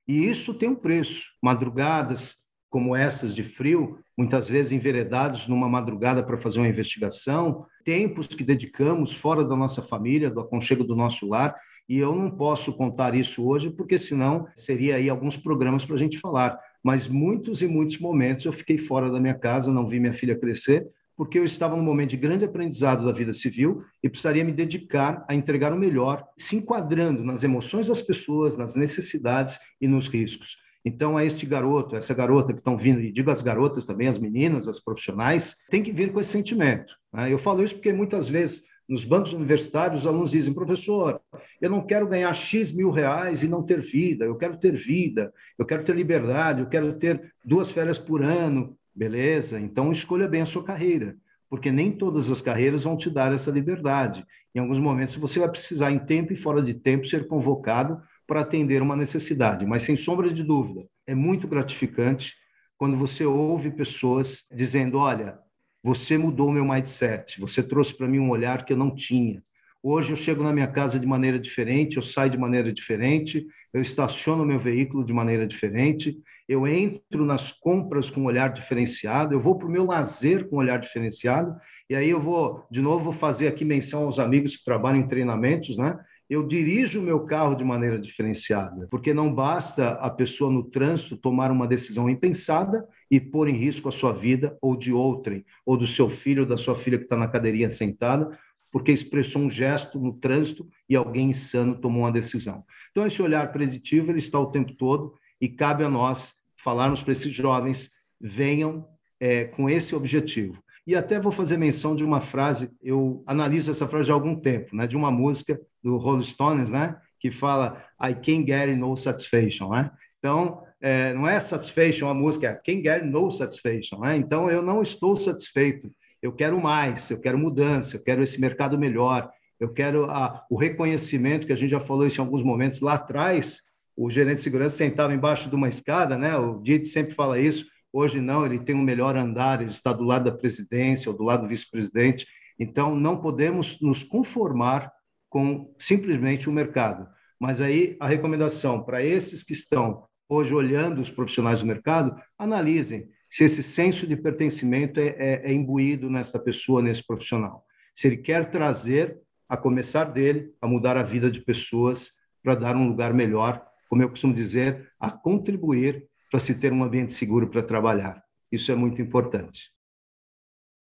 E 0.09 0.26
isso 0.26 0.55
tem 0.55 0.70
um 0.70 0.74
preço. 0.74 1.26
Madrugadas 1.42 2.37
como 2.70 2.96
essas 2.96 3.35
de 3.35 3.42
frio, 3.42 3.98
muitas 4.16 4.48
vezes 4.48 4.72
enveredados 4.72 5.46
numa 5.46 5.68
madrugada 5.68 6.22
para 6.22 6.38
fazer 6.38 6.59
uma 6.59 6.68
investigação, 6.68 7.66
tempos 7.85 8.29
que 8.29 8.42
dedicamos 8.42 9.12
fora 9.12 9.44
da 9.44 9.55
nossa 9.55 9.83
família, 9.83 10.31
do 10.31 10.40
aconchego 10.40 10.85
do 10.85 10.96
nosso 10.96 11.29
lar, 11.29 11.55
e 11.87 11.98
eu 11.98 12.14
não 12.14 12.31
posso 12.31 12.72
contar 12.72 13.14
isso 13.14 13.46
hoje, 13.46 13.68
porque 13.68 13.98
senão 13.98 14.48
seria 14.57 14.96
aí 14.96 15.11
alguns 15.11 15.37
programas 15.37 15.85
para 15.85 15.96
a 15.96 15.98
gente 15.98 16.18
falar. 16.18 16.59
Mas 16.83 17.07
muitos 17.07 17.61
e 17.61 17.66
muitos 17.66 17.98
momentos 17.98 18.46
eu 18.46 18.55
fiquei 18.55 18.79
fora 18.79 19.11
da 19.11 19.20
minha 19.20 19.35
casa, 19.35 19.70
não 19.70 19.87
vi 19.87 20.00
minha 20.00 20.14
filha 20.14 20.38
crescer, 20.38 20.88
porque 21.16 21.38
eu 21.38 21.44
estava 21.44 21.74
num 21.74 21.83
momento 21.83 22.11
de 22.11 22.16
grande 22.16 22.44
aprendizado 22.44 23.05
da 23.05 23.12
vida 23.12 23.33
civil 23.33 23.83
e 24.02 24.09
precisaria 24.09 24.44
me 24.44 24.52
dedicar 24.52 25.24
a 25.26 25.35
entregar 25.35 25.72
o 25.72 25.79
melhor, 25.79 26.26
se 26.37 26.57
enquadrando 26.57 27.24
nas 27.24 27.42
emoções 27.42 27.87
das 27.87 28.02
pessoas, 28.02 28.57
nas 28.57 28.74
necessidades 28.74 29.59
e 29.81 29.88
nos 29.88 30.09
riscos. 30.09 30.59
Então, 30.85 31.16
a 31.16 31.24
este 31.24 31.44
garoto, 31.46 31.96
essa 31.96 32.14
garota 32.14 32.52
que 32.52 32.61
estão 32.61 32.76
vindo, 32.76 33.00
e 33.00 33.11
digo 33.11 33.31
as 33.31 33.42
garotas 33.42 33.87
também, 33.87 34.07
as 34.07 34.18
meninas, 34.18 34.68
as 34.68 34.79
profissionais, 34.79 35.57
tem 35.68 35.83
que 35.83 35.90
vir 35.90 36.12
com 36.12 36.20
esse 36.20 36.31
sentimento. 36.31 36.94
Né? 37.12 37.33
Eu 37.33 37.38
falo 37.38 37.64
isso 37.64 37.74
porque 37.74 37.92
muitas 37.92 38.29
vezes 38.29 38.62
nos 38.88 39.05
bancos 39.05 39.33
universitários 39.33 40.02
os 40.02 40.07
alunos 40.07 40.31
dizem, 40.31 40.55
professor, 40.55 41.20
eu 41.61 41.68
não 41.68 41.85
quero 41.85 42.07
ganhar 42.07 42.33
X 42.35 42.70
mil 42.70 42.90
reais 42.90 43.42
e 43.42 43.48
não 43.48 43.64
ter 43.64 43.81
vida, 43.81 44.26
eu 44.26 44.37
quero 44.37 44.57
ter 44.59 44.76
vida, 44.76 45.33
eu 45.59 45.66
quero 45.66 45.83
ter 45.83 45.96
liberdade, 45.96 46.61
eu 46.61 46.68
quero 46.68 46.92
ter 46.92 47.35
duas 47.44 47.68
férias 47.68 47.98
por 47.98 48.22
ano, 48.22 48.76
Beleza? 48.96 49.61
Então 49.61 49.92
escolha 49.92 50.26
bem 50.26 50.40
a 50.40 50.46
sua 50.46 50.64
carreira, 50.64 51.16
porque 51.50 51.70
nem 51.70 51.92
todas 51.92 52.30
as 52.30 52.40
carreiras 52.40 52.82
vão 52.82 52.96
te 52.96 53.11
dar 53.11 53.30
essa 53.30 53.50
liberdade. 53.50 54.24
Em 54.54 54.59
alguns 54.59 54.78
momentos 54.78 55.16
você 55.16 55.38
vai 55.38 55.50
precisar, 55.50 55.92
em 55.92 55.98
tempo 55.98 56.32
e 56.32 56.37
fora 56.37 56.62
de 56.62 56.72
tempo, 56.72 57.06
ser 57.06 57.26
convocado 57.28 58.00
para 58.26 58.40
atender 58.40 58.80
uma 58.80 58.96
necessidade. 58.96 59.66
Mas, 59.66 59.82
sem 59.82 59.96
sombra 59.96 60.32
de 60.32 60.42
dúvida, 60.42 60.88
é 61.06 61.14
muito 61.14 61.46
gratificante 61.46 62.35
quando 62.78 62.96
você 62.96 63.26
ouve 63.26 63.70
pessoas 63.70 64.46
dizendo: 64.50 64.96
Olha, 64.96 65.38
você 65.82 66.16
mudou 66.16 66.50
meu 66.50 66.64
mindset, 66.64 67.38
você 67.38 67.62
trouxe 67.62 67.94
para 67.94 68.09
mim 68.09 68.18
um 68.18 68.30
olhar 68.30 68.64
que 68.64 68.72
eu 68.72 68.78
não 68.78 68.94
tinha, 68.94 69.42
Hoje 69.88 70.12
eu 70.12 70.16
chego 70.16 70.42
na 70.42 70.52
minha 70.52 70.66
casa 70.66 70.98
de 70.98 71.06
maneira 71.06 71.38
diferente, 71.38 71.96
eu 71.96 72.02
saio 72.02 72.28
de 72.28 72.37
maneira 72.37 72.72
diferente, 72.72 73.46
eu 73.72 73.80
estaciono 73.80 74.44
meu 74.44 74.59
veículo 74.59 75.04
de 75.04 75.12
maneira 75.12 75.46
diferente, 75.46 76.18
eu 76.48 76.66
entro 76.66 77.24
nas 77.24 77.52
compras 77.52 78.09
com 78.09 78.20
um 78.20 78.26
olhar 78.26 78.52
diferenciado, 78.52 79.35
eu 79.35 79.40
vou 79.40 79.59
para 79.59 79.66
o 79.66 79.70
meu 79.70 79.85
lazer 79.85 80.48
com 80.48 80.56
um 80.56 80.59
olhar 80.61 80.78
diferenciado, 80.78 81.56
e 81.90 81.94
aí 81.94 82.09
eu 82.09 82.20
vou, 82.20 82.64
de 82.70 82.80
novo, 82.80 83.11
fazer 83.11 83.48
aqui 83.48 83.64
menção 83.64 84.04
aos 84.04 84.18
amigos 84.18 84.56
que 84.56 84.64
trabalham 84.64 85.00
em 85.00 85.06
treinamentos, 85.06 85.76
né? 85.76 85.98
Eu 86.28 86.44
dirijo 86.44 87.00
o 87.00 87.02
meu 87.04 87.20
carro 87.20 87.54
de 87.54 87.62
maneira 87.62 87.98
diferenciada, 87.98 88.88
porque 88.90 89.14
não 89.14 89.32
basta 89.32 89.90
a 89.90 90.11
pessoa 90.11 90.50
no 90.50 90.64
trânsito 90.64 91.16
tomar 91.16 91.52
uma 91.52 91.68
decisão 91.68 92.11
impensada 92.11 92.85
e 93.09 93.20
pôr 93.20 93.48
em 93.48 93.56
risco 93.56 93.88
a 93.88 93.92
sua 93.92 94.12
vida 94.12 94.56
ou 94.61 94.76
de 94.76 94.92
outrem, 94.92 95.44
ou 95.64 95.76
do 95.76 95.87
seu 95.87 96.09
filho 96.09 96.42
ou 96.42 96.48
da 96.48 96.56
sua 96.56 96.74
filha 96.74 96.98
que 96.98 97.04
está 97.04 97.16
na 97.16 97.28
cadeirinha 97.28 97.70
sentada, 97.70 98.37
porque 98.72 98.90
expressou 98.90 99.42
um 99.42 99.50
gesto 99.50 100.00
no 100.00 100.14
trânsito 100.14 100.68
e 100.88 100.96
alguém 100.96 101.30
insano 101.30 101.80
tomou 101.80 102.02
uma 102.02 102.12
decisão. 102.12 102.64
Então, 102.90 103.06
esse 103.06 103.22
olhar 103.22 103.52
preditivo 103.52 104.11
ele 104.11 104.18
está 104.18 104.40
o 104.40 104.50
tempo 104.50 104.74
todo 104.74 105.14
e 105.40 105.49
cabe 105.49 105.85
a 105.85 105.88
nós 105.88 106.35
falarmos 106.57 107.03
para 107.03 107.12
esses 107.12 107.33
jovens: 107.33 107.90
venham 108.20 108.87
é, 109.20 109.44
com 109.44 109.68
esse 109.68 109.94
objetivo. 109.94 110.62
E 110.87 110.94
até 110.94 111.18
vou 111.18 111.33
fazer 111.33 111.57
menção 111.57 111.96
de 111.96 112.05
uma 112.05 112.20
frase, 112.20 112.70
eu 112.81 113.25
analiso 113.27 113.70
essa 113.70 113.88
frase 113.88 114.11
há 114.11 114.14
algum 114.14 114.37
tempo, 114.37 114.77
né, 114.77 114.87
de 114.87 114.96
uma 114.96 115.11
música 115.11 115.61
do 115.83 115.96
Rolling 115.96 116.22
Stones, 116.22 116.70
né, 116.70 116.96
que 117.18 117.33
fala 117.33 117.85
I 118.01 118.14
can't 118.14 118.46
get 118.46 118.77
no 118.77 118.96
satisfaction, 118.96 119.70
né? 119.70 119.90
Então, 120.18 120.62
é, 120.81 121.12
não 121.12 121.27
é 121.27 121.40
satisfaction 121.40 122.09
a 122.09 122.14
música, 122.14 122.46
é 122.46 122.55
can't 122.55 122.83
get 122.83 123.03
no 123.03 123.31
satisfaction, 123.31 123.99
né? 123.99 124.16
Então, 124.16 124.49
eu 124.49 124.62
não 124.62 124.81
estou 124.81 125.16
satisfeito 125.16 125.90
eu 126.27 126.33
quero 126.33 126.61
mais, 126.61 127.11
eu 127.11 127.20
quero 127.20 127.38
mudança, 127.38 127.96
eu 127.96 128.03
quero 128.03 128.22
esse 128.22 128.40
mercado 128.40 128.79
melhor, 128.79 129.31
eu 129.61 129.72
quero 129.72 130.11
a, 130.11 130.44
o 130.51 130.57
reconhecimento, 130.57 131.46
que 131.46 131.53
a 131.53 131.57
gente 131.57 131.70
já 131.70 131.81
falou 131.81 132.07
isso 132.07 132.20
em 132.20 132.25
alguns 132.25 132.42
momentos 132.42 132.81
lá 132.81 132.94
atrás, 132.94 133.62
o 133.96 134.11
gerente 134.11 134.37
de 134.37 134.42
segurança 134.42 134.76
sentava 134.76 135.14
embaixo 135.14 135.48
de 135.48 135.54
uma 135.54 135.68
escada, 135.68 136.18
né? 136.18 136.37
O 136.37 136.61
Dite 136.61 136.87
sempre 136.88 137.14
fala 137.14 137.40
isso, 137.40 137.66
hoje 137.92 138.20
não, 138.20 138.44
ele 138.44 138.59
tem 138.59 138.74
um 138.74 138.82
melhor 138.82 139.16
andar, 139.16 139.61
ele 139.61 139.70
está 139.70 139.92
do 139.92 140.04
lado 140.04 140.24
da 140.24 140.37
presidência 140.37 141.11
ou 141.11 141.16
do 141.16 141.24
lado 141.24 141.42
do 141.42 141.48
vice-presidente, 141.48 142.26
então 142.59 142.94
não 142.94 143.20
podemos 143.20 143.80
nos 143.80 144.04
conformar 144.04 144.92
com 145.28 145.74
simplesmente 145.78 146.48
o 146.48 146.52
mercado. 146.52 147.09
Mas 147.40 147.61
aí 147.61 147.96
a 148.00 148.06
recomendação 148.06 148.82
para 148.82 149.04
esses 149.04 149.42
que 149.42 149.52
estão 149.52 150.04
hoje 150.28 150.54
olhando 150.54 151.00
os 151.00 151.11
profissionais 151.11 151.61
do 151.61 151.66
mercado, 151.66 152.20
analisem 152.38 153.09
se 153.30 153.44
esse 153.44 153.62
senso 153.62 154.06
de 154.06 154.16
pertencimento 154.16 155.00
é, 155.00 155.14
é, 155.18 155.42
é 155.44 155.52
imbuído 155.52 156.11
nessa 156.11 156.38
pessoa, 156.38 156.82
nesse 156.82 157.06
profissional. 157.06 157.64
Se 157.94 158.09
ele 158.09 158.16
quer 158.18 158.50
trazer, 158.50 159.18
a 159.48 159.56
começar 159.56 160.04
dele, 160.04 160.52
a 160.61 160.66
mudar 160.66 160.96
a 160.96 161.02
vida 161.02 161.30
de 161.30 161.40
pessoas 161.40 162.11
para 162.42 162.54
dar 162.54 162.76
um 162.76 162.88
lugar 162.88 163.14
melhor, 163.14 163.64
como 163.88 164.03
eu 164.03 164.09
costumo 164.09 164.35
dizer, 164.35 164.90
a 164.99 165.11
contribuir 165.11 166.09
para 166.31 166.40
se 166.40 166.55
ter 166.55 166.72
um 166.72 166.83
ambiente 166.83 167.12
seguro 167.12 167.51
para 167.51 167.62
trabalhar. 167.62 168.22
Isso 168.51 168.70
é 168.70 168.75
muito 168.75 169.01
importante. 169.01 169.70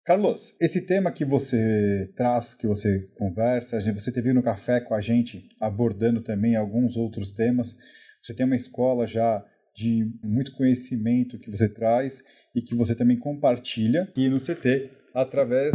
Carlos, 0.05 0.57
esse 0.61 0.85
tema 0.85 1.11
que 1.13 1.23
você 1.23 2.11
traz, 2.15 2.53
que 2.53 2.67
você 2.67 3.07
conversa, 3.15 3.79
você 3.93 4.11
teve 4.11 4.33
no 4.33 4.43
café 4.43 4.81
com 4.81 4.93
a 4.93 4.99
gente 4.99 5.47
abordando 5.61 6.21
também 6.21 6.57
alguns 6.57 6.97
outros 6.97 7.31
temas. 7.31 7.77
Você 8.21 8.33
tem 8.33 8.45
uma 8.45 8.55
escola 8.55 9.07
já 9.07 9.43
de 9.73 10.11
muito 10.21 10.53
conhecimento 10.55 11.39
que 11.39 11.49
você 11.49 11.69
traz 11.69 12.21
e 12.53 12.61
que 12.61 12.75
você 12.75 12.93
também 12.93 13.17
compartilha 13.17 14.03
aqui 14.03 14.27
no 14.27 14.39
CT 14.39 14.91
através 15.13 15.73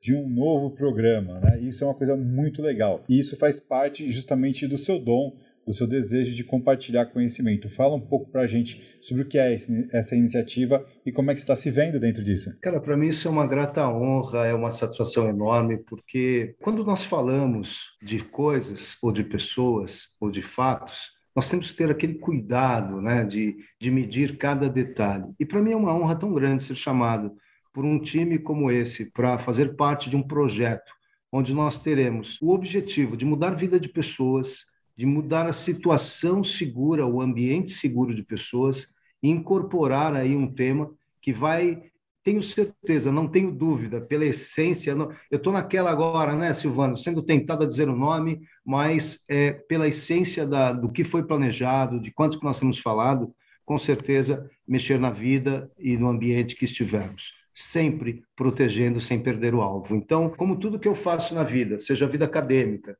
de 0.00 0.14
um 0.14 0.28
novo 0.28 0.70
programa. 0.70 1.40
Né? 1.40 1.60
Isso 1.60 1.82
é 1.82 1.86
uma 1.86 1.96
coisa 1.96 2.16
muito 2.16 2.62
legal. 2.62 3.04
E 3.08 3.18
isso 3.18 3.36
faz 3.36 3.58
parte 3.58 4.10
justamente 4.10 4.68
do 4.68 4.78
seu 4.78 4.98
dom, 4.98 5.36
do 5.66 5.72
seu 5.72 5.86
desejo 5.86 6.34
de 6.34 6.44
compartilhar 6.44 7.06
conhecimento. 7.06 7.68
Fala 7.68 7.94
um 7.94 8.00
pouco 8.00 8.30
para 8.30 8.42
a 8.42 8.46
gente 8.46 8.98
sobre 9.00 9.22
o 9.22 9.26
que 9.26 9.38
é 9.38 9.54
essa 9.92 10.14
iniciativa 10.14 10.84
e 11.04 11.12
como 11.12 11.30
é 11.30 11.34
que 11.34 11.40
está 11.40 11.56
se 11.56 11.70
vendo 11.70 11.98
dentro 11.98 12.22
disso. 12.22 12.56
Cara, 12.60 12.80
para 12.80 12.96
mim 12.96 13.08
isso 13.08 13.28
é 13.28 13.30
uma 13.30 13.46
grata 13.46 13.88
honra, 13.88 14.46
é 14.46 14.54
uma 14.54 14.70
satisfação 14.70 15.28
enorme, 15.28 15.78
porque 15.78 16.54
quando 16.60 16.84
nós 16.84 17.04
falamos 17.04 17.96
de 18.02 18.22
coisas 18.24 18.96
ou 19.02 19.12
de 19.12 19.24
pessoas 19.24 20.08
ou 20.20 20.30
de 20.30 20.42
fatos, 20.42 21.12
nós 21.34 21.50
temos 21.50 21.72
que 21.72 21.76
ter 21.76 21.90
aquele 21.90 22.14
cuidado 22.14 23.00
né, 23.00 23.24
de, 23.24 23.56
de 23.80 23.90
medir 23.90 24.38
cada 24.38 24.68
detalhe. 24.68 25.24
E 25.38 25.44
para 25.44 25.60
mim 25.60 25.72
é 25.72 25.76
uma 25.76 25.94
honra 25.94 26.14
tão 26.14 26.32
grande 26.32 26.62
ser 26.62 26.76
chamado 26.76 27.32
por 27.72 27.84
um 27.84 28.00
time 28.00 28.38
como 28.38 28.70
esse 28.70 29.10
para 29.10 29.36
fazer 29.36 29.74
parte 29.74 30.08
de 30.08 30.16
um 30.16 30.22
projeto 30.22 30.92
onde 31.32 31.52
nós 31.52 31.82
teremos 31.82 32.38
o 32.40 32.54
objetivo 32.54 33.16
de 33.16 33.24
mudar 33.24 33.48
a 33.48 33.56
vida 33.56 33.80
de 33.80 33.88
pessoas, 33.88 34.66
de 34.96 35.06
mudar 35.06 35.46
a 35.46 35.52
situação 35.52 36.44
segura, 36.44 37.06
o 37.06 37.20
ambiente 37.20 37.72
seguro 37.72 38.14
de 38.14 38.22
pessoas 38.22 38.88
e 39.22 39.28
incorporar 39.28 40.14
aí 40.14 40.36
um 40.36 40.52
tema 40.52 40.92
que 41.20 41.32
vai 41.32 41.90
tenho 42.24 42.42
certeza, 42.42 43.12
não 43.12 43.28
tenho 43.28 43.52
dúvida, 43.52 44.00
pela 44.00 44.24
essência. 44.24 44.94
Não, 44.94 45.12
eu 45.30 45.36
estou 45.36 45.52
naquela 45.52 45.90
agora, 45.90 46.34
né, 46.34 46.54
Silvano, 46.54 46.96
sendo 46.96 47.22
tentado 47.22 47.62
a 47.62 47.66
dizer 47.66 47.86
o 47.86 47.94
nome, 47.94 48.40
mas 48.64 49.22
é, 49.28 49.52
pela 49.52 49.86
essência 49.86 50.46
da, 50.46 50.72
do 50.72 50.90
que 50.90 51.04
foi 51.04 51.22
planejado, 51.22 52.00
de 52.00 52.10
quanto 52.10 52.38
que 52.38 52.44
nós 52.44 52.58
temos 52.58 52.78
falado, 52.78 53.34
com 53.62 53.76
certeza 53.76 54.50
mexer 54.66 54.98
na 54.98 55.10
vida 55.10 55.70
e 55.78 55.98
no 55.98 56.08
ambiente 56.08 56.56
que 56.56 56.64
estivermos, 56.64 57.34
sempre 57.52 58.22
protegendo 58.34 59.02
sem 59.02 59.22
perder 59.22 59.54
o 59.54 59.60
alvo. 59.60 59.94
Então, 59.94 60.30
como 60.30 60.58
tudo 60.58 60.78
que 60.78 60.88
eu 60.88 60.94
faço 60.94 61.34
na 61.34 61.44
vida, 61.44 61.78
seja 61.78 62.06
a 62.06 62.08
vida 62.08 62.24
acadêmica, 62.24 62.96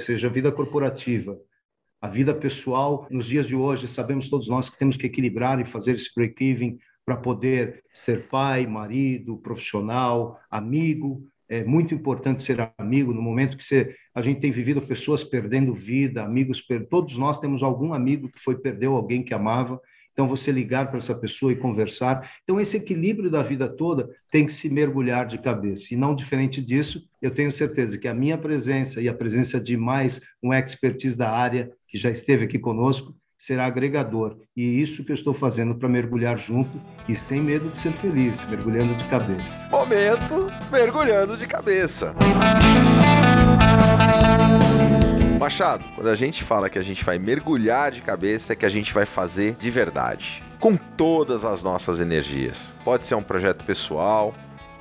seja, 0.00 0.26
a 0.26 0.30
vida 0.30 0.52
corporativa, 0.52 1.38
a 2.00 2.08
vida 2.08 2.34
pessoal, 2.34 3.06
nos 3.10 3.26
dias 3.26 3.46
de 3.46 3.56
hoje, 3.56 3.88
sabemos 3.88 4.28
todos 4.28 4.48
nós 4.48 4.70
que 4.70 4.78
temos 4.78 4.96
que 4.96 5.06
equilibrar 5.06 5.60
e 5.60 5.64
fazer 5.64 5.96
esse 5.96 6.14
break-even 6.14 6.78
para 7.04 7.16
poder 7.16 7.82
ser 7.92 8.28
pai, 8.28 8.66
marido, 8.66 9.38
profissional, 9.38 10.38
amigo. 10.50 11.24
É 11.48 11.64
muito 11.64 11.94
importante 11.94 12.42
ser 12.42 12.72
amigo 12.76 13.12
no 13.12 13.22
momento 13.22 13.56
que 13.56 13.64
você, 13.64 13.94
a 14.14 14.20
gente 14.20 14.40
tem 14.40 14.50
vivido 14.50 14.82
pessoas 14.82 15.22
perdendo 15.22 15.72
vida, 15.72 16.24
amigos, 16.24 16.60
per... 16.60 16.86
todos 16.88 17.16
nós 17.16 17.38
temos 17.38 17.62
algum 17.62 17.94
amigo 17.94 18.28
que 18.28 18.40
foi 18.40 18.58
perdeu 18.58 18.94
alguém 18.94 19.22
que 19.22 19.32
amava. 19.32 19.80
Então 20.16 20.26
você 20.26 20.50
ligar 20.50 20.88
para 20.88 20.96
essa 20.96 21.14
pessoa 21.14 21.52
e 21.52 21.56
conversar. 21.56 22.32
Então 22.42 22.58
esse 22.58 22.78
equilíbrio 22.78 23.30
da 23.30 23.42
vida 23.42 23.68
toda 23.68 24.08
tem 24.30 24.46
que 24.46 24.52
se 24.52 24.70
mergulhar 24.70 25.26
de 25.26 25.36
cabeça. 25.36 25.92
E 25.92 25.96
não 25.96 26.14
diferente 26.14 26.62
disso, 26.62 27.06
eu 27.20 27.30
tenho 27.30 27.52
certeza 27.52 27.98
que 27.98 28.08
a 28.08 28.14
minha 28.14 28.38
presença 28.38 29.02
e 29.02 29.10
a 29.10 29.14
presença 29.14 29.60
de 29.60 29.76
mais 29.76 30.22
um 30.42 30.54
expertise 30.54 31.18
da 31.18 31.30
área 31.30 31.70
que 31.86 31.98
já 31.98 32.10
esteve 32.10 32.46
aqui 32.46 32.58
conosco 32.58 33.14
será 33.36 33.66
agregador. 33.66 34.38
E 34.56 34.80
isso 34.80 35.04
que 35.04 35.12
eu 35.12 35.14
estou 35.14 35.34
fazendo 35.34 35.74
para 35.74 35.86
mergulhar 35.86 36.38
junto 36.38 36.80
e 37.06 37.14
sem 37.14 37.42
medo 37.42 37.68
de 37.68 37.76
ser 37.76 37.92
feliz, 37.92 38.42
mergulhando 38.48 38.94
de 38.94 39.04
cabeça. 39.04 39.68
Momento 39.68 40.50
mergulhando 40.72 41.36
de 41.36 41.46
cabeça. 41.46 42.14
Machado, 45.46 45.84
quando 45.94 46.08
a 46.08 46.16
gente 46.16 46.42
fala 46.42 46.68
que 46.68 46.76
a 46.76 46.82
gente 46.82 47.04
vai 47.04 47.20
mergulhar 47.20 47.92
de 47.92 48.02
cabeça, 48.02 48.52
é 48.52 48.56
que 48.56 48.66
a 48.66 48.68
gente 48.68 48.92
vai 48.92 49.06
fazer 49.06 49.54
de 49.54 49.70
verdade. 49.70 50.42
Com 50.58 50.76
todas 50.76 51.44
as 51.44 51.62
nossas 51.62 52.00
energias. 52.00 52.74
Pode 52.84 53.06
ser 53.06 53.14
um 53.14 53.22
projeto 53.22 53.64
pessoal, 53.64 54.34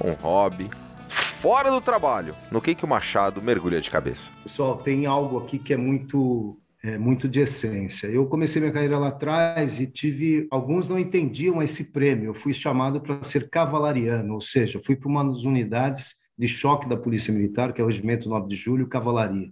um 0.04 0.14
hobby, 0.14 0.68
fora 1.08 1.70
do 1.70 1.80
trabalho. 1.80 2.36
No 2.50 2.60
que, 2.60 2.74
que 2.74 2.84
o 2.84 2.88
Machado 2.88 3.44
mergulha 3.44 3.80
de 3.80 3.92
cabeça? 3.92 4.32
Pessoal, 4.42 4.78
tem 4.78 5.06
algo 5.06 5.38
aqui 5.38 5.60
que 5.60 5.72
é 5.72 5.78
muito 5.78 6.58
é, 6.84 6.98
muito 6.98 7.30
de 7.30 7.42
essência. 7.42 8.08
Eu 8.08 8.26
comecei 8.26 8.60
minha 8.60 8.74
carreira 8.74 8.98
lá 8.98 9.10
atrás 9.10 9.80
e 9.80 9.86
tive. 9.86 10.48
Alguns 10.50 10.90
não 10.90 10.98
entendiam 10.98 11.62
esse 11.62 11.84
prêmio. 11.84 12.30
Eu 12.32 12.34
fui 12.34 12.54
chamado 12.54 13.00
para 13.00 13.22
ser 13.22 13.52
cavalariano, 13.52 14.34
ou 14.34 14.42
seja, 14.42 14.82
fui 14.84 14.96
para 14.96 15.10
uma 15.10 15.24
das 15.24 15.44
unidades 15.44 16.16
de 16.36 16.48
choque 16.48 16.90
da 16.90 16.98
Polícia 16.98 17.32
Militar, 17.32 17.72
que 17.72 17.80
é 17.80 17.84
o 17.84 17.88
Regimento 17.88 18.28
9 18.28 18.48
de 18.48 18.56
Julho, 18.56 18.88
Cavalaria. 18.88 19.52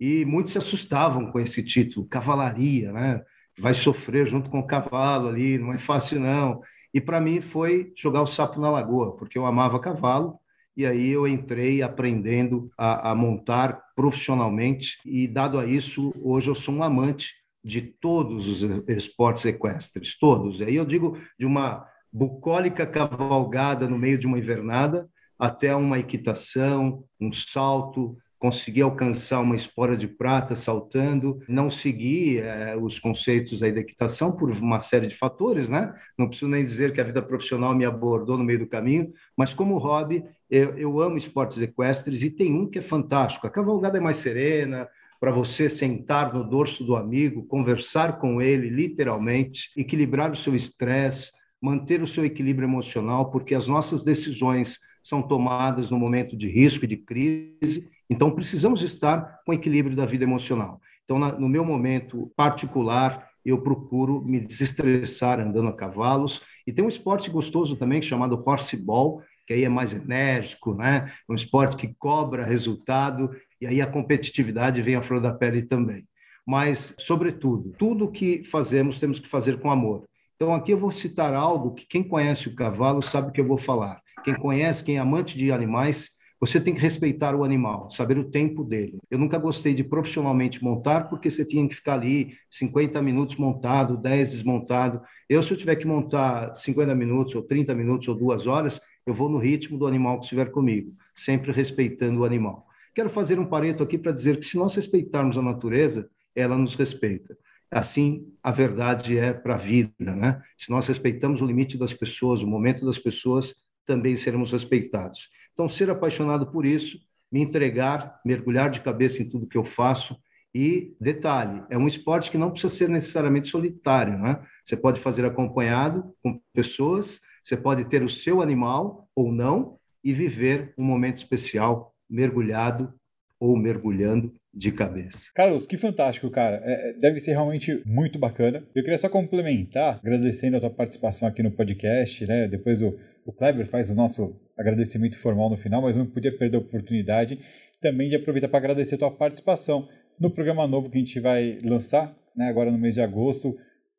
E 0.00 0.24
muitos 0.24 0.52
se 0.52 0.58
assustavam 0.58 1.30
com 1.30 1.38
esse 1.38 1.62
título, 1.62 2.06
cavalaria, 2.06 2.92
né? 2.92 3.22
Vai 3.58 3.72
sofrer 3.72 4.26
junto 4.26 4.50
com 4.50 4.58
o 4.58 4.66
cavalo 4.66 5.28
ali, 5.28 5.58
não 5.58 5.72
é 5.72 5.78
fácil 5.78 6.20
não. 6.20 6.60
E 6.92 7.00
para 7.00 7.20
mim 7.20 7.40
foi 7.40 7.92
jogar 7.96 8.22
o 8.22 8.26
sapo 8.26 8.60
na 8.60 8.70
lagoa, 8.70 9.16
porque 9.16 9.38
eu 9.38 9.46
amava 9.46 9.80
cavalo 9.80 10.38
e 10.76 10.84
aí 10.84 11.10
eu 11.10 11.26
entrei 11.26 11.82
aprendendo 11.82 12.70
a, 12.76 13.10
a, 13.10 13.14
montar 13.14 13.80
profissionalmente 13.94 14.98
e 15.04 15.28
dado 15.28 15.58
a 15.58 15.66
isso 15.66 16.12
hoje 16.20 16.48
eu 16.48 16.54
sou 16.54 16.74
um 16.74 16.82
amante 16.82 17.32
de 17.62 17.80
todos 17.80 18.48
os 18.48 18.62
esportes 18.88 19.44
equestres, 19.44 20.18
todos. 20.18 20.60
Aí 20.60 20.74
eu 20.74 20.84
digo 20.84 21.16
de 21.38 21.46
uma 21.46 21.86
bucólica 22.12 22.86
cavalgada 22.86 23.88
no 23.88 23.98
meio 23.98 24.18
de 24.18 24.26
uma 24.26 24.38
invernada 24.38 25.08
até 25.38 25.74
uma 25.74 25.98
equitação, 25.98 27.04
um 27.20 27.32
salto, 27.32 28.16
consegui 28.44 28.82
alcançar 28.82 29.40
uma 29.40 29.56
espora 29.56 29.96
de 29.96 30.06
prata 30.06 30.54
saltando, 30.54 31.40
não 31.48 31.70
segui 31.70 32.40
é, 32.40 32.76
os 32.76 32.98
conceitos 32.98 33.62
aí 33.62 33.72
da 33.72 33.80
equitação 33.80 34.32
por 34.32 34.50
uma 34.50 34.80
série 34.80 35.06
de 35.06 35.14
fatores, 35.16 35.70
né? 35.70 35.94
Não 36.18 36.28
preciso 36.28 36.50
nem 36.50 36.62
dizer 36.62 36.92
que 36.92 37.00
a 37.00 37.04
vida 37.04 37.22
profissional 37.22 37.74
me 37.74 37.86
abordou 37.86 38.36
no 38.36 38.44
meio 38.44 38.58
do 38.58 38.66
caminho, 38.66 39.10
mas 39.34 39.54
como 39.54 39.78
hobby 39.78 40.22
Eu, 40.50 40.76
eu 40.76 41.00
amo 41.00 41.16
esportes 41.16 41.62
equestres 41.62 42.22
e 42.22 42.28
tem 42.28 42.52
um 42.52 42.68
que 42.68 42.80
é 42.80 42.82
fantástico. 42.82 43.46
A 43.46 43.50
cavalgada 43.50 43.96
é 43.96 44.00
mais 44.00 44.18
serena, 44.18 44.86
para 45.18 45.32
você 45.32 45.70
sentar 45.70 46.34
no 46.34 46.44
dorso 46.44 46.84
do 46.84 46.96
amigo, 46.96 47.46
conversar 47.46 48.18
com 48.18 48.42
ele, 48.42 48.68
literalmente, 48.68 49.70
equilibrar 49.74 50.30
o 50.30 50.36
seu 50.36 50.54
estresse, 50.54 51.32
manter 51.62 52.02
o 52.02 52.06
seu 52.06 52.26
equilíbrio 52.26 52.66
emocional, 52.66 53.30
porque 53.30 53.54
as 53.54 53.66
nossas 53.66 54.04
decisões 54.04 54.80
são 55.02 55.22
tomadas 55.22 55.90
no 55.90 55.98
momento 55.98 56.36
de 56.36 56.46
risco 56.46 56.84
e 56.84 56.88
de 56.88 56.98
crise, 56.98 57.88
então 58.08 58.30
precisamos 58.30 58.82
estar 58.82 59.40
com 59.44 59.52
equilíbrio 59.52 59.96
da 59.96 60.06
vida 60.06 60.24
emocional. 60.24 60.80
Então, 61.04 61.18
na, 61.18 61.32
no 61.32 61.48
meu 61.48 61.64
momento 61.64 62.32
particular, 62.36 63.28
eu 63.44 63.60
procuro 63.60 64.24
me 64.26 64.40
desestressar 64.40 65.38
andando 65.38 65.68
a 65.68 65.72
cavalos. 65.72 66.40
E 66.66 66.72
tem 66.72 66.84
um 66.84 66.88
esporte 66.88 67.30
gostoso 67.30 67.76
também 67.76 68.00
chamado 68.00 68.42
horseball, 68.44 69.22
que 69.46 69.52
aí 69.52 69.64
é 69.64 69.68
mais 69.68 69.92
enérgico, 69.92 70.74
né? 70.74 71.12
É 71.28 71.32
um 71.32 71.34
esporte 71.34 71.76
que 71.76 71.94
cobra 71.98 72.44
resultado 72.44 73.30
e 73.60 73.66
aí 73.66 73.82
a 73.82 73.86
competitividade 73.86 74.80
vem 74.80 74.94
à 74.94 75.02
flor 75.02 75.20
da 75.20 75.32
pele 75.32 75.62
também. 75.62 76.08
Mas, 76.46 76.94
sobretudo, 76.98 77.72
tudo 77.78 78.10
que 78.10 78.42
fazemos 78.44 78.98
temos 78.98 79.18
que 79.18 79.28
fazer 79.28 79.60
com 79.60 79.70
amor. 79.70 80.06
Então, 80.36 80.54
aqui 80.54 80.72
eu 80.72 80.78
vou 80.78 80.92
citar 80.92 81.34
algo 81.34 81.74
que 81.74 81.86
quem 81.86 82.02
conhece 82.02 82.48
o 82.48 82.54
cavalo 82.54 83.02
sabe 83.02 83.28
o 83.28 83.32
que 83.32 83.40
eu 83.40 83.46
vou 83.46 83.56
falar. 83.56 84.00
Quem 84.24 84.34
conhece, 84.34 84.82
quem 84.82 84.96
é 84.96 85.00
amante 85.00 85.36
de 85.36 85.52
animais, 85.52 86.10
você 86.46 86.60
tem 86.60 86.74
que 86.74 86.80
respeitar 86.80 87.34
o 87.34 87.44
animal, 87.44 87.90
saber 87.90 88.18
o 88.18 88.30
tempo 88.30 88.64
dele. 88.64 88.98
Eu 89.10 89.18
nunca 89.18 89.38
gostei 89.38 89.72
de 89.72 89.84
profissionalmente 89.84 90.62
montar, 90.62 91.08
porque 91.08 91.30
você 91.30 91.44
tinha 91.44 91.66
que 91.68 91.74
ficar 91.74 91.94
ali 91.94 92.34
50 92.50 93.00
minutos 93.00 93.36
montado, 93.36 93.96
10 93.96 94.32
desmontado. 94.32 95.00
Eu, 95.28 95.42
se 95.42 95.52
eu 95.52 95.56
tiver 95.56 95.76
que 95.76 95.86
montar 95.86 96.54
50 96.54 96.94
minutos, 96.94 97.34
ou 97.34 97.42
30 97.42 97.74
minutos, 97.74 98.08
ou 98.08 98.14
duas 98.14 98.46
horas, 98.46 98.80
eu 99.06 99.14
vou 99.14 99.28
no 99.28 99.38
ritmo 99.38 99.78
do 99.78 99.86
animal 99.86 100.18
que 100.18 100.24
estiver 100.24 100.50
comigo, 100.50 100.92
sempre 101.14 101.52
respeitando 101.52 102.20
o 102.20 102.24
animal. 102.24 102.66
Quero 102.94 103.10
fazer 103.10 103.38
um 103.38 103.46
pareto 103.46 103.82
aqui 103.82 103.98
para 103.98 104.12
dizer 104.12 104.38
que 104.38 104.46
se 104.46 104.56
nós 104.56 104.74
respeitarmos 104.74 105.36
a 105.36 105.42
natureza, 105.42 106.08
ela 106.34 106.56
nos 106.56 106.74
respeita. 106.74 107.36
Assim, 107.70 108.32
a 108.42 108.52
verdade 108.52 109.18
é 109.18 109.32
para 109.32 109.54
a 109.54 109.58
vida, 109.58 109.92
né? 109.98 110.40
Se 110.56 110.70
nós 110.70 110.86
respeitamos 110.86 111.40
o 111.40 111.46
limite 111.46 111.76
das 111.76 111.92
pessoas, 111.92 112.42
o 112.42 112.46
momento 112.46 112.84
das 112.84 112.98
pessoas, 112.98 113.54
também 113.84 114.16
seremos 114.16 114.52
respeitados. 114.52 115.28
Então, 115.54 115.68
ser 115.68 115.88
apaixonado 115.88 116.50
por 116.50 116.66
isso, 116.66 116.98
me 117.32 117.40
entregar, 117.40 118.20
mergulhar 118.24 118.70
de 118.70 118.80
cabeça 118.80 119.22
em 119.22 119.28
tudo 119.28 119.46
que 119.46 119.56
eu 119.56 119.64
faço. 119.64 120.16
E, 120.54 120.94
detalhe, 121.00 121.62
é 121.70 121.78
um 121.78 121.88
esporte 121.88 122.30
que 122.30 122.38
não 122.38 122.50
precisa 122.50 122.74
ser 122.74 122.88
necessariamente 122.88 123.48
solitário, 123.48 124.18
né? 124.18 124.40
Você 124.64 124.76
pode 124.76 125.00
fazer 125.00 125.24
acompanhado 125.24 126.14
com 126.22 126.40
pessoas, 126.52 127.20
você 127.42 127.56
pode 127.56 127.86
ter 127.86 128.02
o 128.02 128.08
seu 128.08 128.42
animal 128.42 129.08
ou 129.16 129.32
não 129.32 129.78
e 130.02 130.12
viver 130.12 130.74
um 130.78 130.84
momento 130.84 131.16
especial 131.16 131.94
mergulhado 132.08 132.92
ou 133.40 133.56
mergulhando 133.56 134.32
de 134.52 134.70
cabeça. 134.70 135.30
Carlos, 135.34 135.66
que 135.66 135.76
fantástico, 135.76 136.30
cara. 136.30 136.60
É, 136.62 136.90
é, 136.90 136.92
deve 136.94 137.18
ser 137.18 137.32
realmente 137.32 137.82
muito 137.84 138.18
bacana. 138.18 138.64
Eu 138.74 138.82
queria 138.82 138.98
só 138.98 139.08
complementar, 139.08 139.98
agradecendo 139.98 140.56
a 140.56 140.60
tua 140.60 140.70
participação 140.70 141.28
aqui 141.28 141.42
no 141.42 141.50
podcast, 141.50 142.24
né? 142.26 142.46
Depois 142.46 142.80
o, 142.80 142.96
o 143.26 143.32
Kleber 143.32 143.66
faz 143.66 143.90
o 143.90 143.94
nosso 143.94 144.40
agradecimento 144.58 145.18
formal 145.18 145.50
no 145.50 145.56
final, 145.56 145.82
mas 145.82 145.96
não 145.96 146.06
podia 146.06 146.36
perder 146.36 146.56
a 146.56 146.60
oportunidade 146.60 147.38
também 147.80 148.08
de 148.08 148.16
aproveitar 148.16 148.48
para 148.48 148.58
agradecer 148.58 148.94
a 148.94 148.98
tua 148.98 149.10
participação 149.10 149.88
no 150.18 150.30
programa 150.30 150.66
novo 150.66 150.88
que 150.88 150.96
a 150.96 151.00
gente 151.00 151.20
vai 151.20 151.58
lançar, 151.64 152.16
né, 152.36 152.48
agora 152.48 152.70
no 152.70 152.78
mês 152.78 152.94
de 152.94 153.00
agosto. 153.00 153.56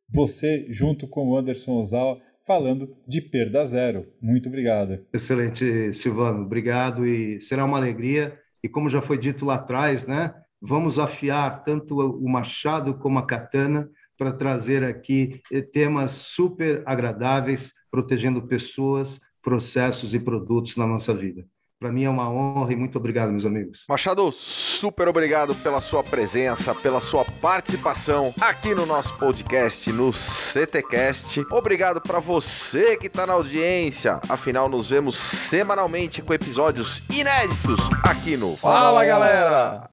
Você, 0.09 0.65
junto 0.69 1.07
com 1.07 1.27
o 1.27 1.37
Anderson 1.37 1.73
Ozawa, 1.73 2.19
falando 2.45 2.95
de 3.07 3.21
perda 3.21 3.65
zero. 3.65 4.05
Muito 4.21 4.49
obrigado. 4.49 5.05
Excelente, 5.13 5.93
Silvano. 5.93 6.43
Obrigado 6.43 7.05
e 7.05 7.41
será 7.41 7.65
uma 7.65 7.77
alegria. 7.77 8.39
E 8.63 8.69
como 8.69 8.89
já 8.89 9.01
foi 9.01 9.17
dito 9.17 9.45
lá 9.45 9.55
atrás, 9.55 10.05
né? 10.05 10.33
Vamos 10.61 10.97
afiar 10.97 11.63
tanto 11.63 11.95
o 11.99 12.29
machado 12.29 12.97
como 12.97 13.19
a 13.19 13.25
katana 13.25 13.89
para 14.17 14.31
trazer 14.31 14.83
aqui 14.83 15.41
temas 15.71 16.11
super 16.11 16.81
agradáveis, 16.85 17.73
protegendo 17.91 18.47
pessoas, 18.47 19.19
processos 19.45 20.15
e 20.15 20.19
produtos 20.19 20.75
na 20.75 20.87
nossa 20.87 21.13
vida. 21.13 21.45
Para 21.79 21.91
mim 21.91 22.05
é 22.05 22.09
uma 22.09 22.27
honra 22.27 22.73
e 22.73 22.75
muito 22.75 22.97
obrigado, 22.97 23.31
meus 23.31 23.45
amigos. 23.45 23.83
Machado, 23.87 24.31
super 24.31 25.07
obrigado 25.07 25.53
pela 25.55 25.81
sua 25.81 26.03
presença, 26.03 26.73
pela 26.73 26.99
sua 26.99 27.23
participação 27.25 28.33
aqui 28.41 28.73
no 28.73 28.85
nosso 28.85 29.15
podcast, 29.17 29.91
no 29.91 30.11
CTcast. 30.11 31.45
Obrigado 31.51 32.01
para 32.01 32.19
você 32.19 32.97
que 32.97 33.07
está 33.07 33.27
na 33.27 33.33
audiência. 33.33 34.19
Afinal, 34.27 34.67
nos 34.67 34.89
vemos 34.89 35.15
semanalmente 35.15 36.21
com 36.23 36.33
episódios 36.33 37.03
inéditos 37.09 37.81
aqui 38.03 38.35
no 38.35 38.55
Fala, 38.55 39.05
galera! 39.05 39.83